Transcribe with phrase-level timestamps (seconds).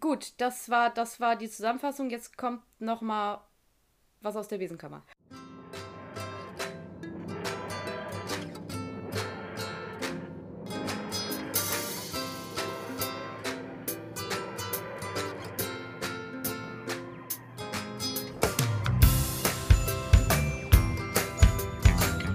[0.00, 2.10] gut, das war, das war die Zusammenfassung.
[2.10, 3.40] Jetzt kommt noch mal
[4.20, 5.02] was aus der Besenkammer.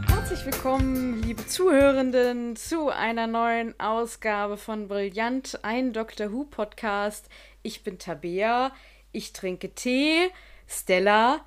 [0.07, 7.29] Herzlich willkommen, liebe Zuhörenden, zu einer neuen Ausgabe von Brillant, ein Doctor Who Podcast.
[7.63, 8.73] Ich bin Tabea,
[9.11, 10.29] ich trinke Tee.
[10.67, 11.45] Stella,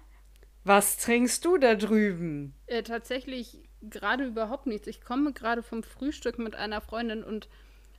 [0.65, 2.55] was trinkst du da drüben?
[2.67, 4.87] Äh, tatsächlich gerade überhaupt nichts.
[4.87, 7.49] Ich komme gerade vom Frühstück mit einer Freundin und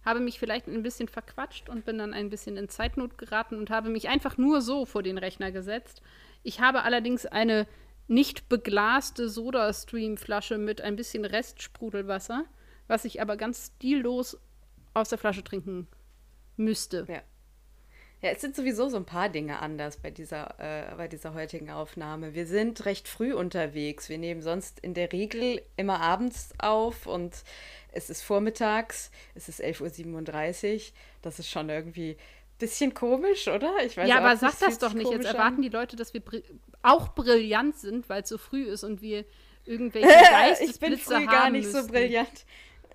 [0.04, 3.70] habe mich vielleicht ein bisschen verquatscht und bin dann ein bisschen in Zeitnot geraten und
[3.70, 6.02] habe mich einfach nur so vor den Rechner gesetzt.
[6.44, 7.68] Ich habe allerdings eine
[8.08, 12.46] nicht beglaste Soda-Stream-Flasche mit ein bisschen Restsprudelwasser,
[12.88, 14.38] was ich aber ganz stillos
[14.94, 15.88] aus der Flasche trinken
[16.56, 17.06] müsste.
[17.10, 17.22] Ja.
[18.22, 21.70] Ja, es sind sowieso so ein paar Dinge anders bei dieser, äh, bei dieser heutigen
[21.70, 22.34] Aufnahme.
[22.34, 24.10] Wir sind recht früh unterwegs.
[24.10, 27.44] Wir nehmen sonst in der Regel immer abends auf und
[27.92, 30.82] es ist vormittags, es ist 11.37 Uhr.
[31.22, 33.76] Das ist schon irgendwie ein bisschen komisch, oder?
[33.86, 35.12] Ich weiß ja, aber sag das doch nicht.
[35.12, 36.44] Jetzt erwarten die Leute, dass wir bri
[36.82, 39.26] auch brillant sind, weil es so früh ist und wir
[39.66, 41.84] irgendwelche Geistesblitze Ich bin früh gar nicht müssten.
[41.84, 42.46] so brillant.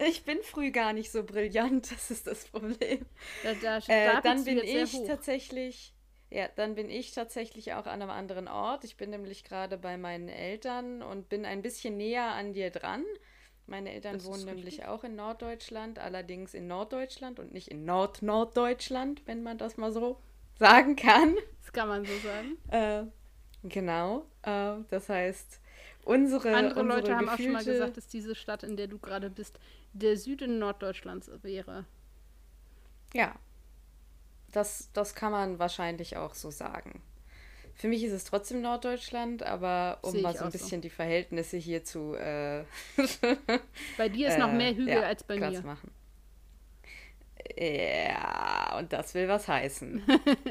[0.09, 3.05] Ich bin früh gar nicht so brillant, das ist das Problem.
[3.43, 5.95] Da, da, äh, dann bin ich tatsächlich,
[6.31, 8.85] ja, dann bin ich tatsächlich auch an einem anderen Ort.
[8.85, 13.05] Ich bin nämlich gerade bei meinen Eltern und bin ein bisschen näher an dir dran.
[13.67, 19.23] Meine Eltern das wohnen nämlich auch in Norddeutschland, allerdings in Norddeutschland und nicht in Nord-Norddeutschland,
[19.27, 20.19] wenn man das mal so
[20.59, 21.37] sagen kann.
[21.61, 22.59] Das kann man so sagen.
[22.71, 24.27] Äh, genau.
[24.43, 25.62] Äh, das heißt,
[26.05, 26.55] unsere.
[26.55, 29.31] Andere unsere Leute haben auch schon mal gesagt, dass diese Stadt, in der du gerade
[29.31, 29.59] bist,
[29.93, 31.85] der Süden Norddeutschlands wäre.
[33.15, 33.35] Ja,
[34.53, 37.03] das, das kann man wahrscheinlich auch so sagen.
[37.75, 40.83] Für mich ist es trotzdem Norddeutschland, aber um mal so ein bisschen so.
[40.83, 42.15] die Verhältnisse hier zu.
[42.15, 42.65] Äh,
[43.97, 45.63] bei dir ist äh, noch mehr Hügel ja, als bei mir.
[45.63, 45.91] Machen.
[47.59, 50.03] Ja, und das will was heißen.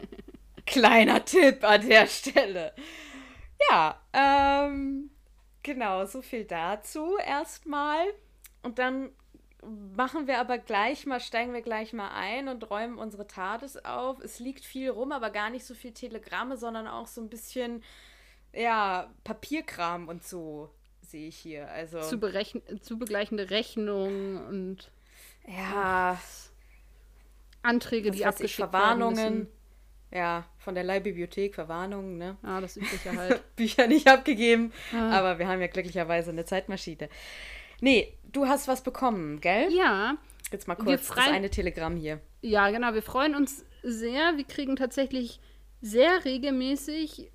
[0.66, 2.74] Kleiner Tipp an der Stelle.
[3.70, 5.11] Ja, ähm,
[5.64, 8.06] genau, so viel dazu erstmal.
[8.64, 9.12] Und dann
[9.96, 14.20] machen wir aber gleich mal, steigen wir gleich mal ein und räumen unsere TARDIS auf.
[14.20, 17.84] Es liegt viel rum, aber gar nicht so viel Telegramme, sondern auch so ein bisschen,
[18.54, 20.70] ja, Papierkram und so
[21.02, 21.70] sehe ich hier.
[21.70, 22.20] Also zu,
[22.82, 24.92] zu begleichende Rechnungen und
[25.48, 26.20] ja,
[27.62, 29.18] Anträge, die abgeschickt Verwarnungen.
[29.18, 29.61] Werden müssen.
[30.14, 32.38] Ja, von der Leihbibliothek, Verwarnungen, ne?
[32.44, 33.56] Ah, das übliche halt.
[33.56, 35.18] Bücher nicht abgegeben, ah.
[35.18, 37.08] aber wir haben ja glücklicherweise eine Zeitmaschine.
[37.80, 39.72] Nee, du hast was bekommen, gell?
[39.74, 40.18] Ja.
[40.52, 42.20] Jetzt mal kurz das eine Telegramm hier.
[42.42, 42.94] Ja, genau.
[42.94, 44.38] Wir freuen uns sehr.
[44.38, 45.40] Wir kriegen tatsächlich
[45.82, 47.32] sehr regelmäßig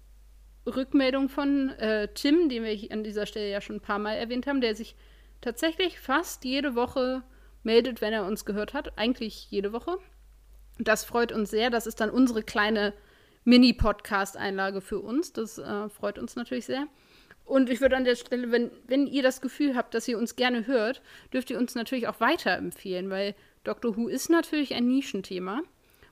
[0.67, 4.47] Rückmeldung von äh, Tim, den wir an dieser Stelle ja schon ein paar Mal erwähnt
[4.47, 4.97] haben, der sich
[5.41, 7.23] tatsächlich fast jede Woche
[7.63, 8.99] meldet, wenn er uns gehört hat.
[8.99, 9.99] Eigentlich jede Woche.
[10.79, 11.71] Das freut uns sehr.
[11.71, 12.93] Das ist dann unsere kleine
[13.45, 15.33] Mini-Podcast-Einlage für uns.
[15.33, 16.87] Das äh, freut uns natürlich sehr.
[17.45, 20.35] Und ich würde an der Stelle, wenn, wenn ihr das Gefühl habt, dass ihr uns
[20.35, 21.01] gerne hört,
[21.33, 25.63] dürft ihr uns natürlich auch weiterempfehlen, weil Doctor Who ist natürlich ein Nischenthema.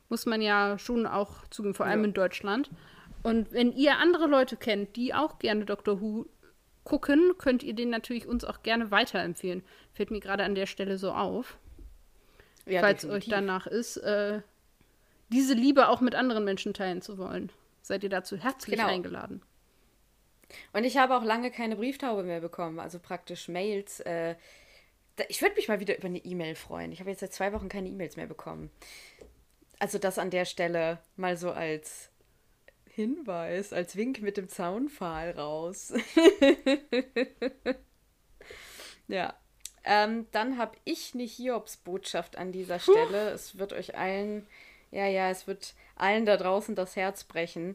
[0.09, 2.07] Muss man ja schon auch zugeben, vor allem ja.
[2.07, 2.71] in Deutschland.
[3.25, 6.27] Und wenn ihr andere Leute kennt, die auch gerne Doctor Who
[6.85, 9.65] gucken, könnt ihr den natürlich uns auch gerne weiterempfehlen.
[9.93, 11.59] Fällt mir gerade an der Stelle so auf.
[12.67, 13.27] Ja, falls definitiv.
[13.27, 14.41] euch danach ist, äh,
[15.35, 17.51] diese Liebe auch mit anderen Menschen teilen zu wollen.
[17.83, 18.89] Seid ihr dazu herzlich genau.
[18.89, 19.43] eingeladen.
[20.73, 24.01] Und ich habe auch lange keine Brieftaube mehr bekommen, also praktisch Mails.
[24.01, 24.37] Äh,
[25.29, 26.93] ich würde mich mal wieder über eine E-Mail freuen.
[26.93, 28.71] Ich habe jetzt seit zwei Wochen keine E-Mails mehr bekommen.
[29.79, 32.11] Also das an der Stelle mal so als
[32.87, 35.93] Hinweis, als Wink mit dem Zaunpfahl raus.
[39.09, 39.35] ja.
[39.83, 43.31] Ähm, dann habe ich eine Hiobs-Botschaft an dieser Stelle.
[43.31, 43.35] Puh.
[43.35, 44.47] Es wird euch allen,
[44.95, 47.75] ja, ja, es wird allen da draußen das Herz brechen.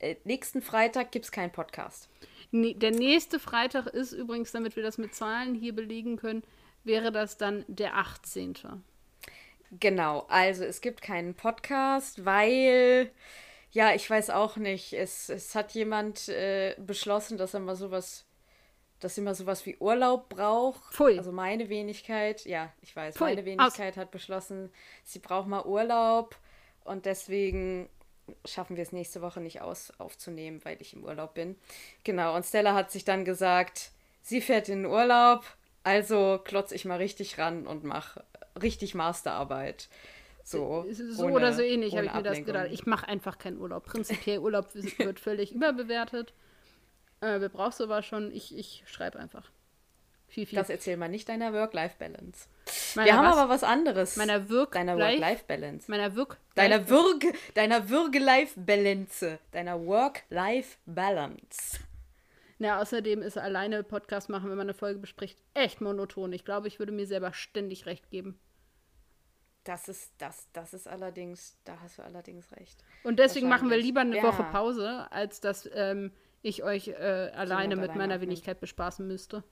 [0.00, 2.08] Äh, nächsten Freitag gibt es keinen Podcast.
[2.50, 6.42] Nee, der nächste Freitag ist übrigens, damit wir das mit Zahlen hier belegen können,
[6.84, 8.54] wäre das dann der 18.
[9.78, 13.10] Genau, also es gibt keinen Podcast, weil,
[13.70, 18.24] ja, ich weiß auch nicht, es, es hat jemand äh, beschlossen, dass er mal sowas
[18.98, 20.94] dass sie mal sowas wie Urlaub braucht.
[20.94, 21.18] Pfui.
[21.18, 23.28] Also meine Wenigkeit, ja, ich weiß, Pfui.
[23.28, 23.96] meine Wenigkeit Aus.
[23.98, 24.72] hat beschlossen,
[25.04, 26.34] sie braucht mal Urlaub
[26.86, 27.88] und deswegen
[28.44, 31.56] schaffen wir es nächste Woche nicht aus, aufzunehmen, weil ich im Urlaub bin.
[32.04, 33.92] Genau, und Stella hat sich dann gesagt,
[34.22, 35.44] sie fährt in den Urlaub,
[35.84, 38.24] also klotze ich mal richtig ran und mache
[38.60, 39.88] richtig Masterarbeit.
[40.42, 42.54] So, so ohne, oder so ähnlich habe ich mir das Ablenkung.
[42.54, 42.68] gedacht.
[42.72, 43.84] Ich mache einfach keinen Urlaub.
[43.84, 44.68] Prinzipiell Urlaub
[44.98, 46.32] wird völlig überbewertet.
[47.20, 48.30] Äh, wer braucht sowas schon?
[48.32, 49.50] Ich, ich schreibe einfach.
[50.28, 50.56] Viel, viel.
[50.56, 52.48] Das erzähl mal nicht deiner Work-Life-Balance.
[52.96, 53.36] Meiner Wir haben was?
[53.36, 54.16] aber was anderes.
[54.16, 55.90] meiner Wirk deiner Life- Work-Life-Balance.
[55.90, 59.38] meiner Wirk Deiner Würge, deiner Würge-Life-Balance.
[59.52, 61.78] Deiner Work-Life-Balance.
[62.58, 66.32] Ja, außerdem ist alleine Podcast machen, wenn man eine Folge bespricht, echt monoton.
[66.32, 68.38] Ich glaube, ich würde mir selber ständig recht geben.
[69.64, 72.82] Das ist, das, das ist allerdings, da hast du allerdings recht.
[73.02, 74.22] Und deswegen machen wir lieber eine Ja.
[74.22, 76.94] Woche Pause, als dass ähm, ich euch äh,
[77.34, 78.20] alleine mit alleine meiner.
[78.20, 79.42] Wenigkeit bespaßen müsste.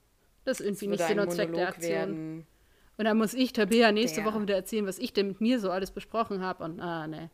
[0.44, 1.90] Das ist irgendwie Es nicht Sinn und Zweck der Aktion.
[1.92, 2.46] werden.
[2.96, 5.58] Und dann muss ich Tabea nächste Der- Woche wieder erzählen, was ich denn mit mir
[5.58, 6.64] so alles besprochen habe.
[6.64, 7.30] Und ah, ne.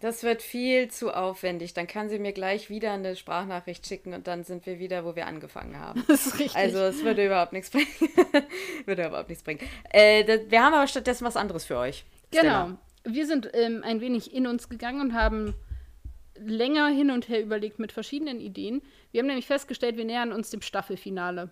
[0.00, 1.74] Das wird viel zu aufwendig.
[1.74, 5.14] Dann kann sie mir gleich wieder eine Sprachnachricht schicken und dann sind wir wieder, wo
[5.14, 6.02] wir angefangen haben.
[6.08, 6.56] Das ist richtig.
[6.56, 7.86] Also es würde überhaupt nichts bringen.
[8.86, 9.60] würde überhaupt nichts bringen.
[9.90, 12.04] Äh, das, wir haben aber stattdessen was anderes für euch.
[12.32, 12.64] Stella.
[12.64, 12.78] Genau.
[13.04, 15.54] Wir sind ähm, ein wenig in uns gegangen und haben
[16.38, 18.82] länger hin und her überlegt mit verschiedenen Ideen.
[19.12, 21.50] Wir haben nämlich festgestellt, wir nähern uns dem Staffelfinale.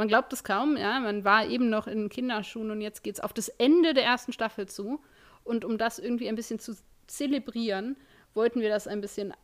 [0.00, 3.20] Man glaubt es kaum, ja, man war eben noch in Kinderschuhen und jetzt geht es
[3.20, 4.98] auf das Ende der ersten Staffel zu.
[5.44, 6.74] Und um das irgendwie ein bisschen zu
[7.06, 7.98] zelebrieren,
[8.32, 9.34] wollten wir das ein bisschen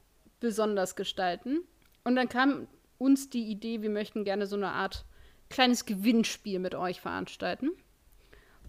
[0.41, 1.61] besonders gestalten.
[2.05, 5.05] Und dann kam uns die Idee, wir möchten gerne so eine Art
[5.51, 7.73] kleines Gewinnspiel mit euch veranstalten.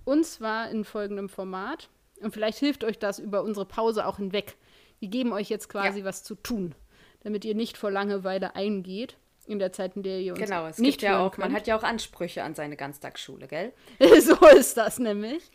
[0.03, 1.87] Und zwar in folgendem Format.
[2.19, 4.57] Und vielleicht hilft euch das über unsere Pause auch hinweg.
[4.99, 6.03] Wir geben euch jetzt quasi Ja.
[6.05, 6.75] was zu tun,
[7.21, 9.15] damit ihr nicht vor Langeweile eingeht
[9.47, 11.55] in der Zeit, in der ihr uns Genau, es nicht gibt ja auch, man könnt.
[11.55, 13.73] hat ja auch Ansprüche an seine Ganztagsschule, gell?
[14.21, 15.49] so ist das nämlich.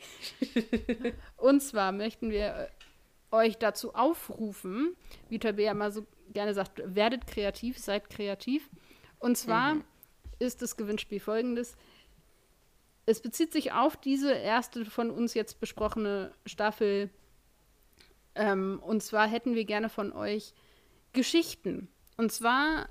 [1.36, 2.68] Und zwar möchten wir
[3.30, 4.96] äh, euch dazu aufrufen,
[5.28, 8.68] wie Tabea mal so gerne sagt, werdet kreativ, seid kreativ.
[9.18, 9.76] Und zwar
[10.38, 11.76] ist das Gewinnspiel folgendes.
[13.04, 17.10] Es bezieht sich auf diese erste von uns jetzt besprochene Staffel.
[18.34, 20.54] Ähm, und zwar hätten wir gerne von euch
[21.12, 21.88] Geschichten.
[22.16, 22.88] Und zwar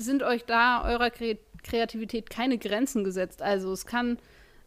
[0.00, 3.42] sind euch da eurer Kre Kreativität keine Grenzen gesetzt.
[3.42, 4.18] Also es kann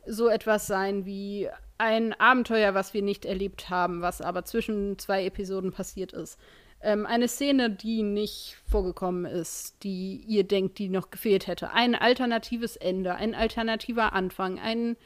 [0.06, 1.50] so etwas sein wie
[1.80, 6.38] ein Abenteuer, was wir nicht erlebt haben, was aber zwischen zwei Episoden passiert ist.
[6.82, 11.72] Ähm, eine Szene, die nicht vorgekommen ist, die ihr denkt, die noch gefehlt hätte.
[11.72, 14.98] Ein alternatives Ende, ein alternativer Anfang, ein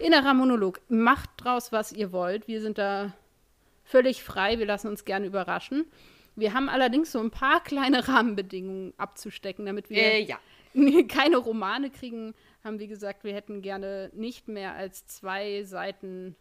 [0.00, 0.80] innerer Monolog.
[0.88, 2.48] Macht draus, was ihr wollt.
[2.48, 3.12] Wir sind da
[3.84, 4.58] völlig frei.
[4.58, 5.86] Wir lassen uns gerne überraschen.
[6.34, 10.38] Wir haben allerdings so ein paar kleine Rahmenbedingungen abzustecken, damit wir Äh, ja.
[11.08, 12.34] keine Romane kriegen,
[12.64, 16.36] haben wir gesagt, wir hätten gerne nicht mehr als zwei Seiten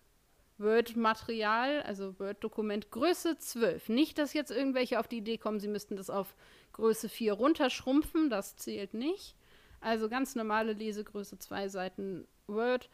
[0.57, 3.89] Word-Material, also Word-Dokument, Größe 12.
[3.89, 6.35] Nicht, dass jetzt irgendwelche auf die Idee kommen, sie müssten das auf
[6.73, 9.35] Größe 4 runterschrumpfen, das zählt nicht.
[9.81, 12.89] Also ganz normale Lesegröße, zwei Seiten Word.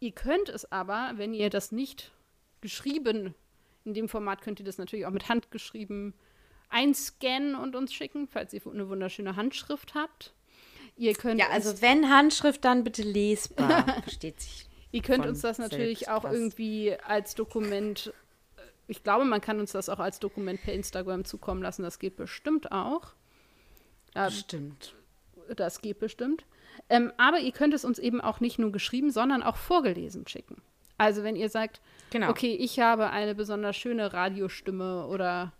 [0.00, 2.12] Ihr könnt es aber, wenn ihr das nicht
[2.62, 3.34] geschrieben,
[3.84, 6.14] in dem Format könnt ihr das natürlich auch mit Hand geschrieben
[6.74, 10.34] einscannen und uns schicken, falls ihr eine wunderschöne Handschrift habt.
[10.96, 13.84] Ihr könnt Ja, also wenn Handschrift, dann bitte lesbar.
[14.02, 14.68] Versteht sich.
[14.92, 16.34] Ihr könnt uns das natürlich auch fast.
[16.34, 18.12] irgendwie als Dokument,
[18.56, 21.82] äh, ich glaube, man kann uns das auch als Dokument per Instagram zukommen lassen.
[21.82, 23.14] Das geht bestimmt auch.
[24.14, 24.94] Ähm, Stimmt.
[25.56, 26.44] das geht bestimmt.
[26.88, 30.62] Ähm, aber ihr könnt es uns eben auch nicht nur geschrieben, sondern auch vorgelesen schicken.
[30.96, 31.80] Also wenn ihr sagt,
[32.10, 32.30] Genau.
[32.30, 35.52] okay, ich habe eine besonders schöne Radiostimme oder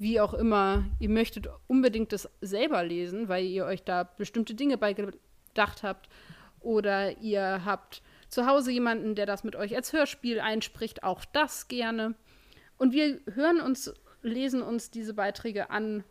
[0.00, 4.78] wie auch immer, ihr möchtet unbedingt das selber lesen, weil ihr euch da bestimmte Dinge
[4.78, 6.08] bei gedacht habt
[6.60, 11.68] oder ihr habt zu Hause jemanden, der das mit euch als Hörspiel einspricht, auch das
[11.68, 12.14] gerne.
[12.78, 13.92] Und wir hören uns,
[14.22, 16.02] lesen uns diese Beiträge an,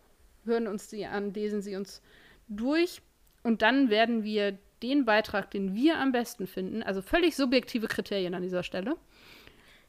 [0.45, 2.03] hören uns sie an, lesen sie uns
[2.47, 3.01] durch
[3.41, 8.35] und dann werden wir den Beitrag, den wir am besten finden, also völlig subjektive Kriterien
[8.35, 8.97] an dieser Stelle,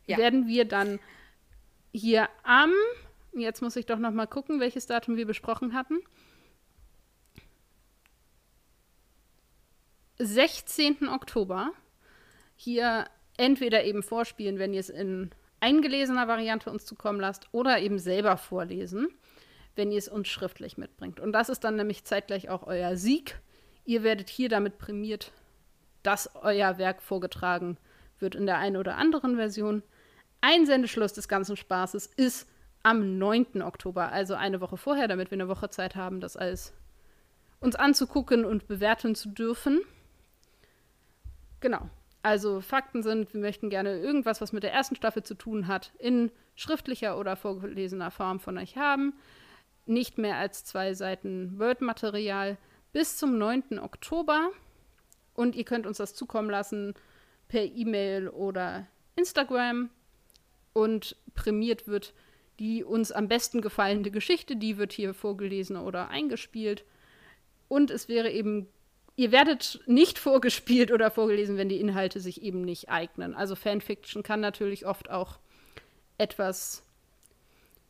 [0.07, 0.17] Ja.
[0.17, 1.01] werden wir dann
[1.93, 2.73] hier am,
[3.35, 5.99] jetzt muss ich doch noch mal gucken, welches Datum wir besprochen hatten,
[10.19, 11.09] 16.
[11.09, 11.73] Oktober
[12.55, 13.07] hier
[13.39, 18.37] entweder eben vorspielen, wenn ihr es in eingelesener Variante uns zukommen lasst, oder eben selber
[18.37, 19.09] vorlesen,
[19.77, 21.21] wenn ihr es uns schriftlich mitbringt.
[21.21, 23.41] Und das ist dann nämlich zeitgleich auch euer Sieg.
[23.85, 25.33] Ihr werdet hier damit prämiert,
[26.03, 27.79] dass euer Werk vorgetragen
[28.19, 29.83] wird in der einen oder anderen Version.
[30.43, 32.47] Einsendeschluss des ganzen Spaßes ist
[32.83, 33.63] am 9.
[33.63, 36.73] Oktober, also eine Woche vorher, damit wir eine Woche Zeit haben, das alles
[37.61, 39.81] uns anzugucken und bewerten zu dürfen.
[41.61, 41.91] Genau.
[42.23, 45.93] Also Fakten sind, wir möchten gerne irgendwas, was mit der ersten Staffel zu tun hat,
[45.99, 49.15] in schriftlicher oder vorgelesener Form von euch haben.
[49.87, 52.59] Nicht mehr als zwei Seiten Word-Material
[52.93, 53.79] bis zum 9.
[53.79, 54.51] Oktober.
[55.35, 56.95] Und ihr könnt uns das zukommen lassen
[57.49, 59.91] per E-Mail oder Instagram.
[60.73, 62.15] und prämiert wird
[62.61, 66.85] die uns am besten gefallende Geschichte, die wird hier vorgelesen oder eingespielt.
[67.69, 68.69] Und es wäre eben,
[69.17, 73.35] ihr werdet nicht vorgespielt oder vorgelesen, wenn die Inhalte sich eben nicht eignen.
[73.35, 75.39] Also Fanfiction kann natürlich oft auch
[76.19, 76.85] etwas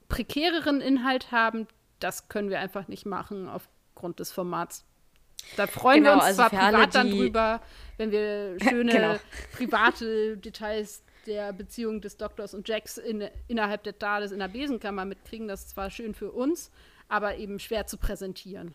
[0.08, 1.66] prekäreren Inhalt haben.
[1.98, 4.84] Das können wir einfach nicht machen aufgrund des Formats.
[5.56, 7.60] Da freuen genau, wir uns also zwar privat alle, dann drüber,
[7.96, 9.16] wenn wir schöne genau.
[9.52, 15.04] private Details der Beziehung des Doktors und Jacks in, innerhalb der TARDIS in der Besenkammer
[15.04, 15.48] mitkriegen.
[15.48, 16.70] Das ist zwar schön für uns,
[17.08, 18.74] aber eben schwer zu präsentieren.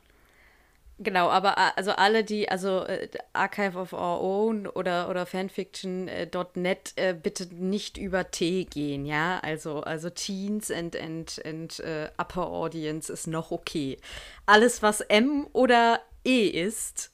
[0.97, 7.09] Genau, aber also alle, die, also äh, Archive of Our Own oder, oder Fanfiction.net äh,
[7.09, 9.39] äh, bitte nicht über T gehen, ja?
[9.39, 13.97] Also, also Teens and, and, and uh, Upper Audience ist noch okay.
[14.45, 17.11] Alles, was M oder E ist,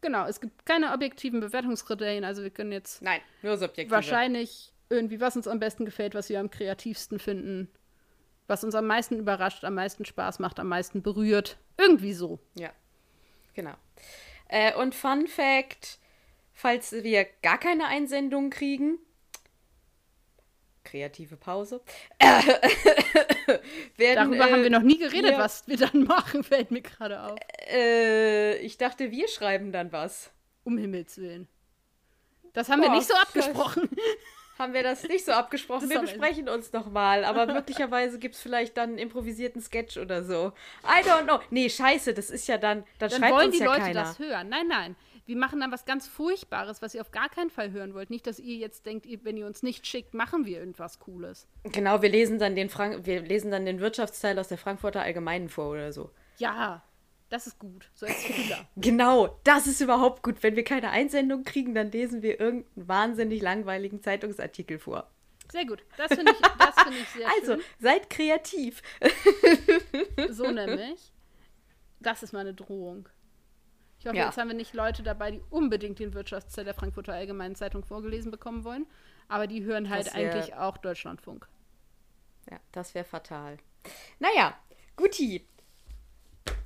[0.00, 3.90] Genau, es gibt keine objektiven Bewertungskriterien, also wir können jetzt Nein, nur subjektive.
[3.90, 7.68] wahrscheinlich irgendwie, was uns am besten gefällt, was wir am kreativsten finden,
[8.46, 11.58] was uns am meisten überrascht, am meisten Spaß macht, am meisten berührt.
[11.76, 12.38] Irgendwie so.
[12.54, 12.70] Ja,
[13.54, 13.74] genau.
[14.48, 15.98] Äh, und Fun Fact,
[16.52, 18.98] falls wir gar keine Einsendung kriegen,
[20.86, 21.82] kreative Pause.
[23.96, 26.80] werden, Darüber äh, haben wir noch nie geredet, wir, was wir dann machen, fällt mir
[26.80, 27.38] gerade auf.
[27.68, 30.30] Äh, ich dachte, wir schreiben dann was.
[30.64, 31.48] Um Himmels Willen.
[32.54, 33.90] Das haben Boah, wir nicht so abgesprochen.
[34.58, 35.90] Haben wir das nicht so abgesprochen?
[35.90, 37.26] Wir besprechen uns noch mal.
[37.26, 40.54] Aber möglicherweise gibt es vielleicht dann einen improvisierten Sketch oder so.
[40.82, 41.40] I don't know.
[41.50, 42.84] Nee, scheiße, das ist ja dann.
[42.98, 44.04] Dann, dann wollen die ja Leute keiner.
[44.04, 44.48] das hören.
[44.48, 47.94] Nein, nein wir machen dann was ganz Furchtbares, was ihr auf gar keinen Fall hören
[47.94, 48.10] wollt.
[48.10, 51.48] Nicht, dass ihr jetzt denkt, wenn ihr uns nicht schickt, machen wir irgendwas Cooles.
[51.64, 55.48] Genau, wir lesen dann den Frank wir lesen dann den Wirtschaftsteil aus der Frankfurter Allgemeinen
[55.48, 56.10] vor oder so.
[56.38, 56.82] Ja,
[57.28, 57.90] das ist gut.
[57.92, 58.68] So als Schüler.
[58.76, 60.42] genau, das ist überhaupt gut.
[60.42, 65.10] Wenn wir keine Einsendung kriegen, dann lesen wir irgendeinen wahnsinnig langweiligen Zeitungsartikel vor.
[65.50, 65.84] Sehr gut.
[65.96, 67.62] Das finde ich, find ich sehr also, schön.
[67.80, 68.82] seid kreativ.
[70.30, 71.12] so nämlich.
[72.00, 73.08] Das ist meine Drohung.
[74.06, 74.26] Ich hoffe, ja.
[74.26, 78.30] jetzt haben wir nicht Leute dabei, die unbedingt den Wirtschaftsteil der Frankfurter Allgemeinen Zeitung vorgelesen
[78.30, 78.86] bekommen wollen.
[79.26, 81.48] Aber die hören halt wär, eigentlich auch Deutschlandfunk.
[82.48, 83.56] Ja, das wäre fatal.
[84.20, 84.56] Naja,
[84.94, 85.44] guti.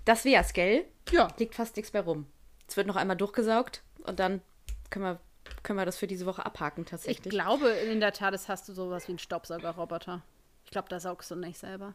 [0.05, 0.85] Das wär's, gell?
[1.13, 1.29] Ja.
[1.39, 2.27] Liegt fast nichts mehr rum.
[2.69, 4.43] Es wird noch einmal durchgesaugt und dann
[4.91, 5.21] können wir,
[5.63, 7.25] können wir das für diese Woche abhaken tatsächlich.
[7.25, 10.21] Ich glaube, in der Tat hast du sowas wie einen Staubsaugerroboter.
[10.67, 11.95] Ich glaube, da saugst du nicht selber.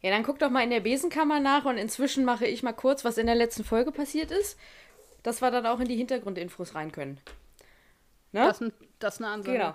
[0.00, 3.04] Ja, dann guck doch mal in der Besenkammer nach und inzwischen mache ich mal kurz,
[3.04, 4.58] was in der letzten Folge passiert ist,
[5.22, 7.20] dass wir dann auch in die Hintergrundinfos rein können.
[8.32, 8.44] Ne?
[8.44, 8.62] Das,
[8.98, 9.58] das ist eine Ansage.
[9.58, 9.74] Genau.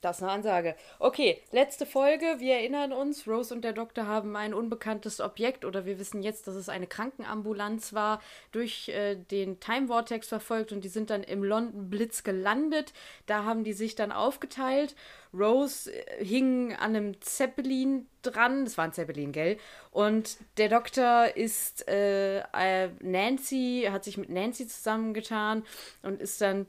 [0.00, 0.76] Das ist eine Ansage.
[0.98, 2.36] Okay, letzte Folge.
[2.38, 6.46] Wir erinnern uns, Rose und der Doktor haben ein unbekanntes Objekt oder wir wissen jetzt,
[6.46, 11.22] dass es eine Krankenambulanz war, durch äh, den Time Vortex verfolgt und die sind dann
[11.22, 12.94] im London Blitz gelandet.
[13.26, 14.94] Da haben die sich dann aufgeteilt.
[15.34, 18.64] Rose äh, hing an einem Zeppelin dran.
[18.64, 19.58] Das war ein Zeppelin, gell?
[19.90, 25.62] Und der Doktor ist äh, äh Nancy, hat sich mit Nancy zusammengetan
[26.02, 26.66] und ist dann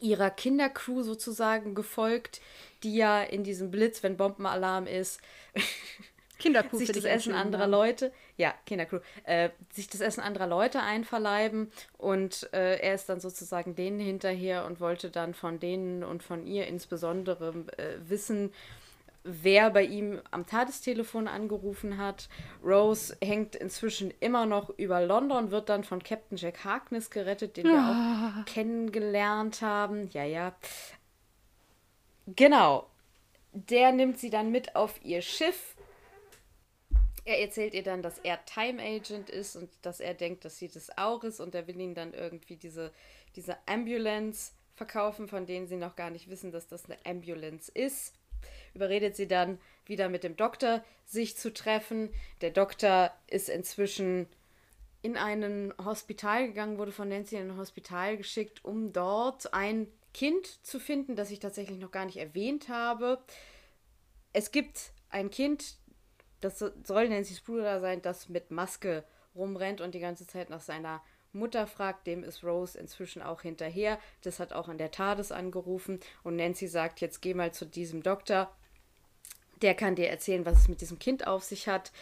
[0.00, 2.40] ihrer Kindercrew sozusagen gefolgt,
[2.82, 5.20] die ja in diesem Blitz, wenn Bombenalarm ist,
[6.38, 11.70] Kindercrew sich das Essen anderer Leute, ja, Kindercrew, äh, sich das Essen anderer Leute einverleiben
[11.96, 16.46] und äh, er ist dann sozusagen denen hinterher und wollte dann von denen und von
[16.46, 18.52] ihr insbesondere äh, wissen,
[19.24, 22.28] wer bei ihm am Tagestelefon angerufen hat.
[22.62, 27.64] Rose hängt inzwischen immer noch über London, wird dann von Captain Jack Harkness gerettet, den
[27.64, 28.44] wir auch ah.
[28.46, 30.10] kennengelernt haben.
[30.12, 30.54] Ja, ja.
[32.26, 32.86] Genau.
[33.52, 35.74] Der nimmt sie dann mit auf ihr Schiff.
[37.24, 40.68] Er erzählt ihr dann, dass er Time Agent ist und dass er denkt, dass sie
[40.68, 42.92] das auch ist und er will ihnen dann irgendwie diese,
[43.36, 48.12] diese Ambulance verkaufen, von denen sie noch gar nicht wissen, dass das eine Ambulance ist
[48.74, 52.10] überredet sie dann wieder mit dem Doktor, sich zu treffen.
[52.40, 54.26] Der Doktor ist inzwischen
[55.02, 60.64] in ein Hospital gegangen, wurde von Nancy in ein Hospital geschickt, um dort ein Kind
[60.64, 63.18] zu finden, das ich tatsächlich noch gar nicht erwähnt habe.
[64.32, 65.76] Es gibt ein Kind,
[66.40, 69.04] das soll Nancy's Bruder sein, das mit Maske
[69.34, 71.02] rumrennt und die ganze Zeit nach seiner
[71.34, 73.98] Mutter fragt, dem ist Rose inzwischen auch hinterher.
[74.22, 78.02] Das hat auch an der TARDIS angerufen und Nancy sagt, jetzt geh mal zu diesem
[78.02, 78.54] Doktor.
[79.62, 81.92] Der kann dir erzählen, was es mit diesem Kind auf sich hat.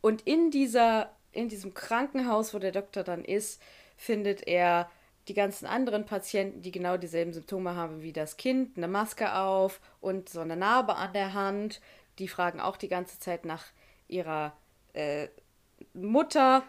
[0.00, 3.60] Und in dieser, in diesem Krankenhaus, wo der Doktor dann ist,
[3.96, 4.90] findet er
[5.28, 9.80] die ganzen anderen Patienten, die genau dieselben Symptome haben wie das Kind, eine Maske auf
[10.00, 11.80] und so eine Narbe an der Hand.
[12.18, 13.66] Die fragen auch die ganze Zeit nach
[14.08, 14.56] ihrer
[14.92, 15.28] äh,
[15.92, 16.64] Mutter.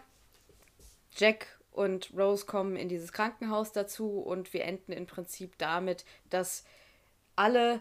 [1.16, 6.64] Jack und Rose kommen in dieses Krankenhaus dazu und wir enden im Prinzip damit, dass
[7.34, 7.80] alle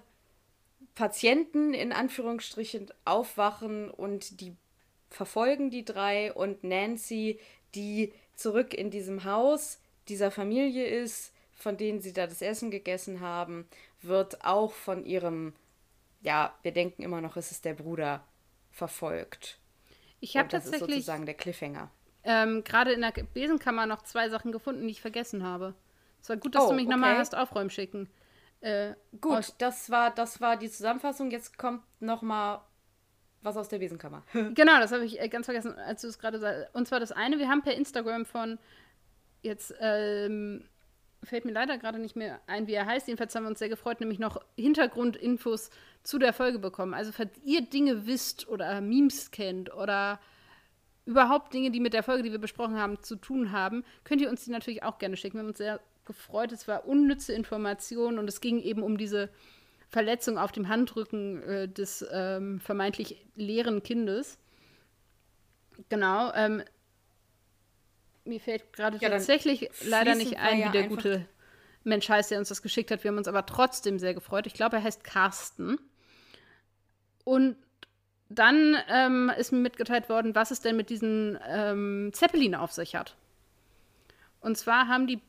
[0.95, 4.55] Patienten in Anführungsstrichen aufwachen und die
[5.10, 7.39] verfolgen die drei und Nancy,
[7.75, 13.19] die zurück in diesem Haus dieser Familie ist, von denen sie da das Essen gegessen
[13.21, 13.67] haben,
[14.01, 15.53] wird auch von ihrem,
[16.21, 18.25] ja, wir denken immer noch, es ist der Bruder,
[18.71, 19.60] verfolgt.
[20.19, 20.81] Ich habe tatsächlich.
[20.81, 21.91] Ist sozusagen der Cliffhanger.
[22.24, 25.74] Ähm, Gerade in der Besenkammer noch zwei Sachen gefunden, die ich vergessen habe.
[26.21, 26.93] Es war gut, dass oh, du mich okay.
[26.93, 28.07] nochmal hast aufräumen schicken.
[28.62, 31.32] Äh, gut, das war, das war die Zusammenfassung.
[31.32, 32.62] Jetzt kommt nochmal
[33.41, 34.24] was aus der Besenkammer.
[34.34, 36.74] genau, das habe ich äh, ganz vergessen, als du es gerade sagst.
[36.74, 38.60] Und zwar das eine, wir haben per Instagram von
[39.41, 40.63] jetzt ähm,
[41.24, 43.08] fällt mir leider gerade nicht mehr ein, wie er heißt.
[43.08, 45.70] Jedenfalls haben wir uns sehr gefreut, nämlich noch Hintergrundinfos
[46.03, 46.94] zu der Folge bekommen.
[46.94, 50.20] Also, falls ihr Dinge wisst oder Memes kennt oder
[51.06, 54.30] überhaupt Dinge, die mit der Folge, die wir besprochen haben, zu tun haben, könnt ihr
[54.30, 55.38] uns die natürlich auch gerne schicken.
[55.38, 55.80] Wir haben uns sehr
[56.13, 56.51] gefreut.
[56.51, 59.30] Es war unnütze Information und es ging eben um diese
[59.89, 64.38] Verletzung auf dem Handrücken äh, des ähm, vermeintlich leeren Kindes.
[65.89, 66.32] Genau.
[66.34, 66.63] Ähm,
[68.24, 71.25] mir fällt gerade ja, tatsächlich leider nicht ein, ja wie der gute
[71.84, 73.03] Mensch heißt, der uns das geschickt hat.
[73.03, 74.46] Wir haben uns aber trotzdem sehr gefreut.
[74.48, 75.80] Ich glaube, er heißt Carsten.
[77.24, 77.58] Und
[78.30, 82.96] dann ähm, ist mir mitgeteilt worden, was es denn mit diesen ähm, Zeppelin auf sich
[82.96, 83.15] hat.
[84.39, 85.22] Und zwar haben die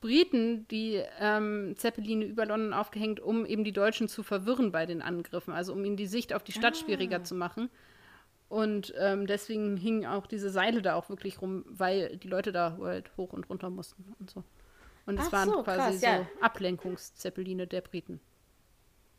[0.00, 5.02] Briten die ähm, Zeppeline über London aufgehängt, um eben die Deutschen zu verwirren bei den
[5.02, 6.76] Angriffen, also um ihnen die Sicht auf die Stadt ah.
[6.76, 7.68] schwieriger zu machen.
[8.48, 12.78] Und ähm, deswegen hingen auch diese Seile da auch wirklich rum, weil die Leute da
[12.80, 14.42] halt hoch und runter mussten und so.
[15.04, 16.18] Und es waren so, quasi krass, ja.
[16.18, 18.20] so Ablenkungszeppeline der Briten.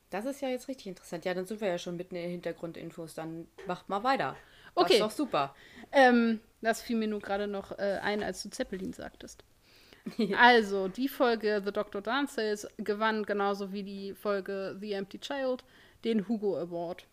[0.10, 1.26] Das ist ja jetzt richtig interessant.
[1.26, 3.14] Ja, dann sind wir ja schon mitten in den Hintergrundinfos.
[3.14, 4.36] Dann macht mal weiter.
[4.74, 4.88] Okay.
[4.88, 5.56] Das ist doch super.
[5.92, 9.44] Ähm, das fiel mir nur gerade noch äh, ein, als du Zeppelin sagtest.
[10.38, 15.64] also, die Folge The Doctor Dances gewann genauso wie die Folge The Empty Child
[16.04, 17.06] den Hugo Award.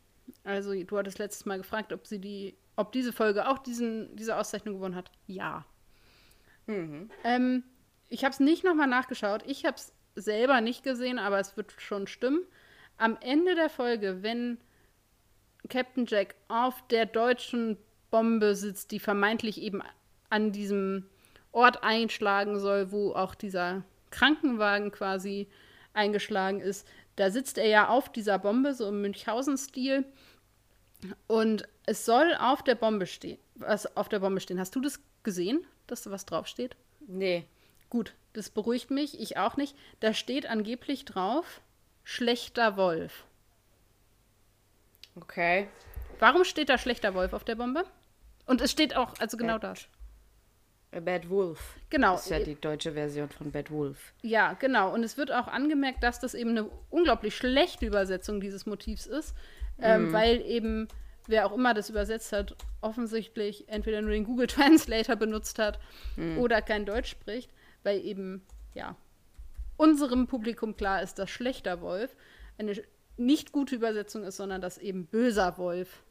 [0.45, 4.37] Also, du hattest letztes Mal gefragt, ob sie die, ob diese Folge auch diesen, diese
[4.37, 5.11] Auszeichnung gewonnen hat.
[5.27, 5.65] Ja.
[6.67, 7.11] Mhm.
[7.25, 7.63] Ähm,
[8.09, 9.43] ich habe es nicht nochmal nachgeschaut.
[9.47, 12.45] Ich habe es selber nicht gesehen, aber es wird schon stimmen.
[12.99, 14.59] Am Ende der Folge, wenn
[15.69, 17.77] Captain Jack auf der deutschen
[18.11, 19.83] Bombe sitzt, die vermeintlich eben
[20.31, 21.07] an diesem
[21.57, 25.49] Ort einschlagen soll, wo auch dieser Krankenwagen quasi
[25.95, 30.05] eingeschlagen ist, da sitzt er ja auf dieser Bombe, so im Münchhausen-Stil.
[31.27, 33.39] Und es soll auf der Bombe stehen.
[33.55, 34.61] Was auf der Bombe stehen?
[34.61, 36.77] Hast du das gesehen, dass da was draufsteht?
[37.07, 37.47] Nee.
[37.89, 39.75] Gut, das beruhigt mich, ich auch nicht.
[40.01, 41.63] Da steht angeblich drauf,
[42.05, 43.25] schlechter Wolf.
[45.15, 45.69] Okay.
[46.19, 47.85] Warum steht da schlechter Wolf auf der Bombe?
[48.45, 49.96] Und es steht auch, also genau Bad, da.
[51.01, 51.77] Bad Wolf.
[51.91, 52.13] Genau.
[52.13, 54.13] Das ist ja die deutsche Version von Bad Wolf.
[54.23, 54.93] Ja, genau.
[54.93, 59.35] Und es wird auch angemerkt, dass das eben eine unglaublich schlechte Übersetzung dieses Motivs ist,
[59.81, 60.13] ähm, mhm.
[60.13, 60.89] weil eben
[61.27, 65.79] wer auch immer das übersetzt hat, offensichtlich entweder nur den Google Translator benutzt hat
[66.17, 66.39] mhm.
[66.39, 67.51] oder kein Deutsch spricht,
[67.83, 68.43] weil eben,
[68.75, 68.97] ja,
[69.77, 72.17] unserem Publikum klar ist, dass schlechter Wolf
[72.59, 72.75] eine
[73.17, 76.03] nicht gute Übersetzung ist, sondern dass eben böser Wolf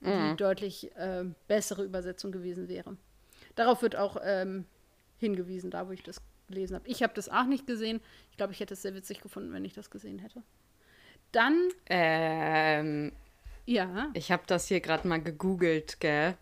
[0.00, 0.30] mhm.
[0.30, 2.96] die deutlich äh, bessere Übersetzung gewesen wäre.
[3.54, 4.64] Darauf wird auch ähm,
[5.18, 6.88] hingewiesen, da wo ich das gelesen habe.
[6.88, 8.00] Ich habe das auch nicht gesehen.
[8.30, 10.42] Ich glaube, ich hätte es sehr witzig gefunden, wenn ich das gesehen hätte.
[11.32, 11.68] Dann.
[11.86, 13.12] Ähm,
[13.64, 14.10] ja.
[14.14, 16.36] Ich habe das hier gerade mal gegoogelt, gell?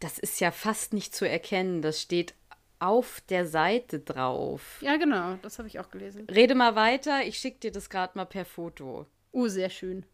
[0.00, 1.82] Das ist ja fast nicht zu erkennen.
[1.82, 2.34] Das steht
[2.78, 4.78] auf der Seite drauf.
[4.82, 6.26] Ja, genau, das habe ich auch gelesen.
[6.30, 9.06] Rede mal weiter, ich schicke dir das gerade mal per Foto.
[9.32, 10.06] Oh, sehr schön.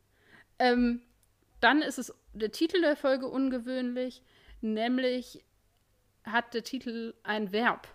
[0.58, 1.02] Ähm,
[1.60, 4.22] dann ist es der Titel der Folge ungewöhnlich,
[4.60, 5.44] nämlich
[6.24, 7.88] hat der Titel ein Verb.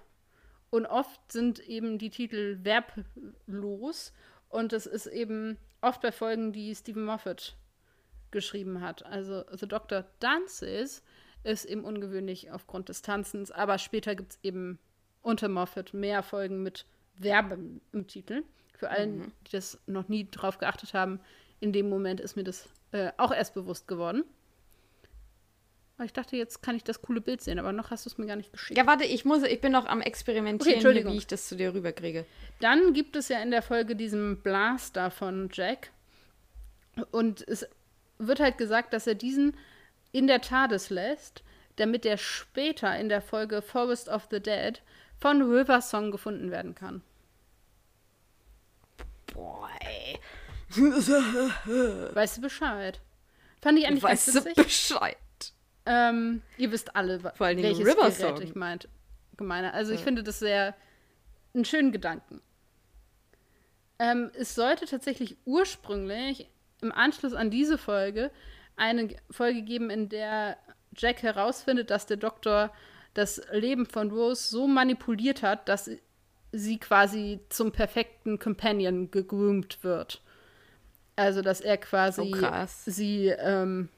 [0.70, 4.14] Und oft sind eben die Titel verblos
[4.50, 7.56] und es ist eben oft bei Folgen, die Stephen Moffat
[8.32, 9.04] geschrieben hat.
[9.06, 11.04] Also The Doctor Dances
[11.44, 14.78] ist eben ungewöhnlich aufgrund des Tanzens, aber später gibt es eben
[15.22, 16.86] unter Moffat mehr Folgen mit
[17.20, 18.44] Verben im Titel.
[18.78, 19.32] Für allen, mhm.
[19.48, 21.20] die das noch nie drauf geachtet haben,
[21.60, 24.24] in dem Moment ist mir das äh, auch erst bewusst geworden.
[26.00, 28.18] Oh, ich dachte, jetzt kann ich das coole Bild sehen, aber noch hast du es
[28.18, 28.78] mir gar nicht geschickt.
[28.78, 31.74] Ja, warte, ich muss, ich bin noch am experimentieren, Okay, wie ich das zu dir
[31.74, 32.26] rüberkriege.
[32.62, 35.92] Dann gibt es ja in der Folge diesen Blaster von Jack.
[37.12, 37.68] Und es
[38.18, 39.58] wird halt gesagt, dass er diesen
[40.14, 41.44] in der TARDIS lässt,
[41.76, 44.82] damit er später in der Folge Forest of the Dead
[45.20, 47.02] von River Song gefunden werden kann.
[49.34, 50.18] Boah, ey.
[52.14, 53.02] Weißt du Bescheid?
[53.62, 54.64] Fand ich eigentlich Weißt ganz du witzig.
[54.64, 55.18] Bescheid?
[55.92, 58.42] Ähm, ihr wisst alle, Vor allen welches River Gerät Song.
[58.44, 58.88] ich meint,
[59.38, 59.74] gemeine.
[59.74, 60.76] Also ich finde das sehr
[61.56, 62.42] einen schönen Gedanken.
[63.98, 66.48] Ähm, es sollte tatsächlich ursprünglich
[66.82, 68.30] im Anschluss an diese Folge
[68.76, 70.58] eine Folge geben, in der
[70.96, 72.72] Jack herausfindet, dass der Doktor
[73.16, 75.90] das Leben von Rose so manipuliert hat, dass
[76.52, 80.22] sie quasi zum perfekten Companion gegroomt wird.
[81.16, 82.86] Also, dass er quasi krass.
[82.86, 83.90] sie ähm,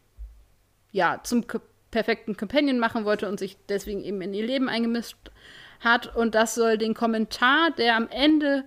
[0.91, 1.45] ja, zum
[1.91, 5.17] perfekten Companion machen wollte und sich deswegen eben in ihr Leben eingemischt
[5.81, 6.15] hat.
[6.15, 8.63] Und das soll den Kommentar, der am Ende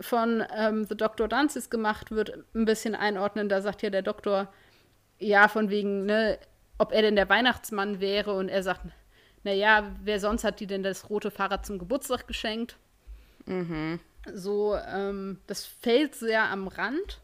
[0.00, 3.48] von ähm, The Doctor Dances gemacht wird, ein bisschen einordnen.
[3.48, 4.52] Da sagt ja der Doktor,
[5.18, 6.38] ja, von wegen, ne,
[6.78, 8.34] ob er denn der Weihnachtsmann wäre.
[8.34, 8.82] Und er sagt,
[9.44, 12.76] naja, wer sonst hat die denn das rote Fahrrad zum Geburtstag geschenkt?
[14.32, 17.20] So, ähm, das fällt sehr am Rand.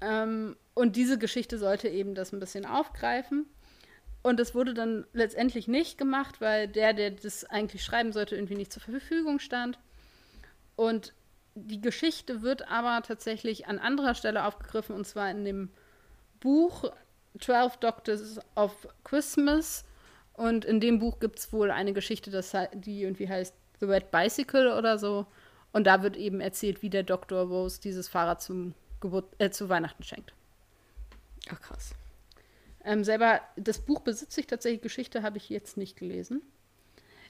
[0.00, 3.46] Ähm, und diese Geschichte sollte eben das ein bisschen aufgreifen.
[4.26, 8.56] Und das wurde dann letztendlich nicht gemacht, weil der, der das eigentlich schreiben sollte, irgendwie
[8.56, 9.78] nicht zur Verfügung stand.
[10.74, 11.14] Und
[11.54, 15.70] die Geschichte wird aber tatsächlich an anderer Stelle aufgegriffen, und zwar in dem
[16.40, 16.90] Buch
[17.38, 19.84] 12 Doctors of Christmas.
[20.32, 24.10] Und in dem Buch gibt es wohl eine Geschichte, das, die irgendwie heißt The Red
[24.10, 25.28] Bicycle oder so.
[25.70, 27.42] Und da wird eben erzählt, wie der Dr.
[27.42, 30.34] Rose dieses Fahrrad zum Geburt, äh, zu Weihnachten schenkt.
[31.48, 31.94] Ach, krass.
[32.86, 36.40] Ähm, selber, das Buch besitze ich tatsächlich, Geschichte habe ich jetzt nicht gelesen.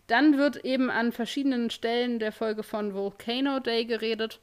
[0.06, 4.38] Dann wird eben an verschiedenen Stellen der Folge von Volcano Day geredet.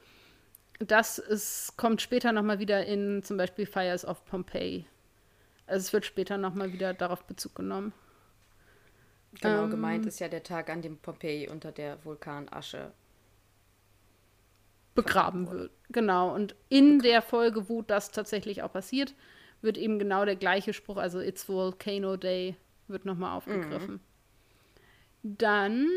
[0.80, 4.88] Das ist, kommt später nochmal wieder in zum Beispiel Fires of Pompeii.
[5.67, 7.93] Also es wird später nochmal wieder darauf Bezug genommen.
[9.39, 12.91] Genau, Ähm, gemeint ist ja der Tag, an dem Pompeji unter der Vulkanasche.
[14.95, 15.71] begraben wird.
[15.89, 16.34] Genau.
[16.34, 19.15] Und in der Folge, wo das tatsächlich auch passiert,
[19.63, 22.56] wird eben genau der gleiche Spruch, also It's Volcano Day,
[22.88, 24.02] wird nochmal aufgegriffen.
[25.23, 25.88] Dann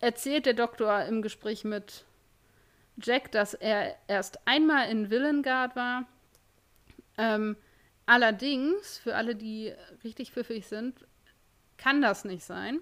[0.00, 2.04] erzählt der Doktor im Gespräch mit
[3.00, 6.04] Jack, dass er erst einmal in Villengard war.
[7.16, 7.56] Ähm,
[8.06, 11.06] allerdings, für alle, die richtig pfiffig sind,
[11.76, 12.80] kann das nicht sein,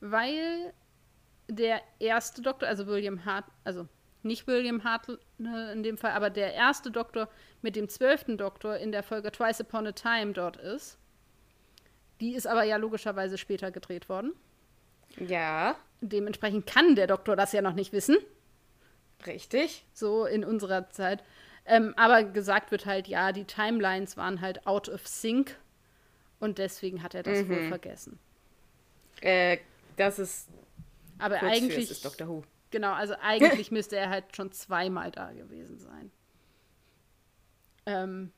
[0.00, 0.72] weil
[1.48, 3.86] der erste Doktor, also William Hart, also
[4.26, 7.28] nicht William Hart äh, in dem Fall, aber der erste Doktor
[7.62, 10.98] mit dem zwölften Doktor in der Folge Twice Upon a Time dort ist.
[12.20, 14.32] Die ist aber ja logischerweise später gedreht worden.
[15.18, 18.16] Ja, Dementsprechend kann der Doktor das ja noch nicht wissen,
[19.26, 19.84] richtig.
[19.92, 21.24] so in unserer Zeit.
[21.64, 25.58] Ähm, aber gesagt wird halt, ja, die Timelines waren halt out of sync
[26.38, 28.18] und deswegen hat er das wohl vergessen.
[29.20, 29.58] Äh,
[29.96, 30.48] das ist
[31.18, 32.44] Aber eigentlich es ist Doctor Who.
[32.70, 36.10] Genau, also eigentlich müsste er halt schon zweimal da gewesen sein.
[37.86, 38.32] Ähm,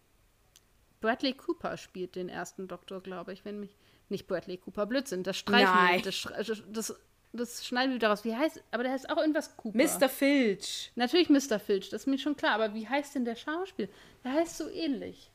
[1.01, 3.77] Bradley Cooper spielt den ersten Doktor, glaube ich, wenn mich.
[4.11, 6.03] Nicht Bradley Cooper, Blödsinn, das streichen.
[6.03, 6.95] Das, das,
[7.33, 8.25] das schneiden wir daraus.
[8.25, 9.77] Wie heißt, aber der heißt auch irgendwas Cooper.
[9.77, 10.09] Mr.
[10.09, 10.93] Filch.
[10.95, 11.59] Natürlich Mr.
[11.59, 13.89] Filch, das ist mir schon klar, aber wie heißt denn der Schauspieler?
[14.25, 15.31] Der heißt so ähnlich.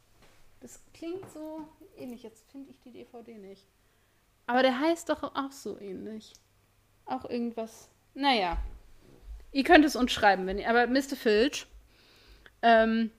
[0.60, 2.24] Das klingt so ähnlich.
[2.24, 3.68] Jetzt finde ich die DVD nicht.
[4.48, 6.34] Aber der heißt doch auch so ähnlich.
[7.06, 7.90] Auch irgendwas.
[8.14, 8.58] Naja.
[9.54, 10.70] Ihr könnt es uns schreiben, wenn ihr.
[10.70, 11.16] Aber Mr.
[11.16, 11.68] Filch.
[12.62, 13.12] Ähm,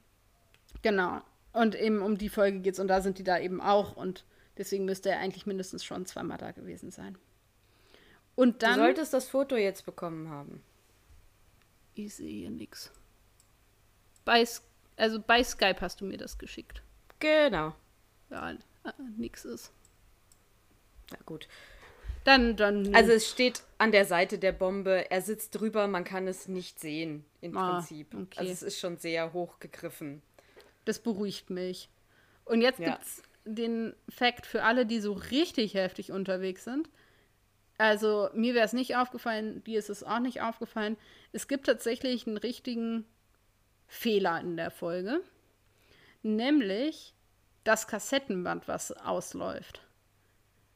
[0.82, 1.22] genau.
[1.52, 4.24] Und eben um die Folge geht's und da sind die da eben auch und
[4.58, 7.16] deswegen müsste er eigentlich mindestens schon zweimal da gewesen sein.
[8.34, 8.74] Und Du dann.
[8.76, 10.62] solltest das Foto jetzt bekommen haben.
[11.94, 12.90] Ich sehe hier nix.
[14.24, 14.44] Bei,
[14.96, 16.82] also bei Skype hast du mir das geschickt.
[17.20, 17.74] Genau.
[18.30, 18.56] Ja, äh,
[19.16, 19.70] nix ist.
[21.12, 21.46] Na gut.
[22.24, 22.94] Dann, dann.
[22.94, 26.80] Also es steht an der Seite der Bombe, er sitzt drüber, man kann es nicht
[26.80, 28.14] sehen, im Ah, Prinzip.
[28.14, 28.38] okay.
[28.40, 30.22] Also es ist schon sehr hochgegriffen.
[30.86, 31.88] das beruhigt mich.
[32.44, 32.90] Und jetzt Ja.
[32.92, 36.88] gibt's den Fakt für alle, die so richtig heftig unterwegs sind.
[37.78, 40.96] Also mir wäre es nicht aufgefallen, dir ist es auch nicht aufgefallen.
[41.32, 43.04] Es gibt tatsächlich einen richtigen
[43.86, 45.20] Fehler in der Folge.
[46.22, 47.14] Nämlich
[47.64, 49.80] das Kassettenband, was ausläuft.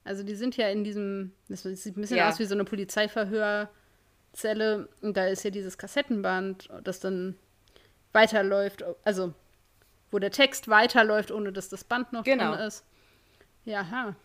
[0.08, 2.28] Also die sind ja in diesem, das sieht ein bisschen Ja.
[2.30, 4.88] aus wie so eine Polizeiverhörzelle.
[5.02, 7.36] Und da ist ja dieses Kassettenband, das dann
[8.12, 8.84] weiterläuft.
[9.04, 9.34] Also
[10.10, 12.54] wo der Text weiterläuft, ohne dass das Band noch Genau.
[12.54, 12.82] drin ist.
[13.66, 14.16] Ja, ha.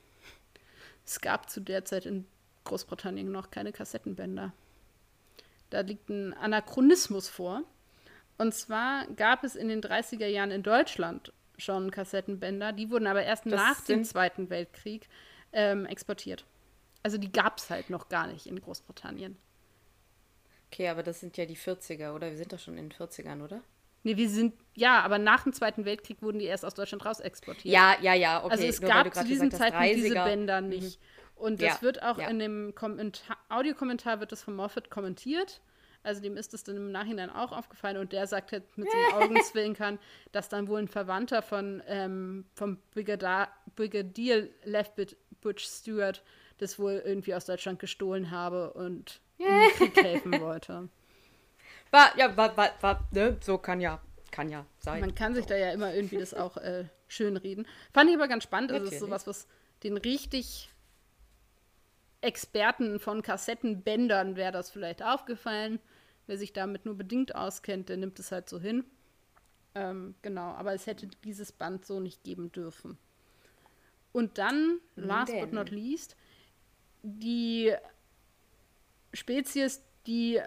[1.06, 2.26] Es gab zu der Zeit in
[2.64, 4.54] Großbritannien noch keine Kassettenbänder.
[5.70, 7.64] Da liegt ein Anachronismus vor.
[8.38, 13.24] Und zwar gab es in den 30er Jahren in Deutschland schon Kassettenbänder, die wurden aber
[13.24, 15.10] erst das nach dem Zweiten Weltkrieg
[15.54, 16.46] ähm, exportiert.
[17.04, 19.38] Also die gab es halt noch gar nicht in Großbritannien.
[20.72, 22.32] Okay, aber das sind ja die 40er, oder?
[22.32, 23.62] Wir sind doch schon in den 40ern, oder?
[24.04, 27.20] Nee, wir sind, ja, aber nach dem Zweiten Weltkrieg wurden die erst aus Deutschland raus
[27.20, 27.74] exportiert.
[27.74, 28.52] Ja, ja, ja, okay.
[28.52, 30.70] Also es Nur gab zu diesem Zeitpunkt diese Bänder mhm.
[30.70, 31.00] nicht.
[31.00, 31.06] Mhm.
[31.36, 32.28] Und das ja, wird auch ja.
[32.28, 35.62] in dem Kommentar Audiokommentar wird das von Moffat kommentiert.
[36.04, 39.24] Also dem ist es dann im Nachhinein auch aufgefallen und der sagt halt mit seinem
[39.24, 40.00] Augenzwinkern,
[40.34, 46.24] dass dann wohl ein Verwandter von ähm, vom Brigadier, Left Butch Stewart
[46.58, 49.22] das wohl irgendwie aus Deutschland gestohlen habe und
[49.76, 50.90] Krieg helfen wollte.
[51.92, 53.38] War, ja, war, war, war, ne?
[53.42, 54.02] So kann ja,
[54.32, 55.02] kann ja sein.
[55.02, 57.68] Man kann sich da ja immer irgendwie das auch äh, schön reden.
[57.94, 58.72] Fand ich aber ganz spannend.
[58.72, 59.48] Das ist sowas, was
[59.84, 60.70] den richtig
[62.22, 65.80] Experten von Kassettenbändern wäre das vielleicht aufgefallen.
[66.26, 68.86] Wer sich damit nur bedingt auskennt, der nimmt es halt so hin.
[69.76, 72.98] Ähm, genau, aber es hätte dieses Band so nicht geben dürfen.
[74.14, 76.16] Und dann, last but not least,
[77.02, 77.74] die
[79.12, 80.40] Spezies, die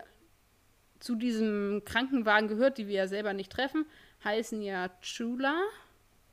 [0.99, 3.85] zu diesem Krankenwagen gehört, die wir ja selber nicht treffen,
[4.25, 5.61] heißen ja Chula.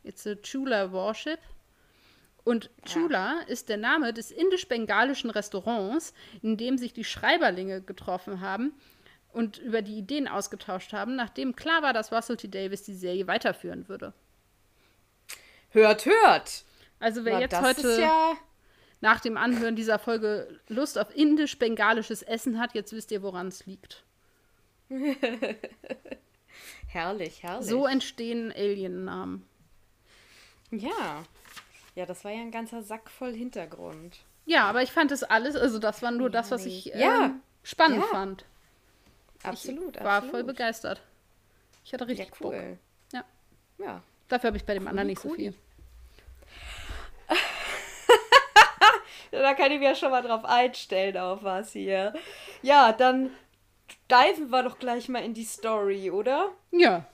[0.04, 1.40] It's a Chula Warship.
[2.44, 3.48] Und Chula ja.
[3.48, 8.74] ist der Name des indisch-bengalischen Restaurants, in dem sich die Schreiberlinge getroffen haben
[9.32, 12.48] und über die Ideen ausgetauscht haben, nachdem klar war, dass Russell T.
[12.50, 14.14] Davis die Serie weiterführen würde.
[15.70, 16.66] Hört, hört!
[17.04, 18.38] Also wer Na, jetzt heute ja
[19.02, 23.66] nach dem Anhören dieser Folge Lust auf indisch-bengalisches Essen hat, jetzt wisst ihr, woran es
[23.66, 24.06] liegt.
[26.88, 27.68] herrlich, herrlich.
[27.68, 29.46] So entstehen Alien-Namen.
[30.72, 31.26] Ja.
[31.96, 34.20] Ja, das war ja ein ganzer Sack voll Hintergrund.
[34.46, 37.26] Ja, aber ich fand das alles, also das war nur das, was ich ja.
[37.26, 38.08] ähm, spannend ja.
[38.08, 38.46] fand.
[39.44, 40.32] Absolut, ich war absolut.
[40.32, 41.02] voll begeistert.
[41.84, 42.52] Ich hatte richtig ja, cool.
[42.52, 42.78] Bock.
[43.12, 43.26] Ja.
[43.86, 44.02] ja.
[44.30, 45.32] Dafür habe ich bei dem cool, anderen nicht cool.
[45.32, 45.54] so viel.
[49.42, 52.14] Da kann ich mir ja schon mal drauf einstellen, auf was hier.
[52.62, 53.32] Ja, dann
[54.10, 56.52] diven wir doch gleich mal in die Story, oder?
[56.72, 57.06] Ja.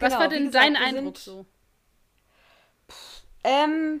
[0.00, 1.46] Was genau, war denn gesagt, dein Eindruck so?
[3.44, 4.00] Ähm,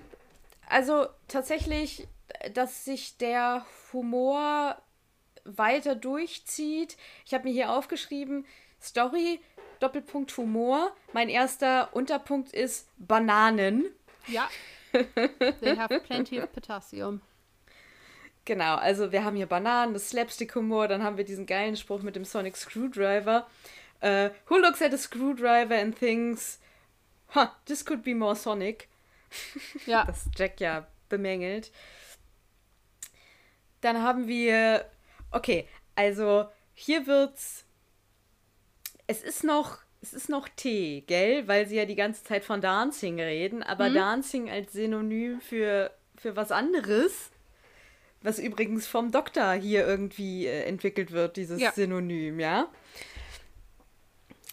[0.68, 2.08] also tatsächlich,
[2.52, 4.80] dass sich der Humor
[5.44, 6.96] weiter durchzieht.
[7.24, 8.46] Ich habe mir hier aufgeschrieben,
[8.80, 9.40] Story,
[9.80, 10.92] Doppelpunkt Humor.
[11.12, 13.84] Mein erster Unterpunkt ist Bananen.
[14.26, 14.48] Ja.
[15.60, 17.20] They have plenty of potassium.
[18.44, 22.14] Genau, also wir haben hier Bananen, das Slapstick-Humor, dann haben wir diesen geilen Spruch mit
[22.14, 23.46] dem Sonic Screwdriver.
[24.02, 26.60] Uh, who looks at a screwdriver and thinks,
[27.34, 28.88] huh, this could be more Sonic?
[29.86, 30.04] Ja.
[30.04, 31.72] Das Jack ja bemängelt.
[33.80, 34.88] Dann haben wir,
[35.30, 37.64] okay, also hier wird's,
[39.06, 41.48] es ist noch, es ist noch T, gell?
[41.48, 43.94] Weil sie ja die ganze Zeit von Dancing reden, aber mhm.
[43.94, 47.30] Dancing als Synonym für, für was anderes,
[48.20, 51.72] was übrigens vom Doktor hier irgendwie äh, entwickelt wird, dieses ja.
[51.72, 52.68] Synonym, ja?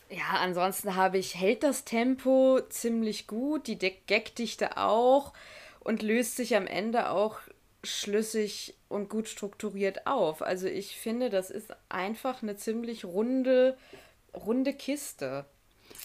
[0.09, 5.33] Ja, ansonsten habe ich, hält das Tempo ziemlich gut, die Gagdichte auch
[5.81, 7.39] und löst sich am Ende auch
[7.83, 10.41] schlüssig und gut strukturiert auf.
[10.41, 13.77] Also ich finde, das ist einfach eine ziemlich runde,
[14.33, 15.45] runde Kiste.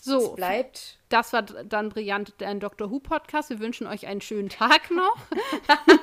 [0.03, 0.99] So, es bleibt.
[1.09, 2.91] Das war dann brillant, ein Dr.
[2.91, 3.51] Who Podcast.
[3.51, 5.17] Wir wünschen euch einen schönen Tag noch.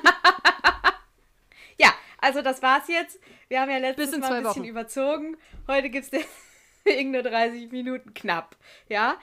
[1.78, 3.18] ja, also das war's jetzt.
[3.48, 4.64] Wir haben ja letztes Mal ein bisschen Wochen.
[4.64, 5.36] überzogen.
[5.66, 6.24] Heute gibt's den
[6.84, 8.56] irgendeine 30 Minuten knapp.
[8.88, 9.18] Ja.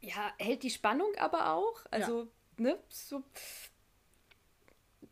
[0.00, 1.80] Ja, hält die Spannung aber auch.
[1.90, 2.28] Also, ja.
[2.58, 3.22] ne, so.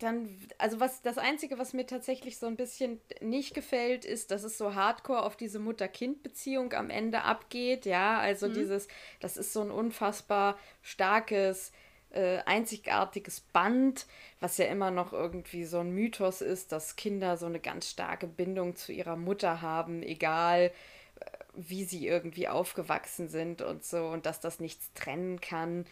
[0.03, 4.43] Dann, also was das Einzige, was mir tatsächlich so ein bisschen nicht gefällt, ist, dass
[4.43, 7.85] es so hardcore auf diese Mutter-Kind-Beziehung am Ende abgeht.
[7.85, 8.53] Ja, also mhm.
[8.53, 8.89] dieses,
[9.21, 11.71] das ist so ein unfassbar starkes
[12.09, 14.05] äh, einzigartiges Band,
[14.41, 18.27] was ja immer noch irgendwie so ein Mythos ist, dass Kinder so eine ganz starke
[18.27, 20.73] Bindung zu ihrer Mutter haben, egal
[21.21, 25.85] äh, wie sie irgendwie aufgewachsen sind und so und dass das nichts trennen kann.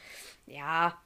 [0.47, 1.01] Ja,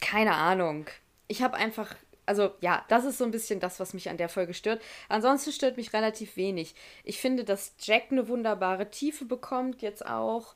[0.00, 0.86] keine Ahnung.
[1.32, 4.28] Ich habe einfach also ja, das ist so ein bisschen das, was mich an der
[4.28, 4.80] Folge stört.
[5.08, 6.76] Ansonsten stört mich relativ wenig.
[7.02, 10.54] Ich finde, dass Jack eine wunderbare Tiefe bekommt, jetzt auch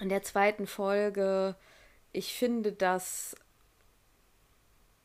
[0.00, 1.56] in der zweiten Folge
[2.12, 3.36] ich finde, dass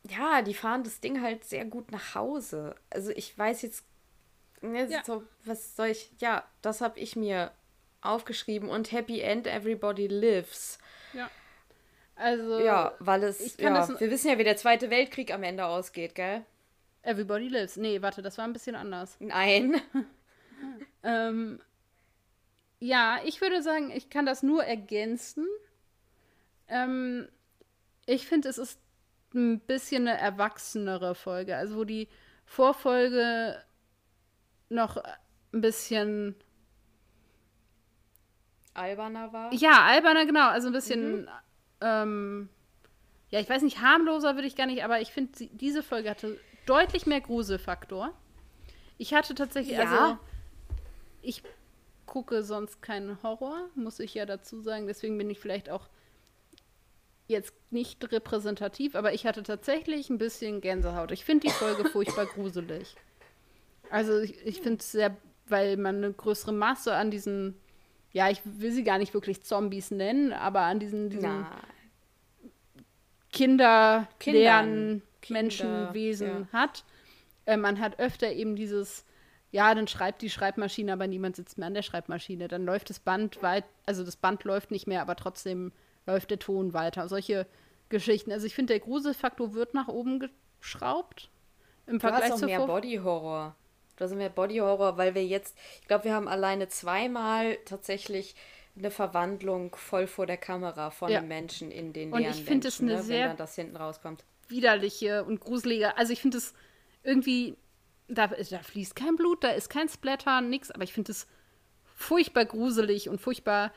[0.08, 2.76] ja, die fahren das Ding halt sehr gut nach Hause.
[2.90, 3.84] Also ich weiß jetzt,
[4.60, 5.02] ne, ja.
[5.04, 7.50] so, was soll ich, ja, das habe ich mir
[8.02, 10.78] aufgeschrieben und Happy End, Everybody Lives.
[11.12, 11.28] Ja.
[12.16, 12.60] Also.
[12.60, 13.56] Ja, weil es.
[13.58, 16.44] Ja, wir wissen ja, wie der Zweite Weltkrieg am Ende ausgeht, gell?
[17.02, 17.76] Everybody lives.
[17.76, 19.16] Nee, warte, das war ein bisschen anders.
[19.20, 19.80] Nein.
[21.04, 21.60] ähm,
[22.80, 25.46] ja, ich würde sagen, ich kann das nur ergänzen.
[26.68, 27.28] Ähm,
[28.06, 28.80] ich finde, es ist
[29.34, 31.56] ein bisschen eine erwachsenere Folge.
[31.56, 32.08] Also, wo die
[32.44, 33.62] Vorfolge
[34.68, 34.96] noch
[35.52, 36.34] ein bisschen
[38.74, 39.52] alberner war.
[39.52, 40.48] Ja, alberner, genau.
[40.48, 41.28] Also ein bisschen, mhm.
[41.80, 42.48] Ähm,
[43.30, 46.38] ja, ich weiß nicht, harmloser würde ich gar nicht, aber ich finde, diese Folge hatte
[46.66, 48.12] deutlich mehr Gruselfaktor.
[48.98, 49.84] Ich hatte tatsächlich, ja.
[49.84, 50.18] also
[51.22, 51.42] ich
[52.06, 54.86] gucke sonst keinen Horror, muss ich ja dazu sagen.
[54.86, 55.88] Deswegen bin ich vielleicht auch
[57.28, 61.10] jetzt nicht repräsentativ, aber ich hatte tatsächlich ein bisschen Gänsehaut.
[61.10, 62.94] Ich finde die Folge furchtbar gruselig.
[63.90, 67.60] Also ich, ich finde es sehr, weil man eine größere Masse an diesen,
[68.16, 71.44] ja, ich will sie gar nicht wirklich Zombies nennen, aber an diesen, diesen
[73.30, 76.58] Kinder, Kindern, Menschenwesen ja.
[76.58, 76.84] hat.
[77.44, 79.04] Äh, man hat öfter eben dieses,
[79.50, 82.48] ja, dann schreibt die Schreibmaschine, aber niemand sitzt mehr an der Schreibmaschine.
[82.48, 85.70] Dann läuft das Band weit, also das Band läuft nicht mehr, aber trotzdem
[86.06, 87.08] läuft der Ton weiter.
[87.08, 87.46] Solche
[87.90, 88.32] Geschichten.
[88.32, 91.28] Also ich finde, der Gruselfaktor wird nach oben geschraubt.
[91.86, 93.54] Im du Vergleich hast auch mehr Body Horror.
[93.96, 98.34] Du hast mehr Body Horror, weil wir jetzt, ich glaube, wir haben alleine zweimal tatsächlich
[98.76, 101.22] eine Verwandlung voll vor der Kamera von ja.
[101.22, 104.24] Menschen in den Und ich finde es eine ne, sehr das hinten rauskommt.
[104.48, 105.96] widerliche und gruselige.
[105.96, 106.52] Also ich finde es
[107.02, 107.56] irgendwie,
[108.08, 110.70] da, da fließt kein Blut, da ist kein Splatter, nix.
[110.70, 111.26] Aber ich finde es
[111.94, 113.72] furchtbar gruselig und furchtbar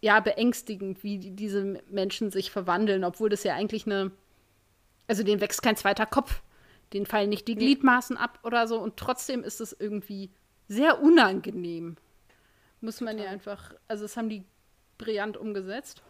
[0.00, 4.10] ja beängstigend, wie die, diese Menschen sich verwandeln, obwohl das ja eigentlich eine,
[5.06, 6.42] also denen wächst kein zweiter Kopf,
[6.92, 10.30] denen fallen nicht die Gliedmaßen ab oder so und trotzdem ist es irgendwie
[10.68, 11.96] sehr unangenehm.
[12.80, 14.44] Muss man ja einfach, also das haben die
[14.98, 16.02] brillant umgesetzt.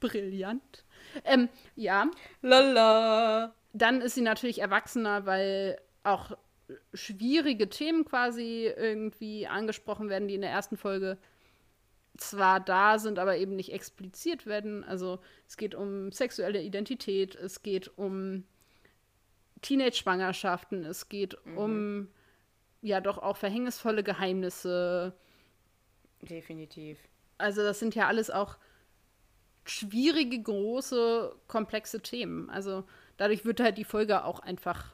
[0.00, 0.84] Brillant.
[1.24, 2.10] Ähm, ja.
[2.42, 3.54] Lala.
[3.72, 6.36] Dann ist sie natürlich erwachsener, weil auch
[6.92, 11.18] schwierige Themen quasi irgendwie angesprochen werden, die in der ersten Folge
[12.18, 14.84] zwar da sind, aber eben nicht expliziert werden.
[14.84, 18.44] Also es geht um sexuelle Identität, es geht um
[19.60, 21.58] Teenage-Schwangerschaften, es geht mhm.
[21.58, 22.08] um
[22.80, 25.14] ja doch auch verhängnisvolle Geheimnisse.
[26.22, 26.98] Definitiv.
[27.38, 28.56] Also das sind ja alles auch
[29.64, 32.50] schwierige, große, komplexe Themen.
[32.50, 32.84] Also
[33.16, 34.92] dadurch wird halt die Folge auch einfach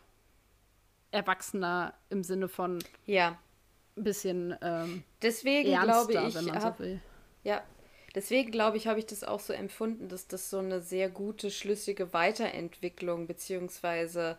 [1.11, 3.38] erwachsener im Sinne von ja
[3.96, 7.00] ein bisschen ähm, deswegen ernster, glaube ich, wenn man hab, so will.
[7.44, 7.62] Ja,
[8.14, 11.50] deswegen glaube ich, habe ich das auch so empfunden, dass das so eine sehr gute,
[11.50, 14.37] schlüssige Weiterentwicklung beziehungsweise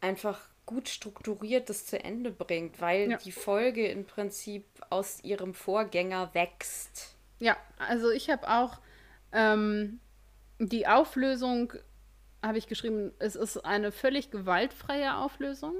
[0.00, 3.16] einfach gut strukturiert das zu Ende bringt, weil ja.
[3.18, 7.16] die Folge im Prinzip aus ihrem Vorgänger wächst.
[7.40, 8.78] Ja, also ich habe auch
[9.32, 9.98] ähm,
[10.58, 11.72] die Auflösung,
[12.42, 15.74] habe ich geschrieben, es ist eine völlig gewaltfreie Auflösung.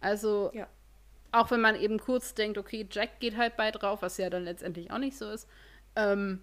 [0.00, 0.66] Also ja.
[1.34, 4.44] Auch wenn man eben kurz denkt, okay, Jack geht halt bei drauf, was ja dann
[4.44, 5.48] letztendlich auch nicht so ist.
[5.96, 6.42] Ähm,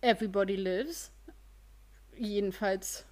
[0.00, 1.10] Everybody lives.
[2.16, 3.07] Jedenfalls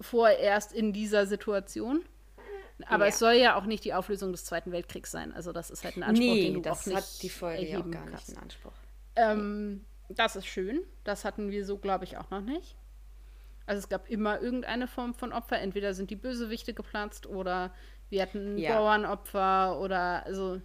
[0.00, 2.04] vorerst in dieser Situation.
[2.86, 3.08] Aber ja.
[3.10, 5.32] es soll ja auch nicht die Auflösung des Zweiten Weltkriegs sein.
[5.32, 7.68] Also das ist halt ein Anspruch, nee, den du das auch nicht hat die Folge
[7.68, 8.38] ja auch gar nicht kannst.
[8.38, 8.72] Anspruch.
[9.16, 10.82] Ähm, das ist schön.
[11.04, 12.76] Das hatten wir so, glaube ich, auch noch nicht.
[13.66, 15.58] Also es gab immer irgendeine Form von Opfer.
[15.58, 17.74] Entweder sind die Bösewichte geplatzt oder
[18.10, 18.74] wir hatten ja.
[18.74, 20.60] Bauernopfer oder also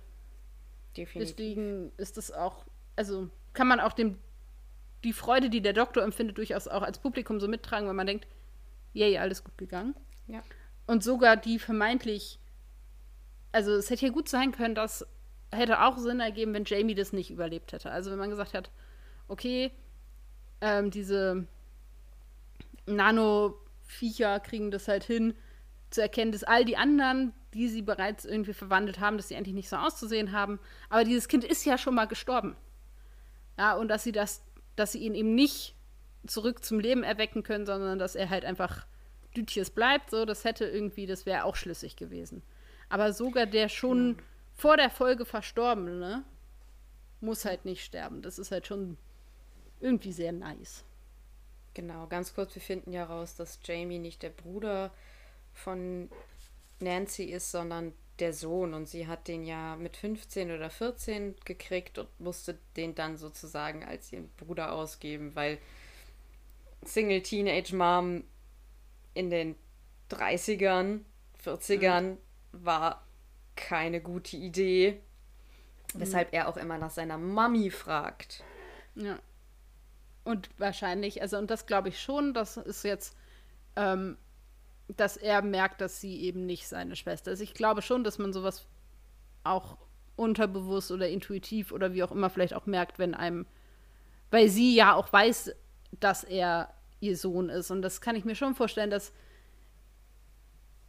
[0.95, 1.35] Definitiv.
[1.35, 2.65] deswegen ist es auch,
[2.95, 4.19] also kann man auch dem
[5.03, 8.25] die Freude, die der Doktor empfindet, durchaus auch als Publikum so mittragen, wenn man denkt,
[8.93, 9.95] yay, alles gut gegangen.
[10.27, 10.41] Ja.
[10.88, 12.39] Und sogar die vermeintlich,
[13.51, 15.06] also es hätte ja gut sein können, dass
[15.51, 17.91] hätte auch Sinn ergeben, wenn Jamie das nicht überlebt hätte.
[17.91, 18.71] Also wenn man gesagt hat,
[19.27, 19.71] okay,
[20.62, 21.47] ähm, diese
[22.86, 25.36] Nano-Viecher kriegen das halt hin,
[25.89, 29.53] zu erkennen, dass all die anderen, die sie bereits irgendwie verwandelt haben, dass sie eigentlich
[29.53, 30.60] nicht so auszusehen haben.
[30.89, 32.56] Aber dieses Kind ist ja schon mal gestorben.
[33.58, 34.43] Ja, und dass sie das,
[34.75, 35.72] dass sie ihn eben nicht
[36.25, 38.86] zurück zum Leben erwecken können, sondern dass er halt einfach
[39.36, 42.43] Dütjes bleibt, so, das hätte irgendwie, das wäre auch schlüssig gewesen.
[42.89, 44.17] Aber sogar der schon
[44.53, 46.24] vor der Folge Verstorbene
[47.21, 48.21] muss halt nicht sterben.
[48.21, 48.97] Das ist halt schon
[49.80, 50.84] irgendwie sehr nice.
[51.74, 54.91] Genau, ganz kurz, wir finden ja raus, dass Jamie nicht der Bruder
[55.53, 56.09] von
[56.80, 58.74] Nancy ist, sondern der Sohn.
[58.74, 63.84] Und sie hat den ja mit 15 oder 14 gekriegt und musste den dann sozusagen
[63.84, 65.57] als ihren Bruder ausgeben, weil
[66.86, 68.23] Single Teenage Mom
[69.13, 69.55] in den
[70.09, 71.01] 30ern,
[71.43, 72.17] 40ern mhm.
[72.51, 73.05] war
[73.55, 75.01] keine gute Idee.
[75.93, 75.99] Mhm.
[75.99, 78.43] Weshalb er auch immer nach seiner Mami fragt.
[78.95, 79.19] Ja.
[80.23, 83.15] Und wahrscheinlich, also und das glaube ich schon, das ist jetzt,
[83.75, 84.17] ähm,
[84.88, 87.41] dass er merkt, dass sie eben nicht seine Schwester ist.
[87.41, 88.65] Ich glaube schon, dass man sowas
[89.43, 89.77] auch
[90.15, 93.45] unterbewusst oder intuitiv oder wie auch immer vielleicht auch merkt, wenn einem,
[94.31, 95.53] weil sie ja auch weiß,
[95.99, 97.71] dass er ihr Sohn ist.
[97.71, 99.11] Und das kann ich mir schon vorstellen, dass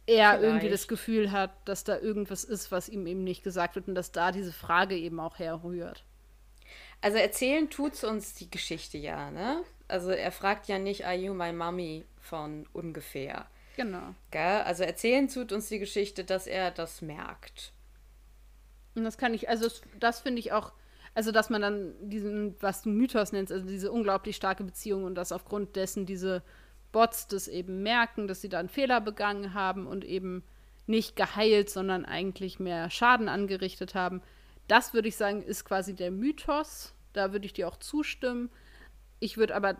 [0.05, 0.43] er Vielleicht.
[0.43, 3.95] irgendwie das Gefühl hat, dass da irgendwas ist, was ihm eben nicht gesagt wird und
[3.95, 6.03] dass da diese Frage eben auch herrührt.
[7.01, 9.63] Also erzählen tut's uns die Geschichte ja, ne?
[9.87, 13.45] Also er fragt ja nicht, are you my mommy von ungefähr.
[13.75, 14.15] Genau.
[14.31, 14.61] Gell?
[14.61, 17.73] Also erzählen tut uns die Geschichte, dass er das merkt.
[18.95, 20.71] Und das kann ich, also das finde ich auch,
[21.15, 25.15] also dass man dann diesen, was du Mythos nennst, also diese unglaublich starke Beziehung und
[25.15, 26.43] dass aufgrund dessen diese
[26.91, 30.43] Bots das eben merken, dass sie da einen Fehler begangen haben und eben
[30.87, 34.21] nicht geheilt, sondern eigentlich mehr Schaden angerichtet haben.
[34.67, 36.93] Das würde ich sagen, ist quasi der Mythos.
[37.13, 38.49] Da würde ich dir auch zustimmen.
[39.19, 39.77] Ich würde aber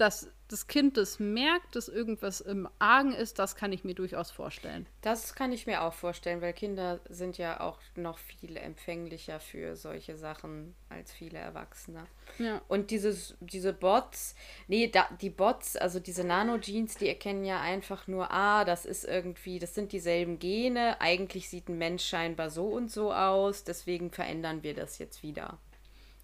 [0.00, 4.30] dass das Kind das merkt, dass irgendwas im Argen ist, das kann ich mir durchaus
[4.30, 4.86] vorstellen.
[5.02, 9.76] Das kann ich mir auch vorstellen, weil Kinder sind ja auch noch viel empfänglicher für
[9.76, 12.06] solche Sachen als viele Erwachsene.
[12.38, 12.62] Ja.
[12.68, 14.34] Und dieses, diese Bots,
[14.68, 19.04] nee, da, die Bots, also diese Nanogenes, die erkennen ja einfach nur, ah, das ist
[19.04, 24.10] irgendwie, das sind dieselben Gene, eigentlich sieht ein Mensch scheinbar so und so aus, deswegen
[24.10, 25.58] verändern wir das jetzt wieder.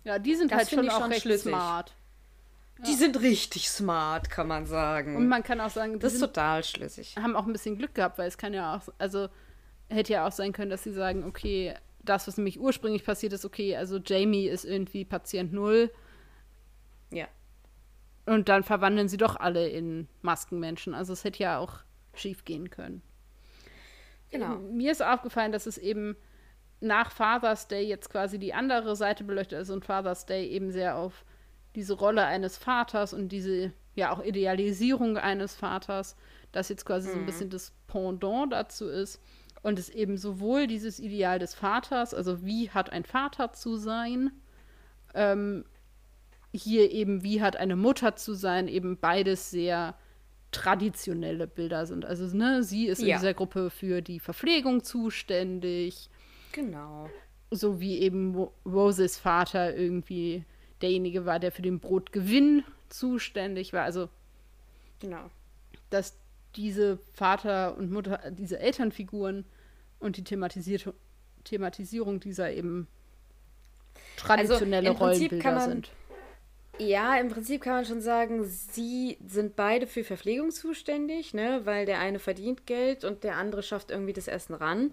[0.05, 1.51] Ja, die sind das halt schon auch schon recht schlüssig.
[1.51, 1.95] smart.
[2.79, 5.17] Die sind richtig smart, kann man sagen.
[5.17, 7.15] Und man kann auch sagen, das ist total schlüssig.
[7.17, 9.29] Haben auch ein bisschen Glück gehabt, weil es kann ja auch, also
[9.89, 13.45] hätte ja auch sein können, dass sie sagen, okay, das, was nämlich ursprünglich passiert ist,
[13.45, 15.91] okay, also Jamie ist irgendwie Patient Null.
[17.11, 17.29] Ja.
[18.27, 20.95] Und dann verwandeln sie doch alle in Maskenmenschen.
[20.95, 21.79] Also es hätte ja auch
[22.15, 23.03] schief gehen können.
[24.31, 24.57] Genau.
[24.57, 26.17] Mir ist aufgefallen, dass es eben
[26.81, 30.97] nach Father's Day jetzt quasi die andere Seite beleuchtet, also ein Father's Day eben sehr
[30.97, 31.25] auf
[31.75, 36.17] diese Rolle eines Vaters und diese ja auch Idealisierung eines Vaters,
[36.53, 37.13] das jetzt quasi mhm.
[37.13, 37.27] so ein mhm.
[37.27, 39.21] bisschen das Pendant dazu ist.
[39.63, 44.31] Und es eben sowohl dieses Ideal des Vaters, also wie hat ein Vater zu sein,
[45.15, 45.65] ähm,
[46.53, 49.95] hier eben wie hat eine Mutter zu sein, eben beides sehr
[50.51, 52.05] traditionelle Bilder sind.
[52.05, 53.17] Also ne, sie ist in ja.
[53.17, 56.11] dieser Gruppe für die Verpflegung zuständig.
[56.53, 57.09] Genau.
[57.51, 60.45] So wie eben Roses Vater irgendwie
[60.85, 63.83] derjenige war, der für den Brotgewinn zuständig war.
[63.83, 64.09] Also,
[65.01, 65.31] genau.
[65.91, 66.17] Dass
[66.57, 69.45] diese Vater und Mutter, diese Elternfiguren
[69.99, 72.87] und die Thematisierung dieser eben
[74.17, 75.91] traditionelle also Rollenbilder man, sind.
[76.79, 81.63] Ja, im Prinzip kann man schon sagen, sie sind beide für Verpflegung zuständig, ne?
[81.65, 84.91] weil der eine verdient Geld und der andere schafft irgendwie das Essen ran.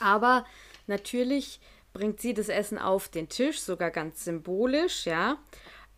[0.00, 0.46] Aber
[0.86, 1.60] natürlich
[1.96, 5.38] bringt sie das Essen auf den Tisch, sogar ganz symbolisch, ja.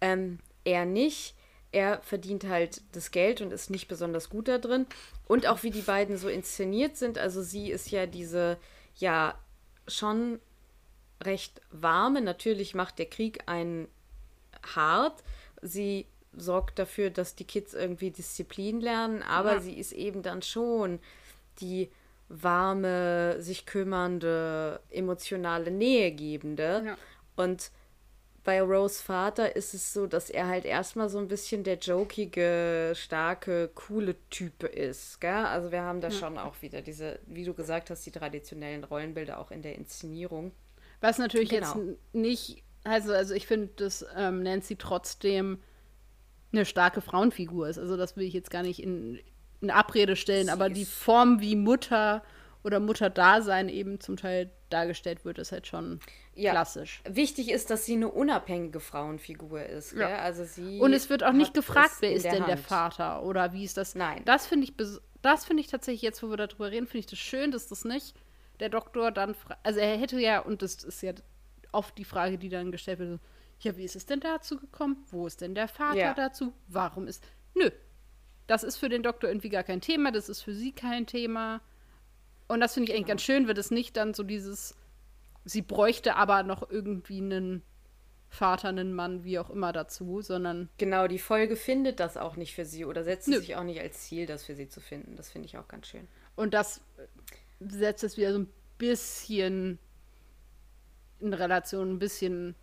[0.00, 1.34] Ähm, er nicht.
[1.72, 4.86] Er verdient halt das Geld und ist nicht besonders gut da drin.
[5.26, 7.18] Und auch wie die beiden so inszeniert sind.
[7.18, 8.58] Also sie ist ja diese,
[8.96, 9.36] ja,
[9.88, 10.38] schon
[11.22, 12.20] recht warme.
[12.20, 13.88] Natürlich macht der Krieg einen
[14.74, 15.24] hart.
[15.62, 19.60] Sie sorgt dafür, dass die Kids irgendwie Disziplin lernen, aber ja.
[19.60, 21.00] sie ist eben dann schon
[21.60, 21.90] die
[22.28, 26.82] warme, sich kümmernde, emotionale Nähe gebende.
[26.86, 26.98] Ja.
[27.36, 27.70] Und
[28.44, 32.92] bei Rose Vater ist es so, dass er halt erstmal so ein bisschen der jokige,
[32.94, 35.20] starke, coole Typ ist.
[35.20, 35.30] Gell?
[35.30, 36.14] Also wir haben da ja.
[36.14, 40.52] schon auch wieder diese, wie du gesagt hast, die traditionellen Rollenbilder auch in der Inszenierung.
[41.00, 41.76] Was natürlich genau.
[41.76, 45.60] jetzt nicht, also, also ich finde, dass ähm, Nancy trotzdem
[46.50, 47.78] eine starke Frauenfigur ist.
[47.78, 49.20] Also das will ich jetzt gar nicht in,
[49.60, 52.22] in Abrede stellen, Sie aber die Form, wie Mutter
[52.62, 56.00] oder Mutterdasein eben zum Teil dargestellt wird, ist halt schon
[56.34, 56.50] ja.
[56.50, 57.02] klassisch.
[57.08, 59.92] Wichtig ist, dass sie eine unabhängige Frauenfigur ist.
[59.92, 60.18] Ja.
[60.18, 62.48] Also sie Und es wird auch nicht gefragt, wer ist denn Hand.
[62.48, 63.94] der Vater oder wie ist das?
[63.94, 64.22] Nein.
[64.24, 64.74] Das finde ich,
[65.22, 67.84] das finde ich tatsächlich jetzt, wo wir darüber reden, finde ich das schön, dass das
[67.84, 68.14] nicht
[68.60, 71.12] der Doktor dann, also er hätte ja, und das ist ja
[71.72, 73.20] oft die Frage, die dann gestellt wird,
[73.60, 75.04] ja, wie ist es denn dazu gekommen?
[75.10, 76.14] Wo ist denn der Vater ja.
[76.14, 76.52] dazu?
[76.68, 77.70] Warum ist, nö,
[78.48, 81.60] das ist für den Doktor irgendwie gar kein Thema, das ist für sie kein Thema.
[82.48, 82.96] Und das finde ich genau.
[82.96, 84.74] eigentlich ganz schön, wird es nicht dann so dieses,
[85.44, 87.62] sie bräuchte aber noch irgendwie einen
[88.30, 90.70] Vater, einen Mann, wie auch immer dazu, sondern.
[90.78, 93.38] Genau, die Folge findet das auch nicht für sie oder setzt Nö.
[93.38, 95.14] sich auch nicht als Ziel, das für sie zu finden.
[95.16, 96.08] Das finde ich auch ganz schön.
[96.34, 96.80] Und das
[97.60, 99.78] setzt es wieder so ein bisschen
[101.20, 102.54] in Relation, ein bisschen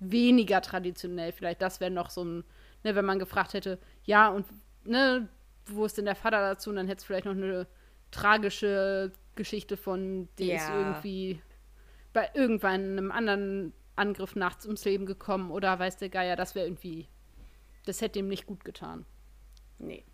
[0.00, 1.30] weniger traditionell.
[1.30, 2.44] Vielleicht das wäre noch so ein
[2.84, 3.78] ne, wenn man gefragt hätte,
[4.08, 4.46] ja, und
[4.84, 5.28] ne,
[5.66, 6.70] wo ist denn der Vater dazu?
[6.70, 7.66] Und dann hätte es vielleicht noch eine
[8.10, 10.56] tragische Geschichte von, die ja.
[10.56, 11.42] ist irgendwie
[12.14, 16.66] bei irgendwann einem anderen Angriff nachts ums Leben gekommen oder weiß der Geier, das wäre
[16.66, 17.06] irgendwie,
[17.84, 19.04] das hätte ihm nicht gut getan.
[19.78, 20.06] Nee.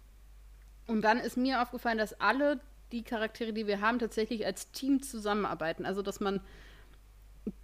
[0.88, 2.59] Und dann ist mir aufgefallen, dass alle
[2.90, 5.86] die Charaktere, die wir haben, tatsächlich als Team zusammenarbeiten.
[5.86, 6.40] Also, dass man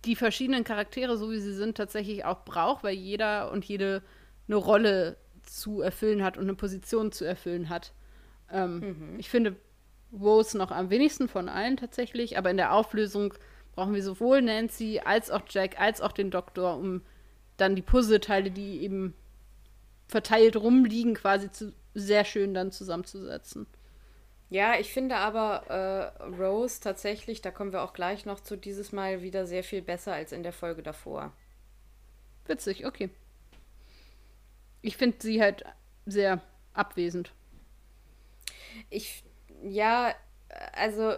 [0.05, 4.05] die verschiedenen Charaktere, so wie sie sind, tatsächlich auch braucht, weil jeder und jede
[4.47, 5.17] eine Rolle
[5.51, 7.93] zu erfüllen hat und eine Position zu erfüllen hat.
[8.51, 9.19] Ähm, mhm.
[9.19, 9.57] Ich finde
[10.13, 13.35] Rose noch am wenigsten von allen tatsächlich, aber in der Auflösung
[13.75, 17.03] brauchen wir sowohl Nancy als auch Jack als auch den Doktor, um
[17.57, 19.15] dann die Puzzleteile, die eben
[20.09, 23.67] verteilt rumliegen, quasi zu, sehr schön dann zusammenzusetzen.
[24.49, 28.91] Ja, ich finde aber äh, Rose tatsächlich, da kommen wir auch gleich noch zu, dieses
[28.91, 31.33] Mal wieder sehr viel besser als in der Folge davor.
[32.47, 33.11] Witzig, okay.
[34.83, 35.65] Ich finde sie halt
[36.07, 36.41] sehr
[36.73, 37.33] abwesend.
[38.89, 39.25] Ich,
[39.63, 40.15] ja,
[40.73, 41.15] also,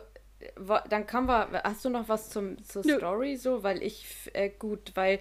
[0.89, 2.97] dann kommen wir, hast du noch was zum, zur Nö.
[2.97, 3.63] Story so?
[3.63, 5.21] Weil ich, äh, gut, weil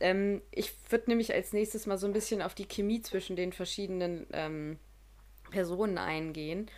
[0.00, 3.52] ähm, ich würde nämlich als nächstes mal so ein bisschen auf die Chemie zwischen den
[3.52, 4.78] verschiedenen ähm,
[5.50, 6.70] Personen eingehen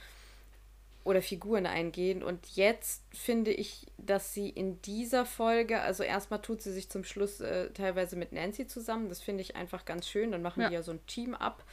[1.04, 2.22] oder Figuren eingehen.
[2.22, 7.04] Und jetzt finde ich, dass sie in dieser Folge, also erstmal tut sie sich zum
[7.04, 9.08] Schluss äh, teilweise mit Nancy zusammen.
[9.08, 10.32] Das finde ich einfach ganz schön.
[10.32, 10.68] Dann machen ja.
[10.68, 11.64] die ja so ein Team ab.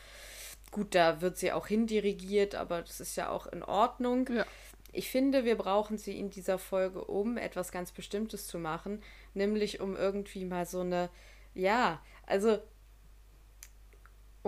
[0.71, 4.29] Gut, da wird sie auch hindirigiert, aber das ist ja auch in Ordnung.
[4.33, 4.45] Ja.
[4.91, 9.01] Ich finde, wir brauchen sie in dieser Folge, um etwas ganz Bestimmtes zu machen,
[9.33, 11.09] nämlich um irgendwie mal so eine,
[11.53, 12.59] ja, also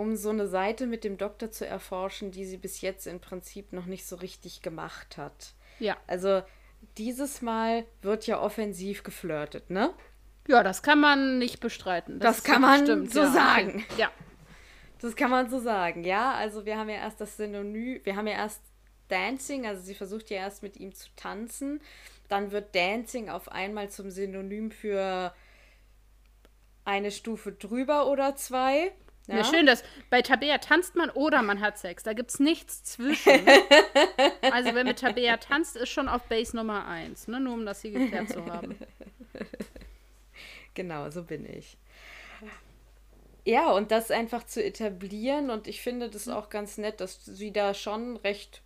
[0.00, 3.72] um so eine Seite mit dem Doktor zu erforschen, die sie bis jetzt im Prinzip
[3.72, 5.54] noch nicht so richtig gemacht hat.
[5.78, 5.96] Ja.
[6.06, 6.42] Also
[6.96, 9.92] dieses Mal wird ja offensiv geflirtet, ne?
[10.48, 12.18] Ja, das kann man nicht bestreiten.
[12.18, 13.30] Das, das kann man stimmt, so ja.
[13.30, 13.84] sagen.
[13.96, 14.10] Ja.
[15.00, 16.32] Das kann man so sagen, ja.
[16.34, 18.60] Also wir haben ja erst das Synonym, wir haben ja erst
[19.08, 21.80] Dancing, also sie versucht ja erst mit ihm zu tanzen.
[22.28, 25.34] Dann wird Dancing auf einmal zum Synonym für
[26.84, 28.92] eine Stufe drüber oder zwei.
[29.30, 29.38] Ja.
[29.38, 32.02] ja, schön, dass bei Tabea tanzt man oder man hat Sex.
[32.02, 33.32] Da gibt es nichts zwischen.
[34.52, 37.40] also, wenn mit Tabea tanzt, ist schon auf Base Nummer 1, ne?
[37.40, 38.76] nur um das hier geklärt zu haben.
[40.74, 41.76] Genau, so bin ich.
[43.44, 47.52] Ja, und das einfach zu etablieren und ich finde das auch ganz nett, dass sie
[47.52, 48.62] da schon recht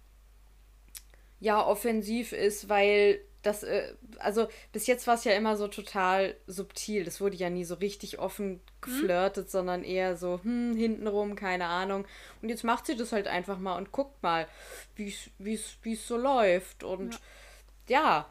[1.41, 6.35] ja offensiv ist, weil das, äh, also bis jetzt war es ja immer so total
[6.47, 7.05] subtil.
[7.05, 8.61] Das wurde ja nie so richtig offen mhm.
[8.81, 9.51] geflirtet, hm.
[9.51, 12.07] sondern eher so, hm, hintenrum, keine Ahnung.
[12.43, 14.49] Und jetzt macht sie das halt einfach mal und guckt mal,
[14.97, 15.15] wie
[15.55, 16.85] es so läuft.
[16.85, 17.21] Und
[17.89, 18.01] ja.
[18.01, 18.27] ja.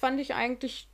[0.00, 0.88] fand ich eigentlich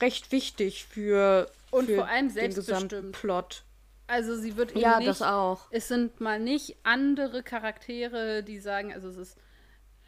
[0.00, 3.12] recht wichtig für, und für vor allem selbstbestimmt.
[3.12, 3.64] Plot.
[4.06, 5.68] Also sie wird eben ja, nicht, das auch.
[5.70, 9.36] Es sind mal nicht andere Charaktere, die sagen, also es ist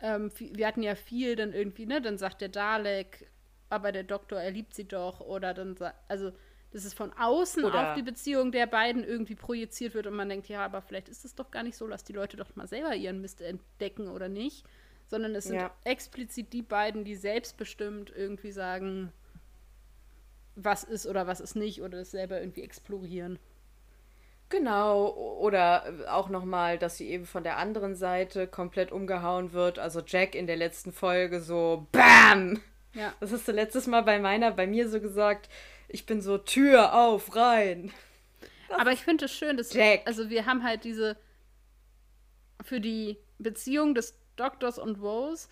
[0.05, 3.31] ähm, wir hatten ja viel dann irgendwie, ne, dann sagt der Dalek,
[3.71, 5.75] aber der Doktor, er liebt sie doch, oder dann,
[6.09, 6.31] also,
[6.73, 10.29] dass es von außen oder auf die Beziehung der beiden irgendwie projiziert wird und man
[10.29, 12.67] denkt, ja, aber vielleicht ist es doch gar nicht so, lass die Leute doch mal
[12.67, 14.67] selber ihren Mist entdecken oder nicht,
[15.07, 15.75] sondern es sind ja.
[15.85, 19.11] explizit die beiden, die selbstbestimmt irgendwie sagen,
[20.55, 23.39] was ist oder was ist nicht oder das selber irgendwie explorieren.
[24.55, 25.09] Genau,
[25.41, 29.81] oder auch nochmal, dass sie eben von der anderen Seite komplett umgehauen wird.
[29.81, 32.61] Also Jack in der letzten Folge so BAM!
[32.93, 33.13] Ja.
[33.19, 35.49] Das hast du letztes Mal bei meiner, bei mir so gesagt,
[35.89, 37.91] ich bin so Tür auf, rein.
[38.69, 40.03] Das Aber ich finde es schön, dass Jack.
[40.05, 41.17] also wir haben halt diese
[42.63, 45.49] für die Beziehung des Doktors und Rose,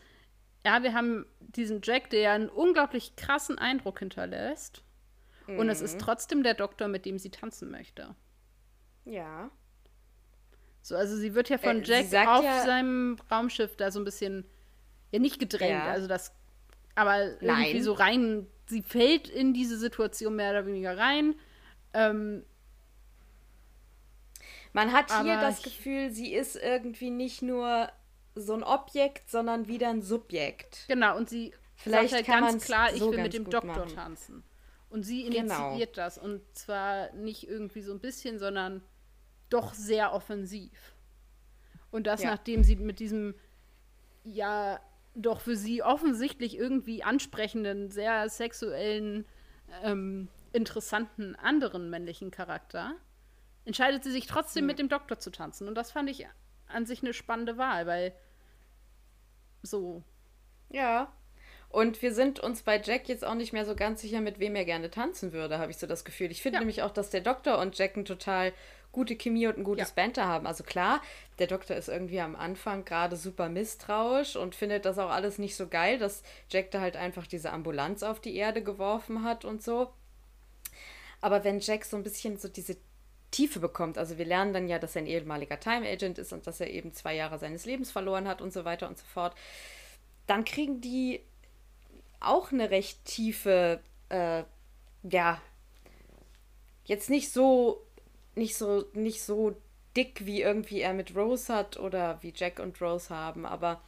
[0.65, 4.85] ja, wir haben diesen Jack, der einen unglaublich krassen Eindruck hinterlässt.
[5.49, 5.59] Mhm.
[5.59, 5.99] Und es ist mhm.
[5.99, 8.15] trotzdem der Doktor, mit dem sie tanzen möchte.
[9.05, 9.51] Ja.
[10.83, 14.05] So, also sie wird ja von äh, Jack auf ja, seinem Raumschiff da so ein
[14.05, 14.45] bisschen,
[15.13, 15.93] ja nicht gedrängt, ja.
[15.93, 16.33] also das,
[16.95, 17.83] aber irgendwie Nein.
[17.83, 21.35] so rein, sie fällt in diese Situation mehr oder weniger rein.
[21.95, 22.45] Ähm,
[24.73, 27.91] Man hat hier das Gefühl, sie ist irgendwie nicht nur
[28.35, 30.87] so ein Objekt, sondern wieder ein Subjekt.
[30.89, 33.95] Genau, und sie Vielleicht sagt halt ganz klar, ich so will mit dem Doktor machen.
[33.95, 34.45] tanzen.
[34.89, 36.05] Und sie initiiert genau.
[36.05, 36.19] das.
[36.19, 38.83] Und zwar nicht irgendwie so ein bisschen, sondern
[39.53, 40.95] doch sehr offensiv.
[41.91, 42.31] Und das, ja.
[42.31, 43.35] nachdem sie mit diesem,
[44.25, 44.81] ja,
[45.15, 49.27] doch für sie offensichtlich irgendwie ansprechenden, sehr sexuellen,
[49.83, 52.95] ähm, interessanten anderen männlichen Charakter,
[53.65, 54.69] entscheidet sie sich trotzdem ja.
[54.69, 55.69] mit dem Doktor zu tanzen.
[55.69, 56.27] Und das fand ich
[56.67, 58.15] an sich eine spannende Wahl, weil
[59.63, 60.03] so.
[60.71, 61.13] Ja.
[61.69, 64.55] Und wir sind uns bei Jack jetzt auch nicht mehr so ganz sicher, mit wem
[64.57, 66.31] er gerne tanzen würde, habe ich so das Gefühl.
[66.31, 66.61] Ich finde ja.
[66.61, 68.53] nämlich auch, dass der Doktor und Jack ein total
[68.93, 69.95] gute Chemie und ein gutes ja.
[70.03, 70.47] Banter haben.
[70.47, 71.01] Also klar,
[71.39, 75.57] der Doktor ist irgendwie am Anfang gerade super misstrauisch und findet das auch alles nicht
[75.57, 79.63] so geil, dass Jack da halt einfach diese Ambulanz auf die Erde geworfen hat und
[79.63, 79.91] so.
[81.21, 82.77] Aber wenn Jack so ein bisschen so diese
[83.31, 86.47] Tiefe bekommt, also wir lernen dann ja, dass er ein ehemaliger Time Agent ist und
[86.47, 89.35] dass er eben zwei Jahre seines Lebens verloren hat und so weiter und so fort,
[90.27, 91.21] dann kriegen die
[92.21, 94.45] auch eine recht tiefe, äh,
[95.03, 95.41] ja,
[96.85, 97.83] jetzt nicht so,
[98.35, 99.57] nicht so, nicht so
[99.97, 103.83] dick, wie irgendwie er mit Rose hat oder wie Jack und Rose haben, aber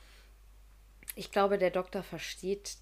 [1.14, 2.76] ich glaube, der Doktor versteht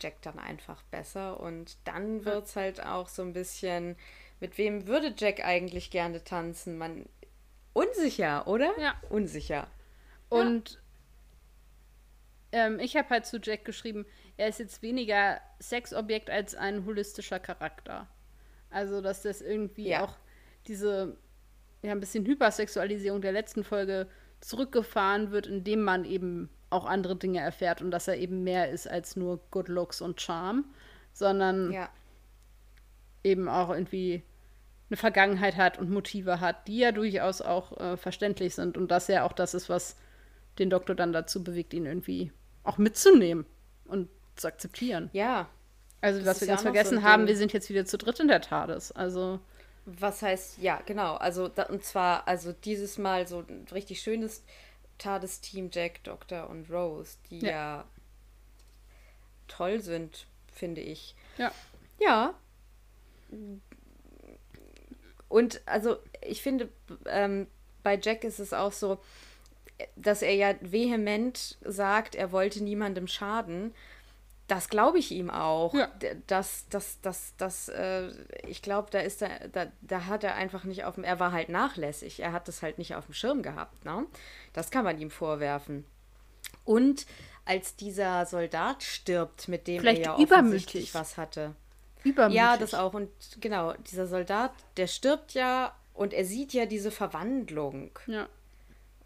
[0.00, 3.96] Jack dann einfach besser und dann wird es halt auch so ein bisschen,
[4.40, 6.76] mit wem würde Jack eigentlich gerne tanzen?
[6.76, 7.08] Man
[7.72, 8.72] unsicher, oder?
[8.80, 9.00] Ja.
[9.08, 9.68] Unsicher.
[10.28, 10.80] Und
[12.52, 12.66] ja.
[12.66, 14.04] ähm, ich habe halt zu Jack geschrieben,
[14.36, 18.08] er ist jetzt weniger Sexobjekt als ein holistischer Charakter.
[18.70, 20.04] Also, dass das irgendwie ja.
[20.04, 20.16] auch
[20.66, 21.16] diese
[21.82, 24.06] ja, ein bisschen Hypersexualisierung der letzten Folge
[24.40, 28.88] zurückgefahren wird, indem man eben auch andere Dinge erfährt und dass er eben mehr ist
[28.88, 30.64] als nur Good Looks und Charme,
[31.12, 31.88] sondern ja.
[33.22, 34.22] eben auch irgendwie
[34.88, 39.08] eine Vergangenheit hat und Motive hat, die ja durchaus auch äh, verständlich sind und dass
[39.08, 39.96] er auch das ist, was
[40.58, 42.32] den Doktor dann dazu bewegt, ihn irgendwie
[42.62, 43.46] auch mitzunehmen
[43.84, 45.10] und zu akzeptieren.
[45.12, 45.48] Ja.
[46.00, 48.40] Also, was wir ganz vergessen so haben, wir sind jetzt wieder zu dritt in der
[48.40, 48.92] TARDIS.
[48.92, 49.40] Also.
[49.84, 51.16] Was heißt, ja, genau.
[51.16, 54.44] Also, da, und zwar, also dieses Mal so ein richtig schönes
[54.98, 57.50] TARDIS-Team, Jack, Doctor und Rose, die ja.
[57.50, 57.84] ja
[59.48, 61.14] toll sind, finde ich.
[61.36, 61.50] Ja.
[61.98, 62.34] Ja.
[65.28, 66.68] Und also, ich finde,
[67.06, 67.48] ähm,
[67.82, 69.00] bei Jack ist es auch so,
[69.96, 73.74] dass er ja vehement sagt, er wollte niemandem schaden
[74.54, 75.72] das glaube ich ihm auch.
[75.72, 75.88] Ja.
[76.26, 78.10] Das, das, das, das, äh,
[78.46, 81.32] ich glaube, da ist er, da, da hat er einfach nicht auf dem, er war
[81.32, 82.20] halt nachlässig.
[82.20, 84.04] Er hat das halt nicht auf dem Schirm gehabt, ne?
[84.52, 85.86] Das kann man ihm vorwerfen.
[86.64, 87.06] Und
[87.46, 91.54] als dieser Soldat stirbt, mit dem Vielleicht er ja offensichtlich was hatte.
[92.04, 92.36] Übermütig.
[92.36, 92.92] Ja, das auch.
[92.92, 97.98] Und genau, dieser Soldat, der stirbt ja und er sieht ja diese Verwandlung.
[98.06, 98.28] Ja.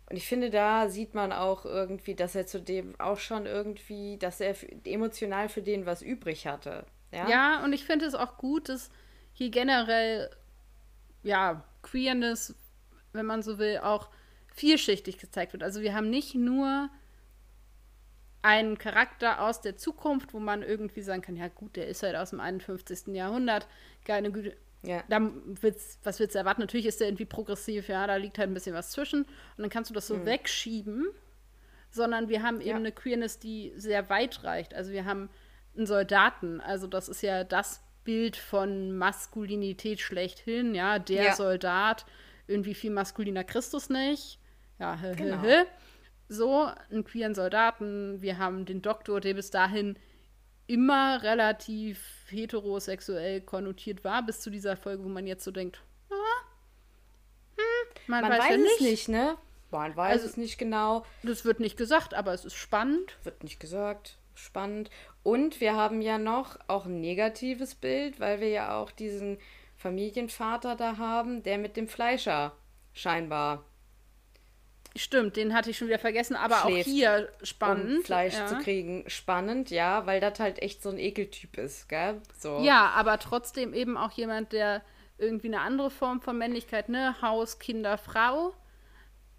[0.09, 4.41] Und ich finde, da sieht man auch irgendwie, dass er zudem auch schon irgendwie, dass
[4.41, 4.55] er
[4.85, 6.87] emotional für den was übrig hatte.
[7.13, 8.91] Ja, ja und ich finde es auch gut, dass
[9.33, 10.31] hier generell,
[11.23, 12.55] ja, Queerness,
[13.13, 14.09] wenn man so will, auch
[14.55, 15.63] vielschichtig gezeigt wird.
[15.63, 16.89] Also wir haben nicht nur
[18.43, 22.15] einen Charakter aus der Zukunft, wo man irgendwie sagen kann, ja gut, der ist halt
[22.15, 23.09] aus dem 51.
[23.09, 23.67] Jahrhundert,
[24.05, 25.03] keine Güte, ja.
[25.09, 26.61] Da wird's, was willst du erwarten?
[26.61, 29.23] Natürlich ist der irgendwie progressiv, ja, da liegt halt ein bisschen was zwischen.
[29.23, 30.27] Und dann kannst du das so mhm.
[30.27, 31.07] wegschieben,
[31.91, 32.77] sondern wir haben eben ja.
[32.77, 34.75] eine Queerness, die sehr weit reicht.
[34.75, 35.29] Also wir haben
[35.77, 41.35] einen Soldaten, also das ist ja das Bild von Maskulinität schlechthin, ja, der ja.
[41.35, 42.07] Soldat,
[42.47, 44.39] irgendwie viel maskuliner Christus nicht.
[44.79, 45.43] Ja, genau.
[46.29, 49.99] so, einen queeren Soldaten, wir haben den Doktor, der bis dahin
[50.67, 56.15] immer relativ heterosexuell konnotiert war, bis zu dieser Folge, wo man jetzt so denkt, ah,
[57.57, 58.75] hm, man, man, weiß, weiß ja nicht.
[58.75, 59.37] es nicht, ne?
[59.71, 61.05] Man weiß also, es nicht genau.
[61.23, 63.17] Das wird nicht gesagt, aber es ist spannend.
[63.25, 64.19] Wird nicht gesagt.
[64.35, 64.91] Spannend.
[65.23, 69.39] Und wir haben ja noch auch ein negatives Bild, weil wir ja auch diesen
[69.77, 72.57] Familienvater da haben, der mit dem Fleischer
[72.93, 73.65] scheinbar
[74.97, 77.99] Stimmt, den hatte ich schon wieder vergessen, aber Schläft, auch hier spannend.
[77.99, 78.47] Um Fleisch ja.
[78.47, 82.21] zu kriegen, spannend, ja, weil das halt echt so ein Ekeltyp ist, gell?
[82.39, 82.61] So.
[82.61, 84.83] Ja, aber trotzdem eben auch jemand, der
[85.19, 87.21] irgendwie eine andere Form von Männlichkeit, ne?
[87.23, 88.55] Haus, Kinder, Frau.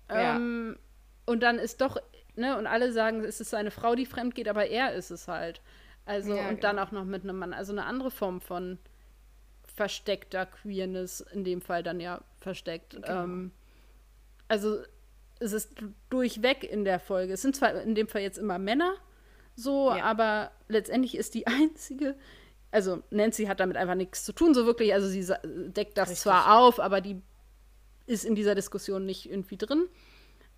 [0.10, 1.32] Ähm, ja.
[1.32, 1.98] Und dann ist doch,
[2.36, 5.28] ne, und alle sagen, es ist eine Frau, die fremd geht, aber er ist es
[5.28, 5.62] halt.
[6.06, 6.62] Also, ja, und genau.
[6.62, 7.54] dann auch noch mit einem Mann.
[7.54, 8.80] Also eine andere Form von
[9.76, 12.94] versteckter Queerness, in dem Fall dann ja versteckt.
[12.94, 13.24] Genau.
[13.24, 13.52] Ähm,
[14.48, 14.82] also
[15.40, 15.76] es ist
[16.10, 17.34] durchweg in der Folge.
[17.34, 18.96] Es sind zwar in dem Fall jetzt immer Männer,
[19.56, 20.04] so, ja.
[20.04, 22.16] aber letztendlich ist die einzige,
[22.72, 24.94] also Nancy hat damit einfach nichts zu tun, so wirklich.
[24.94, 25.26] Also sie
[25.72, 26.24] deckt das Richtig.
[26.24, 27.22] zwar auf, aber die
[28.06, 29.88] ist in dieser Diskussion nicht irgendwie drin.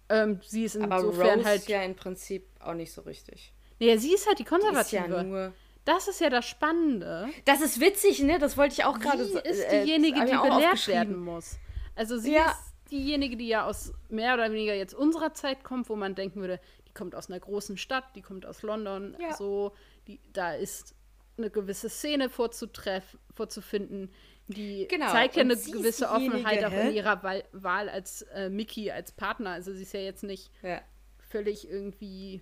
[0.09, 1.67] Ähm, sie ist insofern halt.
[1.67, 3.53] ja im Prinzip auch nicht so richtig.
[3.79, 5.03] Naja, sie ist halt die Konservative.
[5.03, 5.53] Die ist ja nur
[5.85, 7.29] das ist ja das Spannende.
[7.45, 8.37] Das ist witzig, ne?
[8.37, 9.41] Das wollte ich auch gerade sagen.
[9.43, 11.57] Sie ist äh, diejenige, die belehrt werden muss.
[11.95, 12.51] Also sie ja.
[12.51, 16.41] ist diejenige, die ja aus mehr oder weniger jetzt unserer Zeit kommt, wo man denken
[16.41, 19.35] würde, die kommt aus einer großen Stadt, die kommt aus London, ja.
[19.35, 19.73] so,
[20.07, 20.95] die, da ist
[21.37, 24.11] eine gewisse Szene vorzufinden,
[24.47, 25.11] die genau.
[25.11, 29.51] zeigt ja eine gewisse Offenheit auch in ihrer Wahl, Wahl als äh, Mickey als Partner.
[29.51, 30.81] Also sie ist ja jetzt nicht ja.
[31.29, 32.41] völlig irgendwie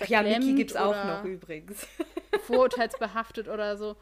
[0.00, 1.86] Ach ja, Mickey gibt es auch noch übrigens.
[2.46, 3.96] vorurteilsbehaftet oder so.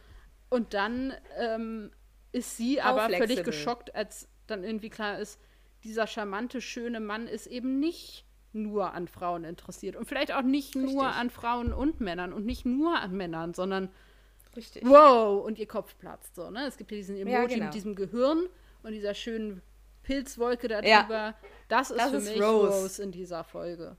[0.49, 1.90] Und dann ähm,
[2.32, 5.40] ist sie aber völlig geschockt, als dann irgendwie klar ist,
[5.84, 10.74] dieser charmante, schöne Mann ist eben nicht nur an Frauen interessiert und vielleicht auch nicht
[10.76, 10.93] Richtig.
[10.93, 13.88] nur an Frauen und Männern und nicht nur an Männern, sondern
[14.55, 14.84] richtig.
[14.84, 16.66] Wow, und ihr Kopf platzt so, ne?
[16.66, 17.64] Es gibt hier diesen Emoji Ja, genau.
[17.66, 18.47] mit diesem Gehirn
[18.82, 19.62] und dieser schönen
[20.03, 20.88] Pilzwolke darüber.
[20.88, 21.34] Ja.
[21.68, 22.82] Das ist Das für ist mich Rose.
[22.82, 23.03] Rose.
[23.03, 23.97] in dieser Folge.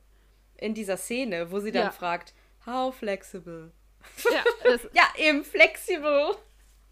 [0.58, 1.92] In dieser Szene, wo sie dann Ja.
[1.92, 2.34] fragt,
[2.66, 3.72] how flexible?
[4.32, 4.44] Ja,
[4.94, 6.36] Ja, eben flexible.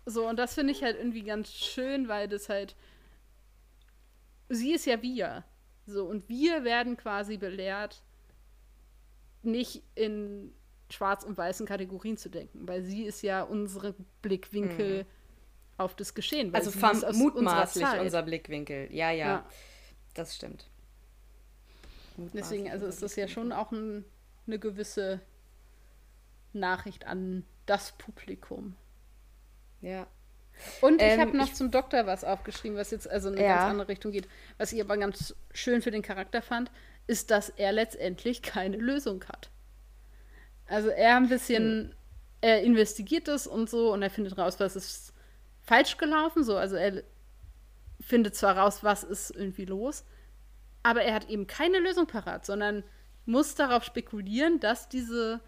[0.06, 2.76] so, und das finde ich halt irgendwie ganz schön, weil das halt.
[4.54, 5.44] Sie ist ja wir.
[5.86, 8.04] So, und wir werden quasi belehrt,
[9.44, 10.54] nicht in
[10.92, 15.06] schwarz- und weißen Kategorien zu denken, weil sie ist ja unsere Blickwinkel
[15.78, 16.54] auf das Geschehen.
[16.54, 16.84] Weil Mhm.
[16.84, 18.94] Also mutmaßlich unser Blickwinkel.
[18.94, 19.50] Ja, ja, Ja.
[20.14, 20.70] das stimmt.
[22.18, 24.06] Deswegen, also ist das ja schon auch ein,
[24.46, 25.22] eine gewisse
[26.54, 28.76] Nachricht an das Publikum.
[29.80, 30.08] Ja.
[30.82, 33.44] Und ich Ähm, habe noch ich- zum Doktor was aufgeschrieben, was jetzt also in eine
[33.46, 33.56] Ja.
[33.58, 34.28] ganz andere Richtung geht.
[34.58, 36.72] Was ich aber ganz schön für den Charakter fand,
[37.08, 39.50] ist, dass er letztendlich keine Lösung hat.
[40.68, 41.96] Also er ein bisschen, Hm.
[42.42, 45.14] er investigiert das und so und er findet raus, was ist
[45.62, 46.44] falsch gelaufen.
[46.44, 47.04] So, also er
[48.00, 50.04] findet zwar raus, was ist irgendwie los,
[50.84, 52.84] aber er hat eben keine Lösung parat, sondern
[53.26, 55.40] muss darauf spekulieren, dass diese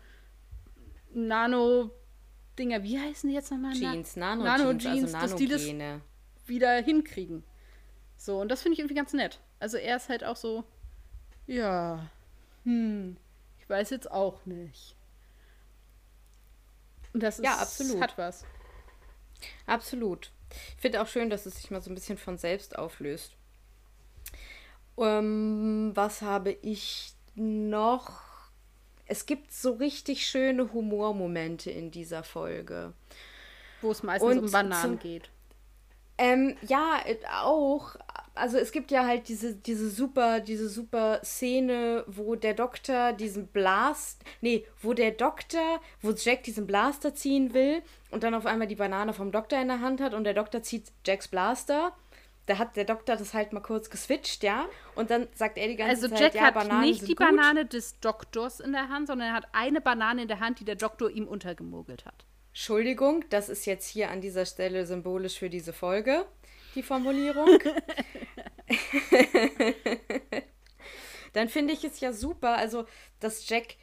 [2.58, 3.74] Nano-Dinger, wie heißen die jetzt nochmal?
[3.74, 6.02] Jeans, Nano-Jeans, Nano-Jeans, also dass die das Nanogene.
[6.46, 7.44] wieder hinkriegen.
[8.18, 9.40] So, und das finde ich irgendwie ganz nett.
[9.60, 10.64] Also er ist halt auch so,
[11.48, 12.10] ja,
[12.64, 13.18] hm,
[13.60, 14.96] ich weiß jetzt auch nicht.
[17.14, 18.02] Und das ist, Ja, absolut.
[18.02, 18.46] hat was.
[19.66, 20.32] Absolut.
[20.76, 23.36] Ich finde auch schön, dass es sich mal so ein bisschen von selbst auflöst.
[24.98, 28.22] Ähm, was habe ich noch?
[29.14, 32.94] Es gibt so richtig schöne Humormomente in dieser Folge.
[33.84, 35.30] Wo es meistens Und um Bananen zum- geht.
[36.18, 37.96] Ähm, ja, äh, auch.
[38.34, 43.46] Also es gibt ja halt diese, diese super, diese super Szene, wo der Doktor diesen
[43.46, 48.66] Blast, nee, wo der Doktor, wo Jack diesen Blaster ziehen will und dann auf einmal
[48.68, 51.94] die Banane vom Doktor in der Hand hat und der Doktor zieht Jacks Blaster.
[52.46, 54.66] Da hat der Doktor das halt mal kurz geswitcht, ja.
[54.96, 57.26] Und dann sagt er die ganze Also Zeit, Jack ja, hat Bananen nicht die gut.
[57.26, 60.66] Banane des Doktors in der Hand, sondern er hat eine Banane in der Hand, die
[60.66, 62.26] der Doktor ihm untergemogelt hat.
[62.50, 66.26] Entschuldigung, das ist jetzt hier an dieser Stelle symbolisch für diese Folge,
[66.76, 67.48] die Formulierung.
[71.34, 72.86] Dann finde ich es ja super, also
[73.20, 73.76] dass Jack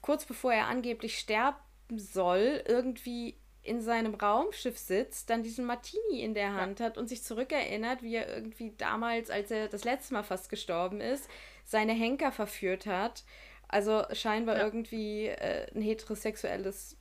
[0.00, 1.58] kurz bevor er angeblich sterben
[1.96, 7.22] soll, irgendwie in seinem Raumschiff sitzt, dann diesen Martini in der Hand hat und sich
[7.24, 11.28] zurückerinnert, wie er irgendwie damals, als er das letzte Mal fast gestorben ist,
[11.64, 13.24] seine Henker verführt hat.
[13.66, 14.64] Also scheinbar Ja.
[14.64, 16.98] irgendwie äh, ein heterosexuelles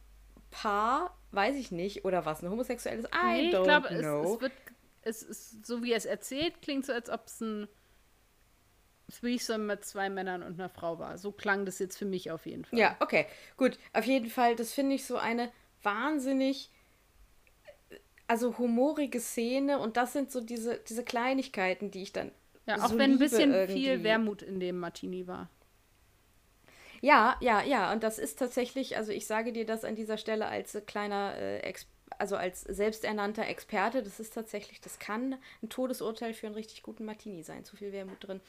[0.52, 4.54] Paar, weiß ich nicht, oder was, ein homosexuelles, I Nee, ich glaube, es, es wird,
[5.02, 7.68] es ist, so wie er es erzählt, klingt so, als ob es ein
[9.20, 11.18] Threesome mit zwei Männern und einer Frau war.
[11.18, 12.80] So klang das jetzt für mich auf jeden Fall.
[12.80, 13.26] Ja, okay,
[13.58, 13.78] gut.
[13.92, 15.52] Auf jeden Fall, das finde ich so eine
[15.84, 16.70] wahnsinnig,
[18.28, 22.32] also humorige Szene und das sind so diese, diese Kleinigkeiten, die ich dann
[22.66, 23.74] Ja, auch so wenn ein bisschen irgendwie.
[23.74, 25.50] viel Wermut in dem Martini war.
[27.02, 27.92] Ja, ja, ja.
[27.92, 31.36] Und das ist tatsächlich, also ich sage dir das an dieser Stelle als äh, kleiner,
[31.38, 31.74] äh,
[32.18, 37.06] also als selbsternannter Experte, das ist tatsächlich, das kann ein Todesurteil für einen richtig guten
[37.06, 37.66] Martini sein.
[37.66, 38.42] Zu viel Wermut drin.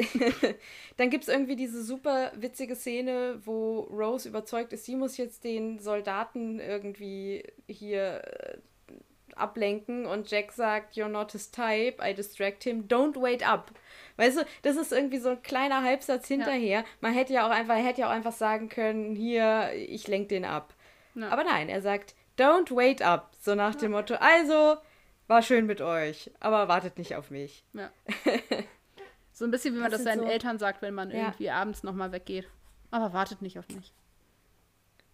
[0.96, 5.44] Dann gibt es irgendwie diese super witzige Szene, wo Rose überzeugt ist, sie muss jetzt
[5.44, 8.58] den Soldaten irgendwie hier äh,
[9.36, 13.72] ablenken und Jack sagt, you're not his type, I distract him, don't wait up.
[14.16, 16.84] Weißt du, das ist irgendwie so ein kleiner Halbsatz hinterher.
[17.00, 20.28] Man hätte ja auch einfach, er hätte ja auch einfach sagen können, hier, ich lenk
[20.28, 20.74] den ab.
[21.14, 21.28] Ja.
[21.30, 23.30] Aber nein, er sagt, don't wait up.
[23.40, 24.76] So nach dem Motto, also,
[25.26, 27.64] war schön mit euch, aber wartet nicht auf mich.
[27.72, 27.90] Ja.
[29.40, 31.16] so ein bisschen, wie man Das das, seinen so- Eltern sagt, wenn man Ja.
[31.16, 32.46] irgendwie abends nochmal weggeht.
[32.90, 33.92] Aber wartet nicht auf mich.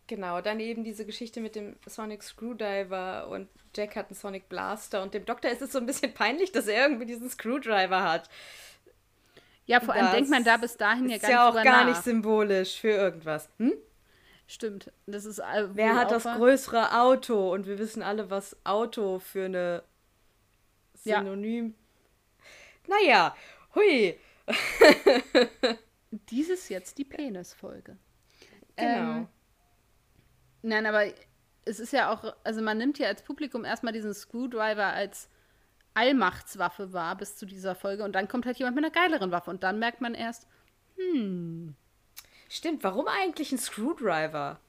[0.09, 5.03] Genau, dann eben diese Geschichte mit dem Sonic Screwdriver und Jack hat einen Sonic Blaster
[5.03, 8.29] und dem Doktor ist es so ein bisschen peinlich, dass er irgendwie diesen Screwdriver hat.
[9.67, 11.51] Ja, vor allem Das denkt man da bis dahin ja ist gar ja nicht auch
[11.53, 11.89] drüber gar nach.
[11.91, 13.49] nicht symbolisch für irgendwas.
[13.59, 13.75] Hm?
[14.49, 14.93] Stimmt.
[15.07, 17.53] Das ist äh, Wer hat auch das größere Auto?
[17.53, 19.83] Und wir wissen alle, was Auto für eine
[21.05, 21.19] Ja.
[21.19, 21.75] Synonym.
[22.89, 23.35] Naja,
[23.77, 24.19] hui.
[26.11, 27.97] Dies ist jetzt die Penisfolge.
[28.77, 29.19] Genau.
[29.19, 29.29] Ähm,
[30.63, 31.05] nein, aber
[31.65, 35.29] es ist ja auch, also man nimmt ja als Publikum erstmal diesen Screwdriver als
[35.95, 39.51] Allmachtswaffe wahr bis zu dieser Folge und dann kommt halt jemand mit einer geileren Waffe
[39.51, 40.47] und dann merkt man erst,
[42.49, 44.61] Stimmt, warum eigentlich ein Screwdriver?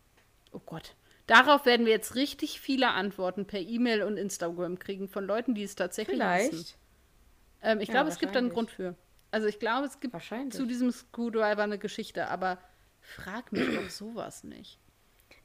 [0.52, 0.96] oh Gott,
[1.28, 5.64] darauf werden wir jetzt richtig viele Antworten per E-Mail und Instagram kriegen von Leuten, die
[5.64, 6.78] es tatsächlich wissen.
[7.62, 8.50] Ähm, ich Ja, glaube, es gibt da einen.
[8.50, 8.96] Grund für.
[9.32, 10.16] Also ich glaube, es gibt
[10.52, 12.58] zu diesem Screwdriver eine Geschichte, aber
[13.02, 14.80] frag mich doch sowas nicht.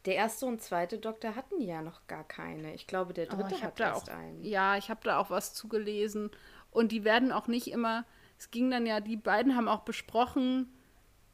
[0.04, 2.74] Der erste und zweite Doktor hatten ja noch gar keine.
[2.74, 4.42] Ich glaube, der dritte oh, hat da erst auch, einen.
[4.42, 6.30] Ja, ich habe da auch was zugelesen.
[6.70, 8.04] Und die werden auch nicht immer,
[8.38, 10.72] es ging dann ja, die beiden haben auch besprochen,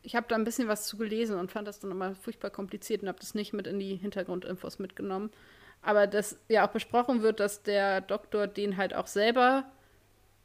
[0.03, 3.03] ich habe da ein bisschen was zu gelesen und fand das dann immer furchtbar kompliziert
[3.03, 5.31] und habe das nicht mit in die Hintergrundinfos mitgenommen.
[5.83, 9.71] Aber dass ja auch besprochen wird, dass der Doktor den halt auch selber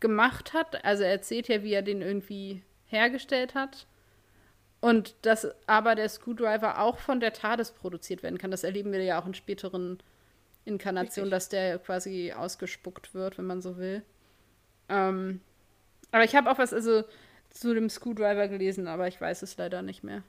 [0.03, 0.85] gemacht hat.
[0.85, 3.87] Also er erzählt ja, wie er den irgendwie hergestellt hat.
[4.81, 8.51] Und dass aber der Screwdriver auch von der TARDIS produziert werden kann.
[8.51, 9.97] Das erleben wir ja auch in späteren
[10.65, 14.03] Inkarnationen, dass der quasi ausgespuckt wird, wenn man so will.
[14.89, 15.39] Ähm,
[16.11, 17.05] aber ich habe auch was also
[17.49, 20.21] zu dem Screwdriver gelesen, aber ich weiß es leider nicht mehr.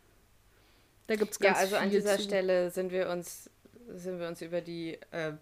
[1.09, 2.23] Da gibt es Ja, ganz also an dieser zu.
[2.23, 3.51] Stelle sind wir uns,
[3.89, 5.33] sind wir uns über die, äh,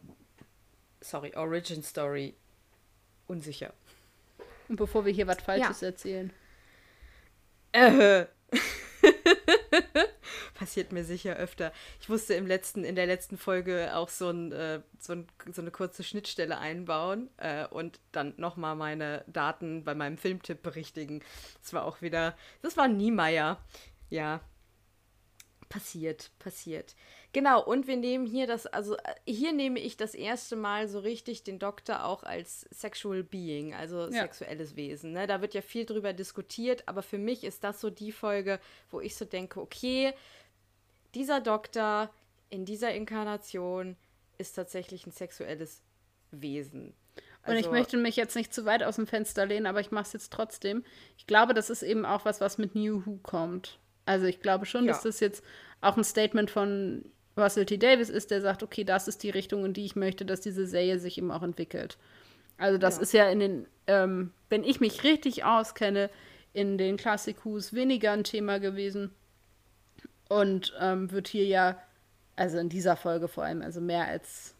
[1.02, 2.34] sorry, Origin Story
[3.26, 3.74] unsicher.
[4.72, 6.32] Und bevor wir hier was Falsches erzählen.
[7.72, 8.24] Äh.
[10.54, 11.74] Passiert mir sicher öfter.
[12.00, 15.60] Ich musste im letzten, in der letzten Folge auch so, ein, äh, so, ein, so
[15.60, 21.22] eine kurze Schnittstelle einbauen äh, und dann nochmal meine Daten bei meinem Filmtipp berichtigen.
[21.60, 23.62] Das war auch wieder, das war Niemeyer.
[24.08, 24.40] Ja.
[25.68, 26.96] Passiert, passiert.
[27.34, 30.98] Genau, und wir nehmen hier das, also äh, hier nehme ich das erste Mal so
[30.98, 34.22] richtig den Doktor auch als Sexual Being, also Ja.
[34.22, 35.12] sexuelles Wesen.
[35.12, 35.26] Ne?
[35.26, 38.60] Da wird ja viel drüber diskutiert, aber für mich ist das so die Folge,
[38.90, 40.12] wo ich so denke, okay,
[41.14, 42.10] dieser Doktor
[42.50, 43.96] in dieser Inkarnation
[44.36, 45.82] ist tatsächlich ein sexuelles
[46.32, 46.94] Wesen.
[47.46, 49.90] Und ich Also- möchte mich jetzt nicht zu weit aus dem Fenster lehnen, aber ich
[49.90, 50.84] mache es jetzt trotzdem.
[51.16, 53.78] Ich glaube, das ist eben auch was, was mit New Who kommt.
[54.04, 54.92] Also ich glaube schon, Ja.
[54.92, 55.42] dass das jetzt
[55.80, 57.04] auch ein Statement von
[57.36, 57.78] Russell T.
[57.78, 60.66] Davis ist, der sagt, okay, das ist die Richtung, in die ich möchte, dass diese
[60.66, 61.96] Serie sich eben auch entwickelt.
[62.58, 63.02] Also das Ja.
[63.02, 66.10] ist ja in den, ähm, wenn ich mich richtig auskenne,
[66.52, 69.14] in den Classic Who's weniger ein Thema gewesen.
[70.28, 71.82] Und ähm, wird hier ja,
[72.36, 74.54] also in dieser Folge vor allem, also mehr als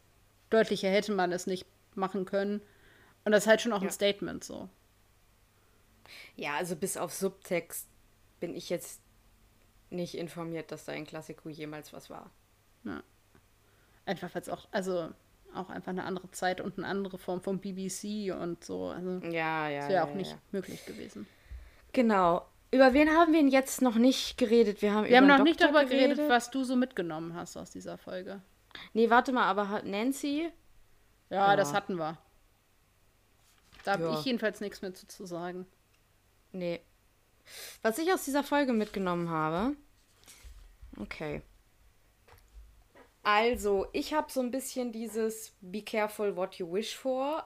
[0.51, 2.61] deutlicher hätte man es nicht machen können.
[3.25, 3.89] Und das ist halt schon auch Ja.
[3.89, 4.69] ein Statement so.
[6.37, 7.87] Ja, also bis auf Subtext
[8.41, 9.01] bin ich jetzt
[9.91, 12.31] nicht informiert, dass da in Klassiku jemals was war.
[14.05, 15.11] Einfach weil es auch, also
[15.55, 18.87] auch einfach eine andere Zeit und eine andere Form von BBC und so.
[18.89, 19.81] Also Ja, ja.
[19.81, 20.39] das wäre ja, auch nicht ja.
[20.51, 21.27] möglich gewesen.
[21.93, 22.47] Genau.
[22.71, 24.81] Über wen haben wir denn jetzt noch nicht geredet?
[24.81, 27.57] Wir haben Wir über haben noch nicht Doktor darüber geredet, was du so mitgenommen hast
[27.59, 28.41] aus dieser Folge.
[28.95, 30.51] Nee, warte mal, aber hat Nancy?
[31.29, 31.57] Ja, Ja.
[31.57, 32.17] das hatten wir.
[33.85, 34.19] Da habe Ja.
[34.19, 35.67] ich jedenfalls nichts mehr zu, zu sagen.
[36.53, 36.81] Nee.
[37.83, 39.77] Was ich aus dieser Folge mitgenommen habe.
[40.99, 41.43] Okay.
[43.23, 47.45] Also, ich habe so ein bisschen dieses Be careful what you wish for.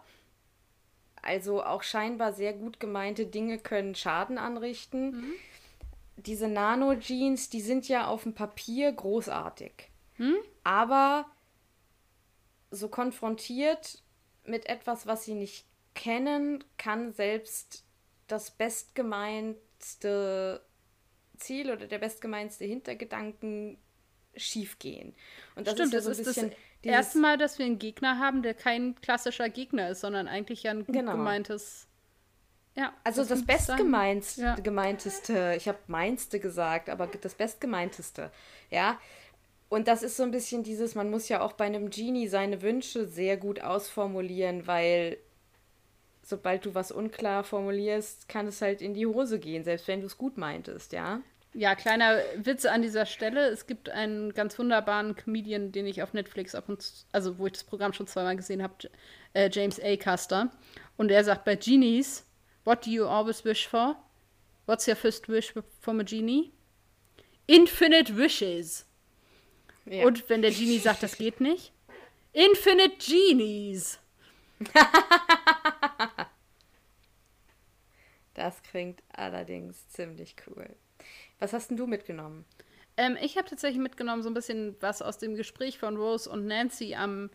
[1.23, 5.33] Also auch scheinbar sehr gut gemeinte Dinge können Schaden anrichten.
[6.17, 9.91] Diese Nano-Jeans, die sind ja auf dem Papier großartig.
[10.65, 11.27] Aber
[12.71, 14.03] so konfrontiert
[14.45, 17.85] mit etwas, was sie nicht kennen, kann selbst
[18.29, 20.65] das bestgemeinste
[21.37, 23.79] Ziel oder der bestgemeinste Hintergedanken
[24.37, 25.15] schiefgehen.
[25.55, 26.51] Und das Stimmt, ist ja das so ein ist bisschen
[26.83, 30.63] das erste Mal, dass wir einen Gegner haben, der kein klassischer Gegner ist, sondern eigentlich
[30.63, 31.13] ja ein gut Genau.
[31.13, 31.87] gemeintes.
[32.77, 33.47] Ja, Also das, sagen.
[33.47, 34.55] bestgemeinteste, Ja.
[34.57, 38.31] gemeinteste, ich habe meinste gesagt, aber das bestgemeinteste,
[38.71, 39.01] ja.
[39.69, 42.63] Und das ist so ein bisschen dieses, man muss ja auch bei einem Genie seine
[42.63, 45.17] Wünsche sehr gut ausformulieren, weil
[46.23, 50.07] sobald du was unklar formulierst, kann es halt in die Hose gehen, selbst wenn du
[50.07, 51.21] es gut meintest, ja.
[51.57, 53.49] Ja, kleiner Witz an dieser Stelle.
[53.49, 57.47] Es gibt einen ganz wunderbaren Comedian, den ich auf Netflix ab und zu, also wo
[57.47, 58.75] ich das Programm schon zweimal gesehen habe,
[59.33, 59.97] äh, James A.
[59.97, 60.51] Custer.
[60.99, 62.27] Und er sagt bei Genies,
[62.67, 63.97] what do you always wish for?
[64.67, 66.53] What's your first wish from a genie?
[67.47, 68.85] Infinite wishes.
[69.87, 70.05] ja.
[70.05, 71.73] Und wenn der Genie sagt, das geht nicht,
[72.35, 73.99] Infinite Genies.
[78.35, 80.77] das klingt allerdings ziemlich cool.
[81.39, 82.45] Was hast denn du mitgenommen?
[82.97, 86.47] Ähm, ich habe tatsächlich mitgenommen, so ein bisschen was aus dem Gespräch von Rose und
[86.47, 87.31] Nancy am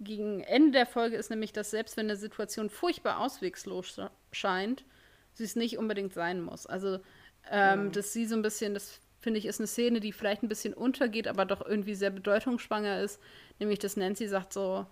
[0.00, 4.84] gegen Ende der Folge ist nämlich, dass selbst wenn eine Situation furchtbar auswegslos sch- scheint,
[5.32, 6.66] sie es nicht unbedingt sein muss.
[6.66, 6.98] Also,
[7.50, 10.48] ähm, dass sie so ein bisschen, das finde ich, ist eine Szene, die vielleicht ein
[10.48, 13.20] bisschen untergeht, aber doch irgendwie sehr bedeutungsschwanger ist.
[13.60, 14.86] Nämlich, dass Nancy sagt so,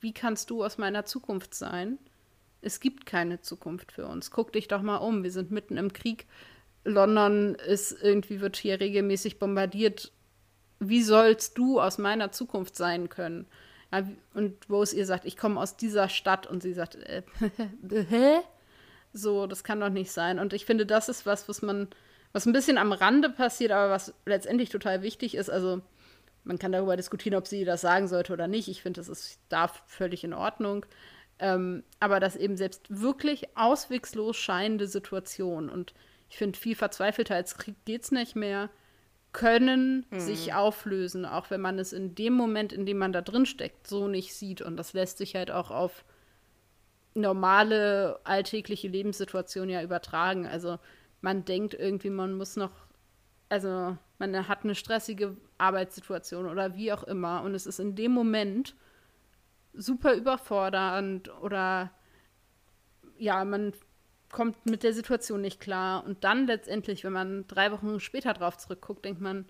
[0.00, 1.98] wie kannst du aus meiner Zukunft sein?
[2.60, 4.30] Es gibt keine Zukunft für uns.
[4.32, 5.22] Guck dich doch mal um.
[5.22, 6.26] Wir sind mitten im Krieg.
[6.84, 10.12] London ist irgendwie, wird hier regelmäßig bombardiert.
[10.80, 13.46] Wie sollst du aus meiner Zukunft sein können?
[13.92, 17.22] Ja, und Rose ihr sagt, ich komme aus dieser Stadt und sie sagt, äh?
[19.14, 20.38] So, das kann doch nicht sein.
[20.38, 21.88] Und ich finde, das ist was, was man,
[22.32, 25.50] was ein bisschen am Rande passiert, aber was letztendlich total wichtig ist.
[25.50, 25.82] Also,
[26.44, 28.68] man kann darüber diskutieren, ob sie das sagen sollte oder nicht.
[28.68, 30.86] Ich finde, das ist da völlig in Ordnung.
[31.38, 35.92] Ähm, aber dass eben selbst wirklich auswegslos scheinende Situationen und
[36.32, 38.70] ich finde, viel verzweifelter als Krieg geht es nicht mehr,
[39.32, 40.18] können hm.
[40.18, 43.86] sich auflösen, auch wenn man es in dem Moment, in dem man da drin steckt,
[43.86, 44.62] so nicht sieht.
[44.62, 46.06] Und das lässt sich halt auch auf
[47.12, 50.46] normale alltägliche Lebenssituationen ja übertragen.
[50.46, 50.78] Also
[51.20, 52.72] man denkt irgendwie, man muss noch,
[53.50, 58.12] also man hat eine stressige Arbeitssituation oder wie auch immer und es ist in dem
[58.12, 58.74] Moment
[59.74, 61.90] super überfordernd oder
[63.18, 63.74] ja, man
[64.32, 68.56] kommt mit der Situation nicht klar und dann letztendlich, wenn man drei Wochen später drauf
[68.56, 69.46] zurückguckt, denkt man,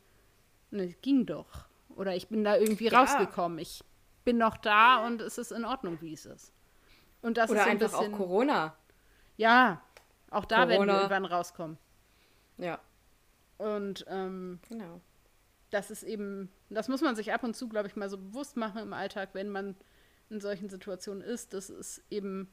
[0.71, 1.67] ne, ging doch.
[1.91, 2.99] Oder ich bin da irgendwie ja.
[3.01, 3.59] rausgekommen.
[3.59, 3.83] Ich
[4.25, 6.53] bin noch da und es ist in Ordnung, wie es ist.
[7.23, 8.77] Und das Oder ist so ein einfach bisschen, auch Corona.
[9.37, 9.83] Ja,
[10.31, 10.71] auch da Corona.
[10.71, 11.79] werden wir irgendwann rauskommen.
[12.59, 12.81] Ja.
[13.59, 15.01] Und ähm, genau.
[15.71, 18.57] das ist eben, das muss man sich ab und zu, glaube ich, mal so bewusst
[18.57, 19.77] machen im Alltag, wenn man
[20.29, 22.53] in solchen Situationen ist, dass es eben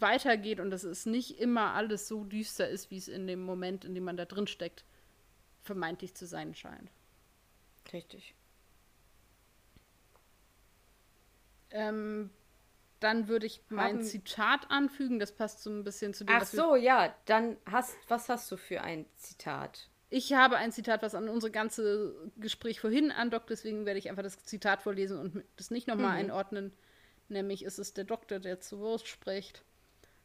[0.00, 3.84] weitergeht und dass es nicht immer alles so düster ist, wie es in dem Moment,
[3.84, 4.84] in dem man da drin steckt,
[5.62, 6.90] vermeintlich zu sein scheint.
[7.92, 8.34] Richtig.
[11.70, 12.30] Ähm,
[13.00, 14.04] dann würde ich mein Haben...
[14.04, 15.18] Zitat anfügen.
[15.18, 16.36] Das passt so ein bisschen zu dem.
[16.36, 17.14] Ach so, ja.
[17.26, 19.88] Dann hast, was hast du für ein Zitat?
[20.08, 23.50] Ich habe ein Zitat, was an unser ganze Gespräch vorhin andockt.
[23.50, 26.30] Deswegen werde ich einfach das Zitat vorlesen und das nicht nochmal mhm.
[26.30, 26.72] einordnen.
[27.28, 29.64] Nämlich ist es der Doktor, der zu Wurst spricht.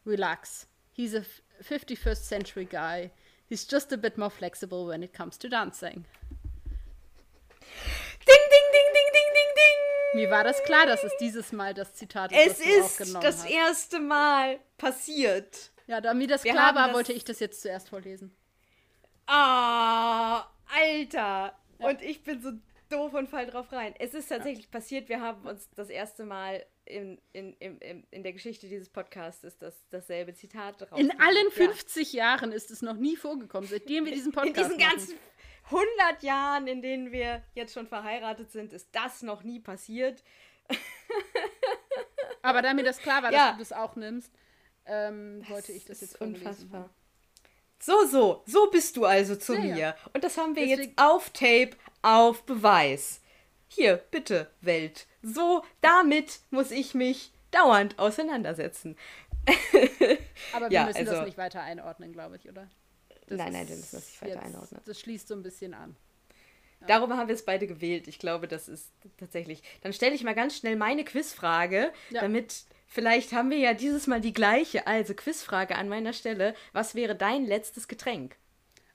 [0.06, 0.68] Relax.
[0.92, 1.24] He's a
[1.64, 3.12] 51st century guy.
[3.48, 6.06] He's just a bit more flexible when it comes to dancing.
[8.26, 10.22] Ding, ding, ding, ding, ding, ding, ding.
[10.22, 13.44] Mir war das klar, dass es dieses Mal das Zitat ist, es das ist das
[13.44, 13.50] hast.
[13.50, 15.72] erste Mal passiert.
[15.88, 18.36] Ja, da mir das Wir klar war, das wollte ich das jetzt zuerst vorlesen.
[19.28, 21.56] Ah, Alter.
[21.80, 21.88] Ja.
[21.88, 22.52] Und ich bin so
[22.92, 23.94] doof und fall drauf rein.
[24.00, 24.72] Es ist tatsächlich ja.
[24.72, 29.44] passiert, wir haben uns das erste Mal in, in, in, in der Geschichte dieses Podcasts
[29.44, 31.00] ist das dasselbe Zitat drauf.
[31.00, 32.26] In allen 50 ja.
[32.26, 35.16] Jahren ist es noch nie vorgekommen, seitdem wir diesen Podcast In diesen ganzen
[35.66, 40.24] 100 Jahren, in denen wir jetzt schon verheiratet sind, ist das noch nie passiert.
[42.42, 44.32] Aber da mir das klar war, dass du das auch nimmst,
[44.86, 46.90] ähm, wollte ich das jetzt unfassbar.
[47.80, 49.78] So, so, so bist du also zu ja, mir.
[49.78, 49.96] Ja.
[50.14, 50.90] Und das haben wir Deswegen...
[50.90, 51.72] jetzt auf Tape,
[52.02, 53.22] auf Beweis.
[53.68, 55.08] Hier, bitte, Welt.
[55.22, 58.98] So, damit muss ich mich dauernd auseinandersetzen.
[60.54, 62.70] Aber wir ja, müssen also, das nicht weiter einordnen, glaube ich, oder?
[63.28, 64.82] Das nein, nein, wir müssen das nicht weiter jetzt, einordnen.
[64.86, 65.96] Das schließt so ein bisschen an.
[66.82, 66.88] Ja.
[66.88, 68.08] Darüber haben wir es beide gewählt.
[68.08, 69.62] Ich glaube, das ist tatsächlich.
[69.82, 72.22] Dann stelle ich mal ganz schnell meine Quizfrage, ja.
[72.22, 74.88] damit vielleicht haben wir ja dieses Mal die gleiche.
[74.88, 76.56] Also Quizfrage an meiner Stelle.
[76.74, 78.36] Was wäre dein letztes Getränk?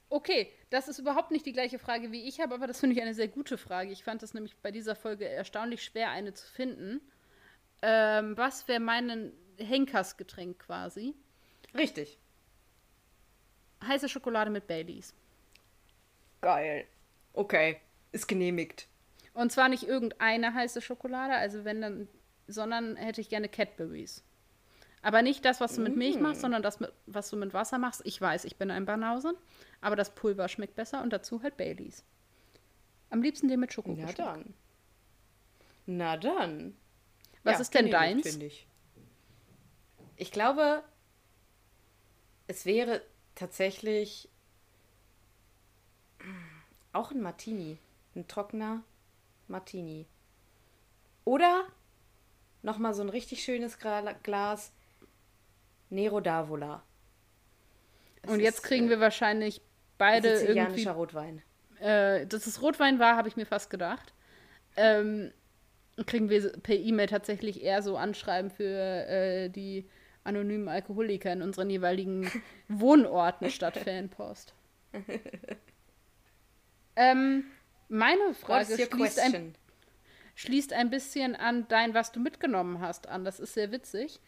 [0.08, 3.02] Okay, das ist überhaupt nicht die gleiche Frage wie ich habe, aber das finde ich
[3.02, 3.90] eine sehr gute Frage.
[3.90, 7.00] Ich fand es nämlich bei dieser Folge erstaunlich schwer, eine zu finden.
[7.82, 11.14] Ähm, was wäre mein Henkersgetränk quasi?
[11.74, 12.18] Richtig.
[13.84, 15.14] Heiße Schokolade mit Baileys.
[16.40, 16.86] Geil.
[17.32, 17.80] Okay,
[18.12, 18.88] ist genehmigt.
[19.34, 22.08] Und zwar nicht irgendeine heiße Schokolade, also wenn dann,
[22.46, 24.24] sondern hätte ich gerne Cadburys.
[25.02, 26.42] Aber nicht das, was du mit Milch machst, mm.
[26.42, 28.02] sondern das, was du mit Wasser machst.
[28.04, 29.36] Ich weiß, ich bin ein Banause,
[29.80, 32.04] aber das Pulver schmeckt besser und dazu halt Baileys.
[33.10, 33.94] Am liebsten den mit Schoko.
[33.96, 34.54] Na dann.
[35.86, 36.76] Na dann.
[37.44, 38.26] Was ja, ist denn deins?
[38.36, 38.66] Ich.
[40.16, 40.82] ich glaube,
[42.48, 43.02] es wäre
[43.36, 44.28] tatsächlich
[46.92, 47.78] auch ein Martini.
[48.16, 48.82] Ein trockener
[49.46, 50.06] Martini.
[51.24, 51.66] Oder
[52.62, 54.72] nochmal so ein richtig schönes Glas
[55.90, 56.80] Nero d'Avola.
[58.26, 59.60] Und jetzt kriegen wir wahrscheinlich
[59.98, 60.84] beide irgendwie...
[60.86, 61.42] Rotwein.
[61.80, 64.14] Äh, dass es Rotwein war, habe ich mir fast gedacht.
[64.76, 65.32] Ähm,
[66.06, 69.88] kriegen wir per E-Mail tatsächlich eher so Anschreiben für äh, die
[70.24, 72.30] anonymen Alkoholiker in unseren jeweiligen
[72.68, 74.54] Wohnorten statt Fanpost.
[76.96, 77.44] ähm,
[77.88, 79.54] meine Frage schließt ein,
[80.34, 83.24] schließt ein, bisschen an dein, was du mitgenommen hast, an.
[83.24, 84.20] Das ist sehr witzig.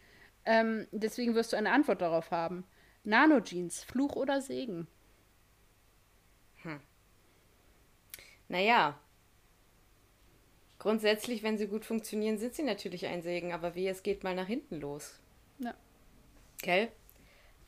[0.49, 2.65] Ähm, deswegen wirst du eine Antwort darauf haben.
[3.03, 4.87] Nanojeans, Fluch oder Segen?
[6.63, 6.79] Hm.
[8.47, 8.99] Naja,
[10.79, 14.33] grundsätzlich, wenn sie gut funktionieren, sind sie natürlich ein Segen, aber wie es geht mal
[14.33, 15.19] nach hinten los.
[15.59, 15.75] Ja.
[16.63, 16.91] Gell?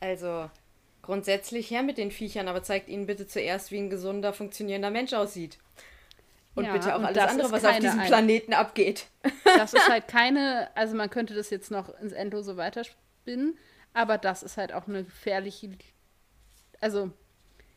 [0.00, 0.50] Also,
[1.02, 5.12] grundsätzlich her mit den Viechern, aber zeigt ihnen bitte zuerst, wie ein gesunder, funktionierender Mensch
[5.12, 5.60] aussieht.
[6.54, 9.06] Und ja, bitte auch alles andere, was auf diesem Planeten abgeht.
[9.44, 13.56] Das ist halt keine, also man könnte das jetzt noch ins Endlose weiterspinnen,
[13.94, 15.70] aber das ist halt auch eine gefährliche,
[16.80, 17.10] also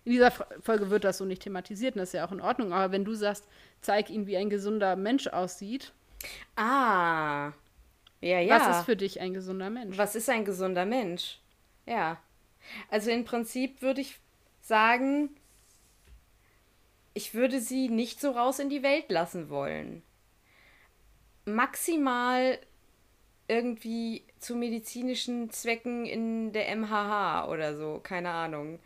[0.03, 2.73] In dieser Folge wird das so nicht thematisiert und das ist ja auch in Ordnung.
[2.73, 3.47] Aber wenn du sagst,
[3.81, 5.93] zeig ihn, wie ein gesunder Mensch aussieht.
[6.55, 7.51] Ah.
[8.21, 8.59] Ja, ja.
[8.59, 9.97] Was ist für dich ein gesunder Mensch?
[9.97, 11.39] Was ist ein gesunder Mensch?
[11.85, 12.17] Ja.
[12.89, 14.19] Also im Prinzip würde ich
[14.61, 15.29] sagen,
[17.15, 20.03] ich würde sie nicht so raus in die Welt lassen wollen.
[21.45, 22.59] Maximal
[23.47, 28.79] irgendwie zu medizinischen Zwecken in der MHH oder so, keine Ahnung.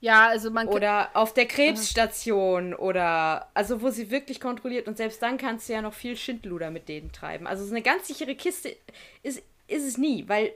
[0.00, 5.20] Ja, also man Oder auf der Krebsstation oder also wo sie wirklich kontrolliert und selbst
[5.20, 7.46] dann kannst du ja noch viel Schindluder mit denen treiben.
[7.46, 8.74] Also so eine ganz sichere Kiste
[9.22, 10.52] ist, ist es nie, weil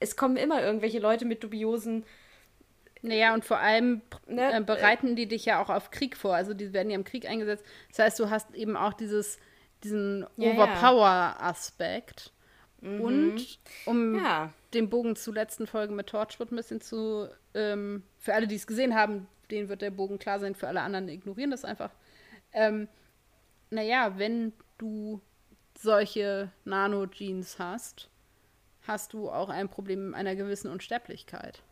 [0.00, 2.04] es kommen immer irgendwelche Leute mit dubiosen.
[3.06, 4.52] Naja, und vor allem ne?
[4.52, 6.34] äh, bereiten die dich ja auch auf Krieg vor.
[6.34, 7.64] Also die werden ja im Krieg eingesetzt.
[7.90, 9.38] Das heißt, du hast eben auch dieses,
[9.84, 12.32] diesen ja, Overpower-Aspekt.
[12.80, 13.00] Mhm.
[13.00, 14.52] Und um ja.
[14.74, 18.66] den Bogen zur letzten Folge mit Torchwood ein bisschen zu, ähm, für alle, die es
[18.66, 21.92] gesehen haben, denen wird der Bogen klar sein, für alle anderen ignorieren das einfach.
[22.52, 22.88] Ähm,
[23.70, 25.20] naja, wenn du
[25.78, 28.10] solche Nano-Jeans hast,
[28.82, 31.62] hast du auch ein Problem einer gewissen Unsterblichkeit.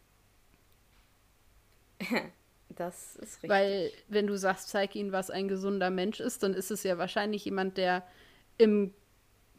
[2.77, 3.51] Das ist richtig.
[3.51, 6.99] Weil, wenn du sagst, zeig ihnen, was ein gesunder Mensch ist, dann ist es ja
[6.99, 8.05] wahrscheinlich jemand, der
[8.59, 8.93] im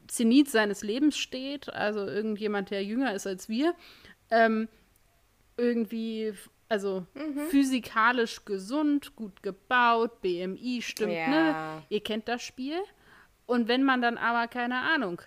[0.08, 3.74] Zenit seines Lebens steht, also irgendjemand, der jünger ist als wir,
[4.32, 4.68] ähm,
[5.58, 6.34] irgendwie,
[6.68, 7.48] also mhm.
[7.50, 11.28] physikalisch gesund, gut gebaut, BMI stimmt, ja.
[11.28, 11.84] ne?
[11.90, 12.78] Ihr kennt das Spiel.
[13.46, 15.22] Und wenn man dann aber, keine Ahnung,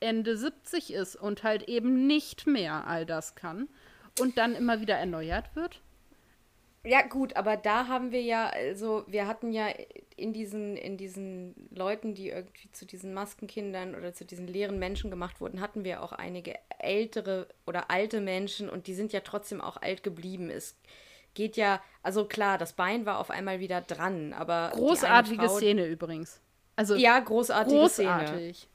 [0.00, 3.68] Ende 70 ist und halt eben nicht mehr all das kann
[4.18, 5.80] und dann immer wieder erneuert wird,
[6.84, 9.68] ja, gut, aber da haben wir ja, also wir hatten ja
[10.16, 15.10] in diesen, in diesen Leuten, die irgendwie zu diesen Maskenkindern oder zu diesen leeren Menschen
[15.10, 19.60] gemacht wurden, hatten wir auch einige ältere oder alte Menschen und die sind ja trotzdem
[19.60, 20.48] auch alt geblieben.
[20.48, 20.76] Es
[21.34, 24.70] geht ja, also klar, das Bein war auf einmal wieder dran, aber.
[24.72, 26.40] Großartige Frau, Szene übrigens.
[26.76, 28.56] Also ja, großartige großartig.
[28.56, 28.70] Szene.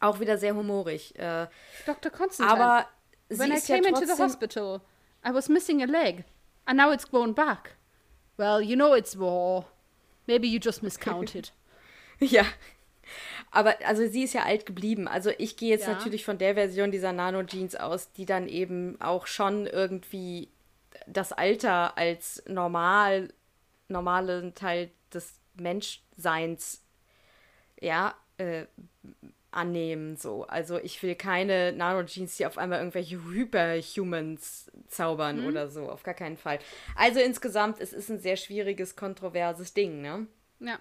[0.00, 1.16] Auch wieder sehr humorig.
[1.18, 1.46] Äh,
[1.86, 2.10] Dr.
[2.10, 2.60] Constantine.
[2.60, 2.86] Aber
[3.28, 4.80] When I came ja into the hospital,
[5.24, 6.24] I was missing a leg.
[6.68, 7.76] And now it's grown back.
[8.36, 9.64] Well, you know it's war.
[10.26, 11.50] Maybe you just miscounted.
[12.20, 12.44] ja.
[13.50, 15.08] Aber also sie ist ja alt geblieben.
[15.08, 15.94] Also ich gehe jetzt ja.
[15.94, 20.50] natürlich von der Version dieser Nano Jeans aus, die dann eben auch schon irgendwie
[21.06, 23.32] das Alter als normal
[23.88, 26.82] normalen Teil des Menschseins
[27.80, 28.66] ja äh,
[29.50, 30.16] annehmen.
[30.16, 30.44] So.
[30.44, 35.46] Also ich will keine Nano-Jeans, die auf einmal irgendwelche Hyperhumans zaubern mhm.
[35.46, 35.90] oder so.
[35.90, 36.58] Auf gar keinen Fall.
[36.96, 40.26] Also insgesamt, es ist ein sehr schwieriges, kontroverses Ding, ne?
[40.60, 40.80] Ja.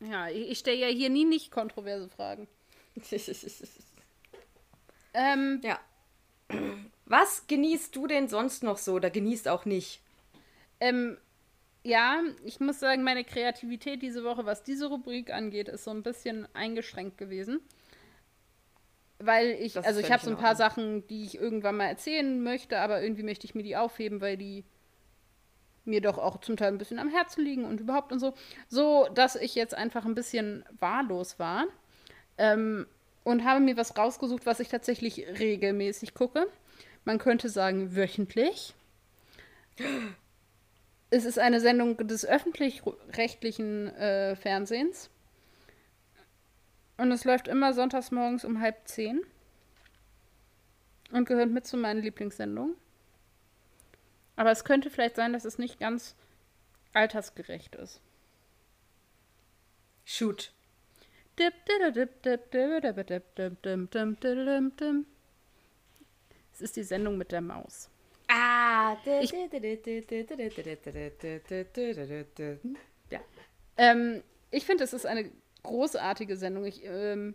[0.00, 2.46] Ja, ich stelle ja hier nie nicht kontroverse Fragen.
[5.14, 5.80] ähm, ja.
[7.04, 10.00] Was genießt du denn sonst noch so oder genießt auch nicht?
[10.78, 11.18] Ähm,
[11.82, 16.04] ja, ich muss sagen, meine Kreativität diese Woche, was diese Rubrik angeht, ist so ein
[16.04, 17.60] bisschen eingeschränkt gewesen
[19.18, 22.42] weil ich, das also ich habe so ein paar Sachen, die ich irgendwann mal erzählen
[22.42, 24.64] möchte, aber irgendwie möchte ich mir die aufheben, weil die
[25.84, 28.34] mir doch auch zum Teil ein bisschen am Herzen liegen und überhaupt und so.
[28.68, 31.66] So, dass ich jetzt einfach ein bisschen wahllos war
[32.36, 32.86] ähm,
[33.24, 36.46] und habe mir was rausgesucht, was ich tatsächlich regelmäßig gucke.
[37.04, 38.74] Man könnte sagen wöchentlich.
[41.10, 45.10] Es ist eine Sendung des öffentlich-rechtlichen äh, Fernsehens.
[46.98, 49.22] Und es läuft immer sonntags morgens um halb zehn.
[51.10, 52.76] Und gehört mit zu meinen Lieblingssendungen.
[54.36, 56.14] Aber es könnte vielleicht sein, dass es nicht ganz
[56.92, 58.00] altersgerecht ist.
[60.04, 60.52] Shoot.
[66.52, 67.88] Es ist die Sendung mit der Maus.
[68.28, 68.96] Ah.
[69.22, 69.32] Ich,
[73.10, 73.20] ja.
[73.76, 75.30] Ähm, ich finde, es ist eine
[75.62, 76.64] großartige Sendung.
[76.64, 77.34] Ich, ähm,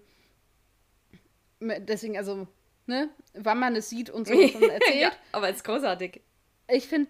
[1.60, 2.48] deswegen, also,
[2.88, 5.02] ne, wann man es sieht und so schon erzählt.
[5.02, 6.22] ja, aber es ist großartig.
[6.70, 7.10] Ich finde,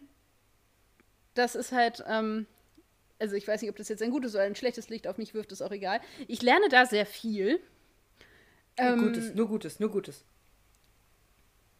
[1.33, 2.45] das ist halt, ähm,
[3.19, 5.33] also ich weiß nicht, ob das jetzt ein gutes oder ein schlechtes Licht auf mich
[5.33, 6.01] wirft, ist auch egal.
[6.27, 7.59] Ich lerne da sehr viel.
[8.77, 10.25] Ähm, Gutes, nur Gutes, nur Gutes.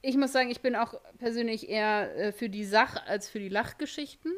[0.02, 3.50] Ich muss sagen, ich bin auch persönlich eher äh, für die Sach- als für die
[3.50, 4.32] Lachgeschichten.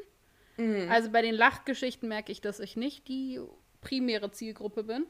[0.57, 0.89] Mhm.
[0.89, 3.39] Also bei den Lachgeschichten merke ich, dass ich nicht die
[3.85, 5.05] primäre Zielgruppe bin.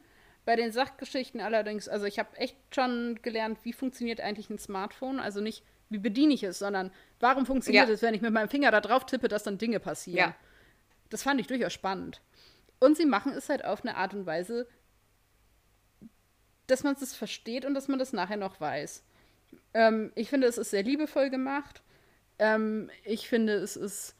[0.45, 5.19] Bei den Sachgeschichten allerdings, also ich habe echt schon gelernt, wie funktioniert eigentlich ein Smartphone.
[5.19, 7.93] Also nicht, wie bediene ich es, sondern warum funktioniert ja.
[7.93, 10.29] es, wenn ich mit meinem Finger da drauf tippe, dass dann Dinge passieren.
[10.29, 10.35] Ja.
[11.09, 12.21] Das fand ich durchaus spannend.
[12.79, 14.67] Und sie machen es halt auf eine Art und Weise,
[16.67, 19.03] dass man es versteht und dass man das nachher noch weiß.
[19.73, 21.81] Ähm, ich finde, es ist sehr liebevoll gemacht.
[22.37, 24.15] Ähm, ich finde, es ist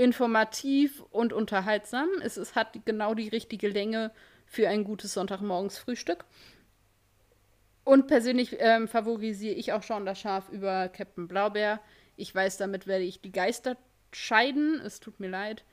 [0.00, 2.08] informativ und unterhaltsam.
[2.22, 4.12] Es, es hat genau die richtige Länge
[4.46, 6.24] für ein gutes Sonntagmorgens-Frühstück.
[7.84, 11.80] Und persönlich ähm, favorisiere ich auch schon das Schaf über Captain Blaubeer.
[12.16, 13.76] Ich weiß, damit werde ich die Geister
[14.10, 14.80] scheiden.
[14.80, 15.64] Es tut mir leid.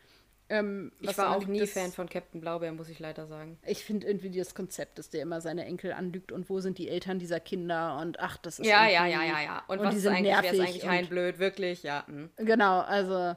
[0.50, 3.58] Ähm, ich war auch nie das, Fan von Captain Blaubeer, muss ich leider sagen.
[3.66, 6.90] Ich finde irgendwie das Konzept, dass der immer seine Enkel anlügt und wo sind die
[6.90, 9.64] Eltern dieser Kinder und ach, das ist Ja, ja, ja, ja, ja.
[9.68, 12.06] Und, und was ist eigentlich, ist eigentlich ein blöd, wirklich, ja.
[12.08, 12.30] Mh.
[12.38, 13.36] Genau, also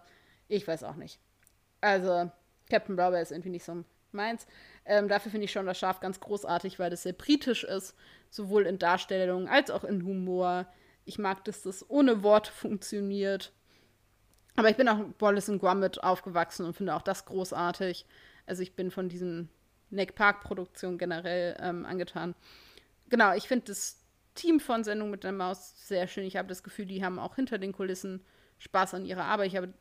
[0.51, 1.19] ich weiß auch nicht.
[1.81, 2.31] Also
[2.69, 4.47] Captain Blaubeer ist irgendwie nicht so meins.
[4.85, 7.95] Ähm, dafür finde ich schon das Schaf ganz großartig, weil das sehr britisch ist,
[8.31, 10.67] sowohl in Darstellung als auch in Humor.
[11.05, 13.53] Ich mag, dass das ohne Worte funktioniert.
[14.57, 18.07] Aber ich bin auch Wallace und Gromit aufgewachsen und finde auch das großartig.
[18.47, 19.49] Also ich bin von diesen
[19.91, 22.35] Neck Park Produktionen generell ähm, angetan.
[23.09, 24.05] Genau, ich finde das
[24.35, 26.25] Team von Sendung mit der Maus sehr schön.
[26.25, 28.25] Ich habe das Gefühl, die haben auch hinter den Kulissen
[28.59, 29.49] Spaß an ihrer Arbeit.
[29.49, 29.73] Ich habe,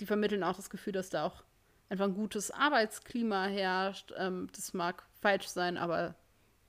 [0.00, 1.42] die vermitteln auch das Gefühl, dass da auch
[1.88, 4.12] einfach ein gutes Arbeitsklima herrscht.
[4.16, 6.14] Ähm, das mag falsch sein, aber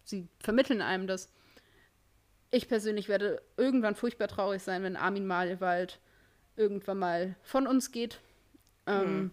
[0.04, 1.32] sie vermitteln einem das.
[2.52, 6.00] Ich persönlich werde irgendwann furchtbar traurig sein, wenn Armin Malewald
[6.56, 8.20] irgendwann mal von uns geht.
[8.88, 9.32] Ähm, mhm.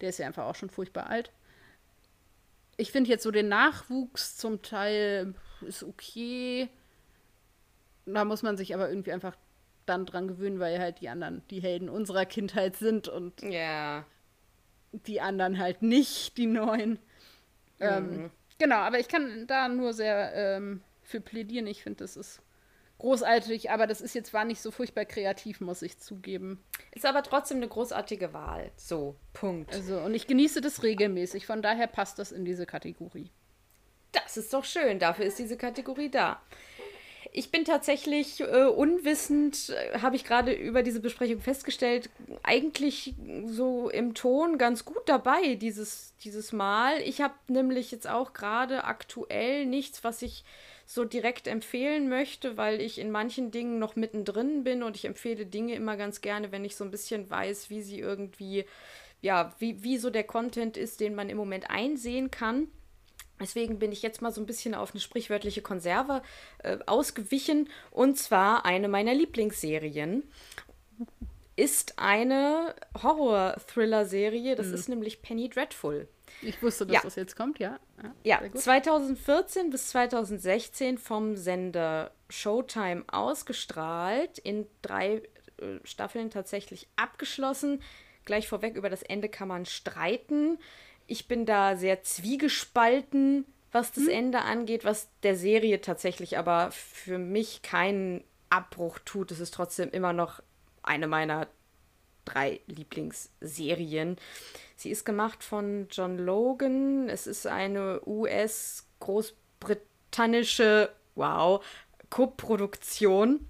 [0.00, 1.32] Der ist ja einfach auch schon furchtbar alt.
[2.78, 6.68] Ich finde jetzt so den Nachwuchs zum Teil ist okay.
[8.04, 9.36] Da muss man sich aber irgendwie einfach
[9.86, 14.04] dann dran gewöhnen, weil halt die anderen die Helden unserer Kindheit sind und yeah.
[14.92, 16.98] die anderen halt nicht, die neuen.
[17.80, 18.14] Ähm, mhm.
[18.24, 21.66] Ähm, genau, aber ich kann da nur sehr ähm, für plädieren.
[21.66, 22.42] Ich finde, das ist
[22.98, 26.62] großartig, aber das ist jetzt war nicht so furchtbar kreativ, muss ich zugeben.
[26.92, 28.70] Ist aber trotzdem eine großartige Wahl.
[28.76, 29.74] So, Punkt.
[29.74, 33.30] Also, und ich genieße das regelmäßig, von daher passt das in diese Kategorie.
[34.12, 36.40] Das ist doch schön, dafür ist diese Kategorie da.
[37.38, 42.08] Ich bin tatsächlich äh, unwissend, äh, habe ich gerade über diese Besprechung festgestellt,
[42.42, 43.14] eigentlich
[43.44, 46.98] so im Ton ganz gut dabei dieses, dieses Mal.
[47.02, 50.44] Ich habe nämlich jetzt auch gerade aktuell nichts, was ich
[50.86, 55.44] so direkt empfehlen möchte, weil ich in manchen Dingen noch mittendrin bin und ich empfehle
[55.44, 58.64] Dinge immer ganz gerne, wenn ich so ein bisschen weiß, wie sie irgendwie,
[59.20, 62.68] ja, wie, wie so der Content ist, den man im Moment einsehen kann.
[63.40, 66.22] Deswegen bin ich jetzt mal so ein bisschen auf eine sprichwörtliche Konserve
[66.58, 67.68] äh, ausgewichen.
[67.90, 70.22] Und zwar eine meiner Lieblingsserien
[71.56, 74.56] ist eine Horror-Thriller-Serie.
[74.56, 74.74] Das mhm.
[74.74, 76.08] ist nämlich Penny Dreadful.
[76.42, 77.00] Ich wusste, dass ja.
[77.02, 77.78] das jetzt kommt, ja.
[78.24, 85.22] Ja, ja 2014 bis 2016 vom Sender Showtime ausgestrahlt, in drei
[85.58, 87.82] äh, Staffeln tatsächlich abgeschlossen.
[88.26, 90.58] Gleich vorweg, über das Ende kann man streiten.
[91.06, 94.10] Ich bin da sehr zwiegespalten, was das hm.
[94.10, 99.30] Ende angeht, was der Serie tatsächlich aber für mich keinen Abbruch tut.
[99.30, 100.42] Es ist trotzdem immer noch
[100.82, 101.48] eine meiner
[102.24, 104.16] drei Lieblingsserien.
[104.76, 107.08] Sie ist gemacht von John Logan.
[107.08, 111.64] Es ist eine US-großbritannische, wow,
[112.10, 113.48] Co-Produktion.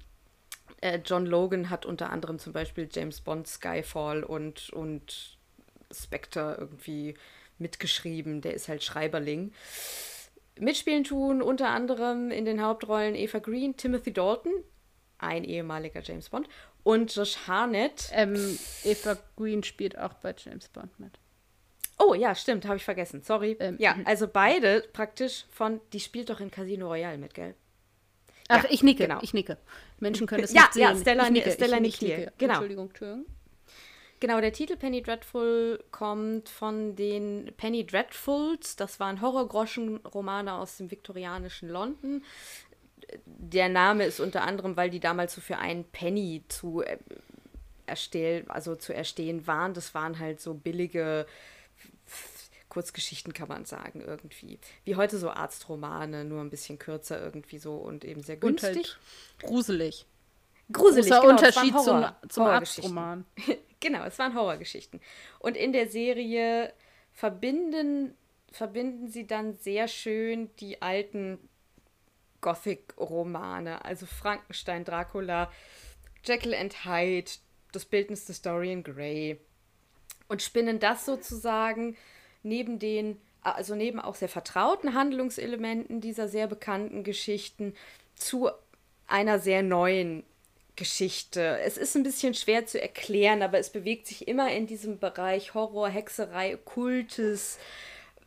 [0.80, 5.36] Äh, John Logan hat unter anderem zum Beispiel James Bond, Skyfall und, und
[5.90, 7.14] Spectre irgendwie
[7.58, 8.40] mitgeschrieben.
[8.40, 9.52] Der ist halt Schreiberling.
[10.58, 14.52] Mitspielen tun unter anderem in den Hauptrollen Eva Green, Timothy Dalton,
[15.18, 16.48] ein ehemaliger James Bond,
[16.82, 18.08] und Josh Harnett.
[18.12, 21.18] Ähm, Eva Green spielt auch bei James Bond mit.
[21.98, 23.22] Oh ja, stimmt, habe ich vergessen.
[23.22, 23.56] Sorry.
[23.58, 24.06] Ähm, ja, mhm.
[24.06, 27.54] also beide praktisch von, die spielt doch in Casino Royale mit, gell?
[28.48, 29.18] Ach, ja, ich nicke, genau.
[29.22, 29.56] ich nicke.
[29.98, 30.82] Menschen können es ja, nicht sehen.
[30.82, 32.32] Ja, Stella, ich nicke, Stella nickt hier.
[32.38, 32.52] Genau.
[32.52, 33.26] Entschuldigung, Entschuldigung.
[34.18, 38.76] Genau, der Titel Penny Dreadful kommt von den Penny Dreadfuls.
[38.76, 42.22] Das waren Horrorgroschen-Romane aus dem viktorianischen London
[43.24, 46.98] der Name ist unter anderem, weil die damals so für einen Penny zu äh,
[47.86, 49.74] erstellen, also zu erstehen waren.
[49.74, 51.26] Das waren halt so billige
[52.68, 54.58] Kurzgeschichten, kann man sagen, irgendwie.
[54.84, 58.68] Wie heute so Arztromane, nur ein bisschen kürzer irgendwie so und eben sehr günstig.
[58.70, 58.98] Und halt
[59.42, 60.06] gruselig.
[60.72, 63.24] Gruselig, Großer genau, Unterschied zum, zum Arztroman.
[63.86, 65.00] genau, es waren Horrorgeschichten.
[65.38, 66.72] Und in der Serie
[67.12, 68.14] verbinden,
[68.50, 71.38] verbinden sie dann sehr schön die alten
[72.40, 75.50] Gothic-Romane, also Frankenstein, Dracula,
[76.24, 77.30] Jekyll and Hyde,
[77.72, 79.38] das Bildnis des Dorian Gray
[80.28, 81.96] und spinnen das sozusagen
[82.42, 87.74] neben den, also neben auch sehr vertrauten Handlungselementen dieser sehr bekannten Geschichten
[88.14, 88.50] zu
[89.06, 90.24] einer sehr neuen
[90.76, 91.58] Geschichte.
[91.60, 95.54] Es ist ein bisschen schwer zu erklären, aber es bewegt sich immer in diesem Bereich
[95.54, 97.58] Horror, Hexerei, Kultes,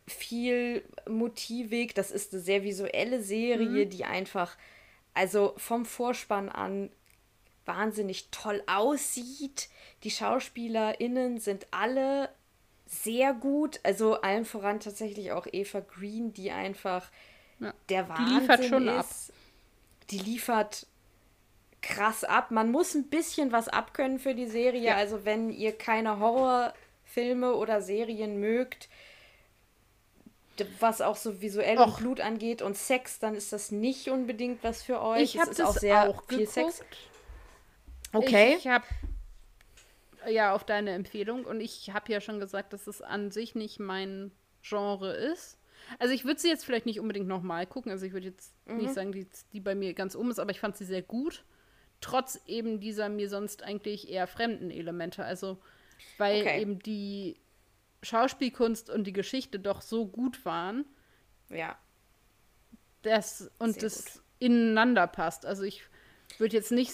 [0.08, 1.94] viel motivig.
[1.94, 3.90] Das ist eine sehr visuelle Serie, mhm.
[3.90, 4.58] die einfach,
[5.14, 6.90] also vom Vorspann an,
[7.66, 9.70] wahnsinnig toll aussieht.
[10.04, 12.30] Die SchauspielerInnen sind alle
[12.88, 13.80] sehr gut.
[13.84, 17.12] Also allen voran tatsächlich auch Eva Green, die einfach
[17.60, 19.30] ja, der Wahnsinn die liefert schon ist.
[19.30, 19.36] Ab.
[20.10, 20.88] Die liefert
[21.82, 22.52] krass ab.
[22.52, 24.82] Man muss ein bisschen was abkönnen für die Serie.
[24.82, 24.96] Ja.
[24.96, 28.90] Also wenn ihr keine Horrorfilme oder Serien mögt,
[30.80, 31.88] was auch so visuell Och.
[31.88, 35.22] und Blut angeht und Sex, dann ist das nicht unbedingt was für euch.
[35.22, 36.54] Ich habe das auch sehr auch viel geguckt.
[36.54, 36.82] Sex.
[38.12, 38.56] Okay.
[38.58, 38.86] Ich habe
[40.28, 43.80] ja auf deine Empfehlung und ich habe ja schon gesagt, dass es an sich nicht
[43.80, 44.32] mein
[44.62, 45.58] Genre ist.
[45.98, 47.92] Also ich würde sie jetzt vielleicht nicht unbedingt nochmal gucken.
[47.92, 48.78] Also ich würde jetzt mhm.
[48.78, 51.44] nicht sagen, die, die bei mir ganz um ist, aber ich fand sie sehr gut.
[52.02, 55.24] Trotz eben dieser mir sonst eigentlich eher fremden Elemente.
[55.24, 55.60] Also
[56.18, 56.62] weil okay.
[56.62, 57.40] eben die
[58.04, 60.86] Schauspielkunst und die Geschichte doch so gut waren.
[61.50, 61.78] Ja.
[63.02, 64.22] Das, und Sehr das gut.
[64.40, 65.46] ineinander passt.
[65.46, 65.84] Also ich
[66.38, 66.94] würde jetzt nicht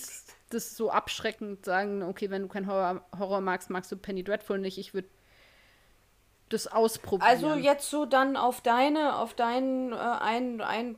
[0.50, 4.60] das so abschreckend sagen, okay, wenn du kein Horror, Horror magst, magst du Penny Dreadful
[4.60, 4.78] nicht.
[4.78, 5.10] Ich würde
[6.50, 7.28] das ausprobieren.
[7.28, 10.98] Also jetzt so dann auf deine, auf deinen äh, ein, ein,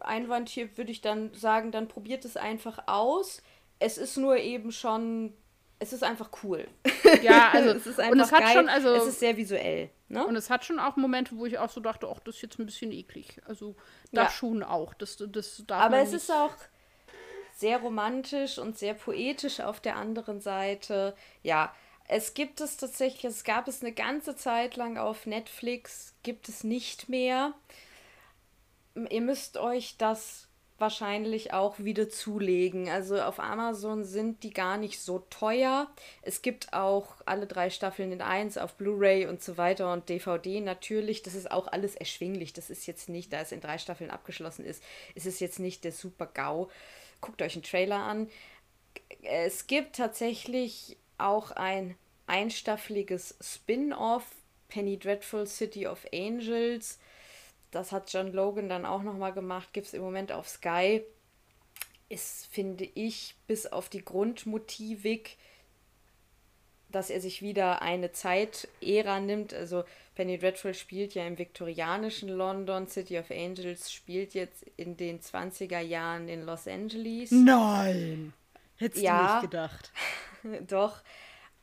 [0.00, 3.42] Einwand hier würde ich dann sagen, dann probiert es einfach aus.
[3.78, 5.34] Es ist nur eben schon
[5.78, 6.66] es ist einfach cool.
[7.22, 8.52] Ja, also es ist einfach und es hat geil.
[8.52, 9.90] schon, also es ist sehr visuell.
[10.08, 10.26] Ne?
[10.26, 12.58] Und es hat schon auch Momente, wo ich auch so dachte, ach, das ist jetzt
[12.58, 13.40] ein bisschen eklig.
[13.46, 13.74] Also
[14.12, 14.30] das ja.
[14.30, 14.92] schon auch.
[14.94, 16.54] Das, das darf Aber es ist auch
[17.54, 21.14] sehr romantisch und sehr poetisch auf der anderen Seite.
[21.42, 21.74] Ja,
[22.08, 26.64] es gibt es tatsächlich, es gab es eine ganze Zeit lang auf Netflix, gibt es
[26.64, 27.54] nicht mehr.
[29.10, 30.46] Ihr müsst euch das
[30.78, 32.88] wahrscheinlich auch wieder zulegen.
[32.88, 35.90] Also auf Amazon sind die gar nicht so teuer.
[36.22, 40.60] Es gibt auch alle drei Staffeln in eins auf Blu-ray und so weiter und DVD
[40.60, 41.22] natürlich.
[41.22, 42.52] Das ist auch alles erschwinglich.
[42.52, 44.82] Das ist jetzt nicht, da es in drei Staffeln abgeschlossen ist,
[45.14, 46.68] ist es jetzt nicht der super GAU.
[47.20, 48.28] Guckt euch einen Trailer an.
[49.22, 51.96] Es gibt tatsächlich auch ein
[52.26, 54.24] einstaffeliges Spin-off,
[54.68, 56.98] Penny Dreadful City of Angels
[57.76, 61.02] das hat John Logan dann auch nochmal gemacht, gibt es im Moment auf Sky.
[62.08, 65.36] Ist, finde ich, bis auf die Grundmotivik,
[66.88, 69.52] dass er sich wieder eine Zeitära nimmt.
[69.52, 69.84] Also
[70.14, 75.80] Penny Dreadful spielt ja im viktorianischen London, City of Angels spielt jetzt in den 20er
[75.80, 77.30] Jahren in Los Angeles.
[77.30, 78.32] Nein!
[78.76, 79.92] Hättest ja, du nicht gedacht.
[80.68, 81.02] Doch.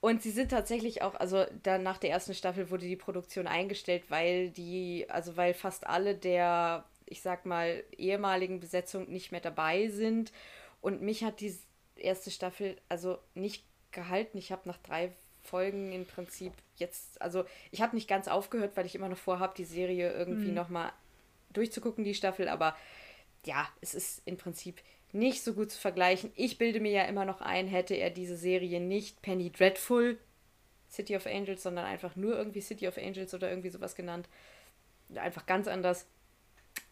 [0.03, 4.03] Und sie sind tatsächlich auch, also dann nach der ersten Staffel wurde die Produktion eingestellt,
[4.09, 9.87] weil die, also weil fast alle der, ich sag mal, ehemaligen Besetzung nicht mehr dabei
[9.87, 10.33] sind.
[10.81, 11.57] Und mich hat die
[11.95, 13.63] erste Staffel also nicht
[13.93, 14.37] gehalten.
[14.37, 18.85] Ich habe nach drei Folgen im Prinzip jetzt, also ich habe nicht ganz aufgehört, weil
[18.85, 20.55] ich immer noch vorhabe, die Serie irgendwie mhm.
[20.55, 20.91] nochmal
[21.53, 22.49] durchzugucken, die Staffel.
[22.49, 22.75] Aber
[23.45, 24.81] ja, es ist im Prinzip
[25.13, 26.31] nicht so gut zu vergleichen.
[26.35, 30.17] Ich bilde mir ja immer noch ein, hätte er diese Serie nicht Penny Dreadful
[30.89, 34.27] City of Angels, sondern einfach nur irgendwie City of Angels oder irgendwie sowas genannt.
[35.15, 36.05] Einfach ganz anders.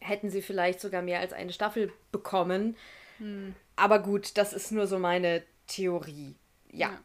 [0.00, 2.76] Hätten sie vielleicht sogar mehr als eine Staffel bekommen.
[3.18, 3.54] Hm.
[3.76, 6.34] Aber gut, das ist nur so meine Theorie.
[6.70, 6.90] ja.
[6.90, 6.98] ja.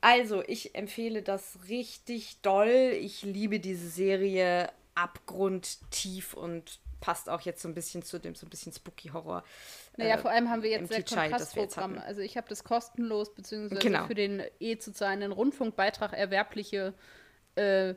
[0.00, 2.92] Also, ich empfehle das richtig doll.
[3.00, 8.46] Ich liebe diese Serie abgrundtief und passt auch jetzt so ein bisschen zu dem so
[8.46, 9.44] ein bisschen Spooky Horror.
[9.96, 11.98] Naja, äh, vor allem haben wir jetzt sehr Kontrastprogramm.
[11.98, 14.06] Also ich habe das kostenlos, beziehungsweise genau.
[14.06, 16.94] für den eh zu zahlenden Rundfunkbeitrag erwerbliche
[17.54, 17.94] äh,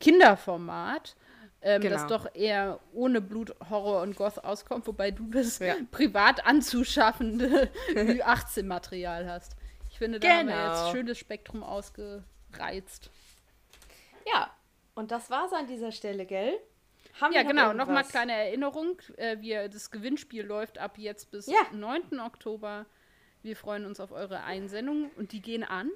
[0.00, 1.16] Kinderformat.
[1.64, 1.94] Ähm, genau.
[1.94, 5.76] das doch eher ohne Blut, Horror und Goth auskommt, wobei du das ja.
[5.92, 9.54] privat anzuschaffende 18-Material hast.
[9.88, 10.38] Ich finde, da genau.
[10.38, 10.92] haben wir jetzt genau.
[10.92, 13.10] schönes Spektrum ausgereizt.
[14.26, 14.50] Ja,
[14.96, 16.58] und das war's an dieser Stelle, gell?
[17.20, 17.72] Haben ja, genau.
[17.72, 19.00] Nochmal kleine Erinnerung.
[19.16, 21.60] Äh, wir, das Gewinnspiel läuft ab jetzt bis ja.
[21.72, 22.20] 9.
[22.20, 22.86] Oktober.
[23.42, 25.90] Wir freuen uns auf eure Einsendungen und die gehen an.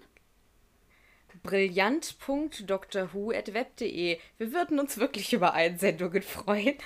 [1.43, 4.19] Brillant.drwho.web.de.
[4.39, 6.77] Wir würden uns wirklich über Einsendungen freuen.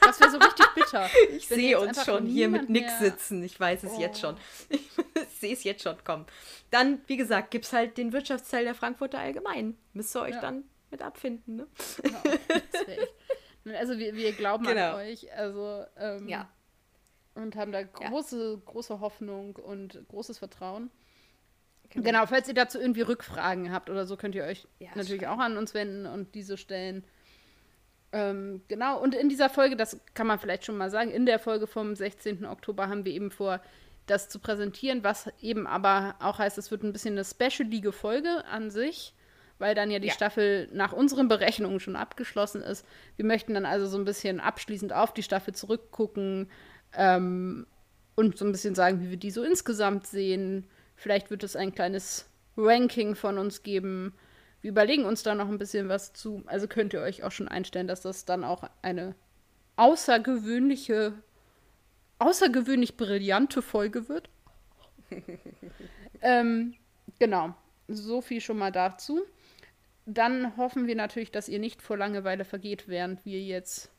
[0.00, 1.08] Das wäre so richtig bitter.
[1.36, 3.42] Ich sehe uns schon hier mit nix sitzen.
[3.42, 4.00] Ich weiß es oh.
[4.00, 4.36] jetzt schon.
[4.68, 4.90] Ich
[5.38, 6.26] sehe es jetzt schon kommen.
[6.70, 9.76] Dann, wie gesagt, gibt es halt den Wirtschaftsteil der Frankfurter Allgemein.
[9.92, 10.40] Müsst ihr euch ja.
[10.40, 11.56] dann mit abfinden.
[11.56, 11.66] Ne?
[12.04, 12.22] Ja,
[12.72, 13.12] das wäre echt
[13.66, 14.92] also wir, wir glauben genau.
[14.92, 15.32] an euch.
[15.34, 16.48] Also ähm, ja.
[17.34, 18.60] Und haben da große, ja.
[18.64, 20.90] große Hoffnung und großes Vertrauen.
[21.90, 22.04] Genau.
[22.04, 22.26] genau.
[22.26, 25.56] falls ihr dazu irgendwie Rückfragen habt oder so, könnt ihr euch ja, natürlich auch an
[25.56, 27.04] uns wenden und diese stellen.
[28.12, 31.38] Ähm, genau, und in dieser Folge, das kann man vielleicht schon mal sagen, in der
[31.38, 32.44] Folge vom 16.
[32.44, 33.60] Oktober haben wir eben vor,
[34.06, 38.44] das zu präsentieren, was eben aber auch heißt, es wird ein bisschen eine specialige Folge
[38.46, 39.14] an sich
[39.60, 40.14] weil dann ja die ja.
[40.14, 42.84] Staffel nach unseren Berechnungen schon abgeschlossen ist.
[43.16, 46.50] Wir möchten dann also so ein bisschen abschließend auf die Staffel zurückgucken
[46.94, 47.66] ähm,
[48.16, 50.66] und so ein bisschen sagen, wie wir die so insgesamt sehen.
[50.96, 54.14] Vielleicht wird es ein kleines Ranking von uns geben.
[54.62, 56.42] Wir überlegen uns da noch ein bisschen was zu.
[56.46, 59.14] Also könnt ihr euch auch schon einstellen, dass das dann auch eine
[59.76, 61.14] außergewöhnliche,
[62.18, 64.30] außergewöhnlich brillante Folge wird.
[66.22, 66.74] ähm,
[67.18, 67.54] genau,
[67.88, 69.20] so viel schon mal dazu.
[70.12, 73.92] Dann hoffen wir natürlich, dass ihr nicht vor Langeweile vergeht, während wir jetzt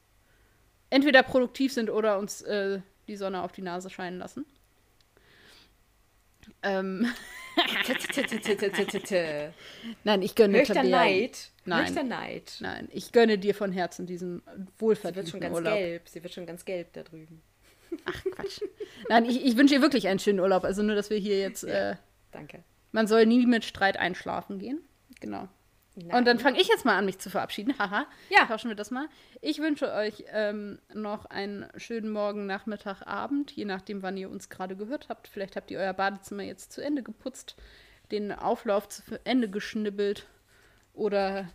[0.89, 4.45] entweder produktiv sind oder uns äh, die Sonne auf die Nase scheinen lassen.
[6.63, 7.07] Ähm.
[10.03, 10.83] Nein, ich gönne Tabea.
[10.83, 11.49] Neid.
[11.63, 12.07] Nein.
[12.09, 12.57] Neid.
[12.59, 15.77] Nein, ich gönne dir von Herzen diesen Sie wird wohlverdienten schon ganz Urlaub.
[15.77, 16.09] gelb.
[16.09, 17.41] Sie wird schon ganz gelb da drüben.
[18.03, 18.61] Ach Quatsch.
[19.07, 20.65] Nein, ich, ich wünsche ihr wirklich einen schönen Urlaub.
[20.65, 21.63] Also nur, dass wir hier jetzt.
[21.63, 21.95] Äh,
[22.31, 22.65] Danke.
[22.91, 24.81] man soll nie mit Streit einschlafen gehen.
[25.21, 25.47] Genau.
[25.95, 27.73] Und dann fange ich jetzt mal an, mich zu verabschieden.
[27.80, 28.05] Haha.
[28.30, 28.45] Ja.
[28.45, 29.07] Tauschen wir das mal.
[29.41, 34.49] Ich wünsche euch ähm, noch einen schönen Morgen, Nachmittag, Abend, je nachdem, wann ihr uns
[34.49, 35.27] gerade gehört habt.
[35.27, 37.55] Vielleicht habt ihr euer Badezimmer jetzt zu Ende geputzt,
[38.11, 40.27] den Auflauf zu Ende geschnibbelt
[40.93, 41.49] oder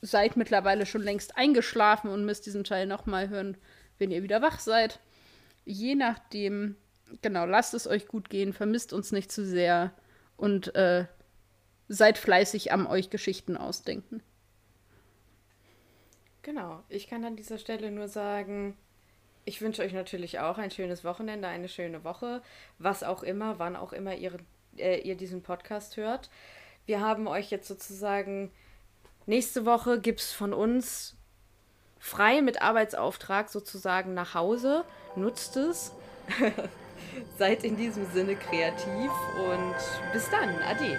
[0.00, 3.56] seid mittlerweile schon längst eingeschlafen und müsst diesen Teil nochmal hören,
[3.98, 5.00] wenn ihr wieder wach seid.
[5.64, 6.76] Je nachdem,
[7.22, 9.92] genau, lasst es euch gut gehen, vermisst uns nicht zu sehr
[10.36, 11.06] und äh,
[11.88, 14.22] seid fleißig am euch Geschichten ausdenken.
[16.42, 16.82] Genau.
[16.88, 18.76] Ich kann an dieser Stelle nur sagen,
[19.44, 22.42] ich wünsche euch natürlich auch ein schönes Wochenende, eine schöne Woche,
[22.78, 24.38] was auch immer, wann auch immer ihr,
[24.76, 26.30] äh, ihr diesen Podcast hört.
[26.86, 28.50] Wir haben euch jetzt sozusagen,
[29.26, 31.16] nächste Woche gibt es von uns
[31.98, 34.84] frei mit Arbeitsauftrag sozusagen nach Hause.
[35.16, 35.92] Nutzt es.
[37.38, 40.50] Seid in diesem Sinne kreativ und bis dann.
[40.62, 40.98] Ade.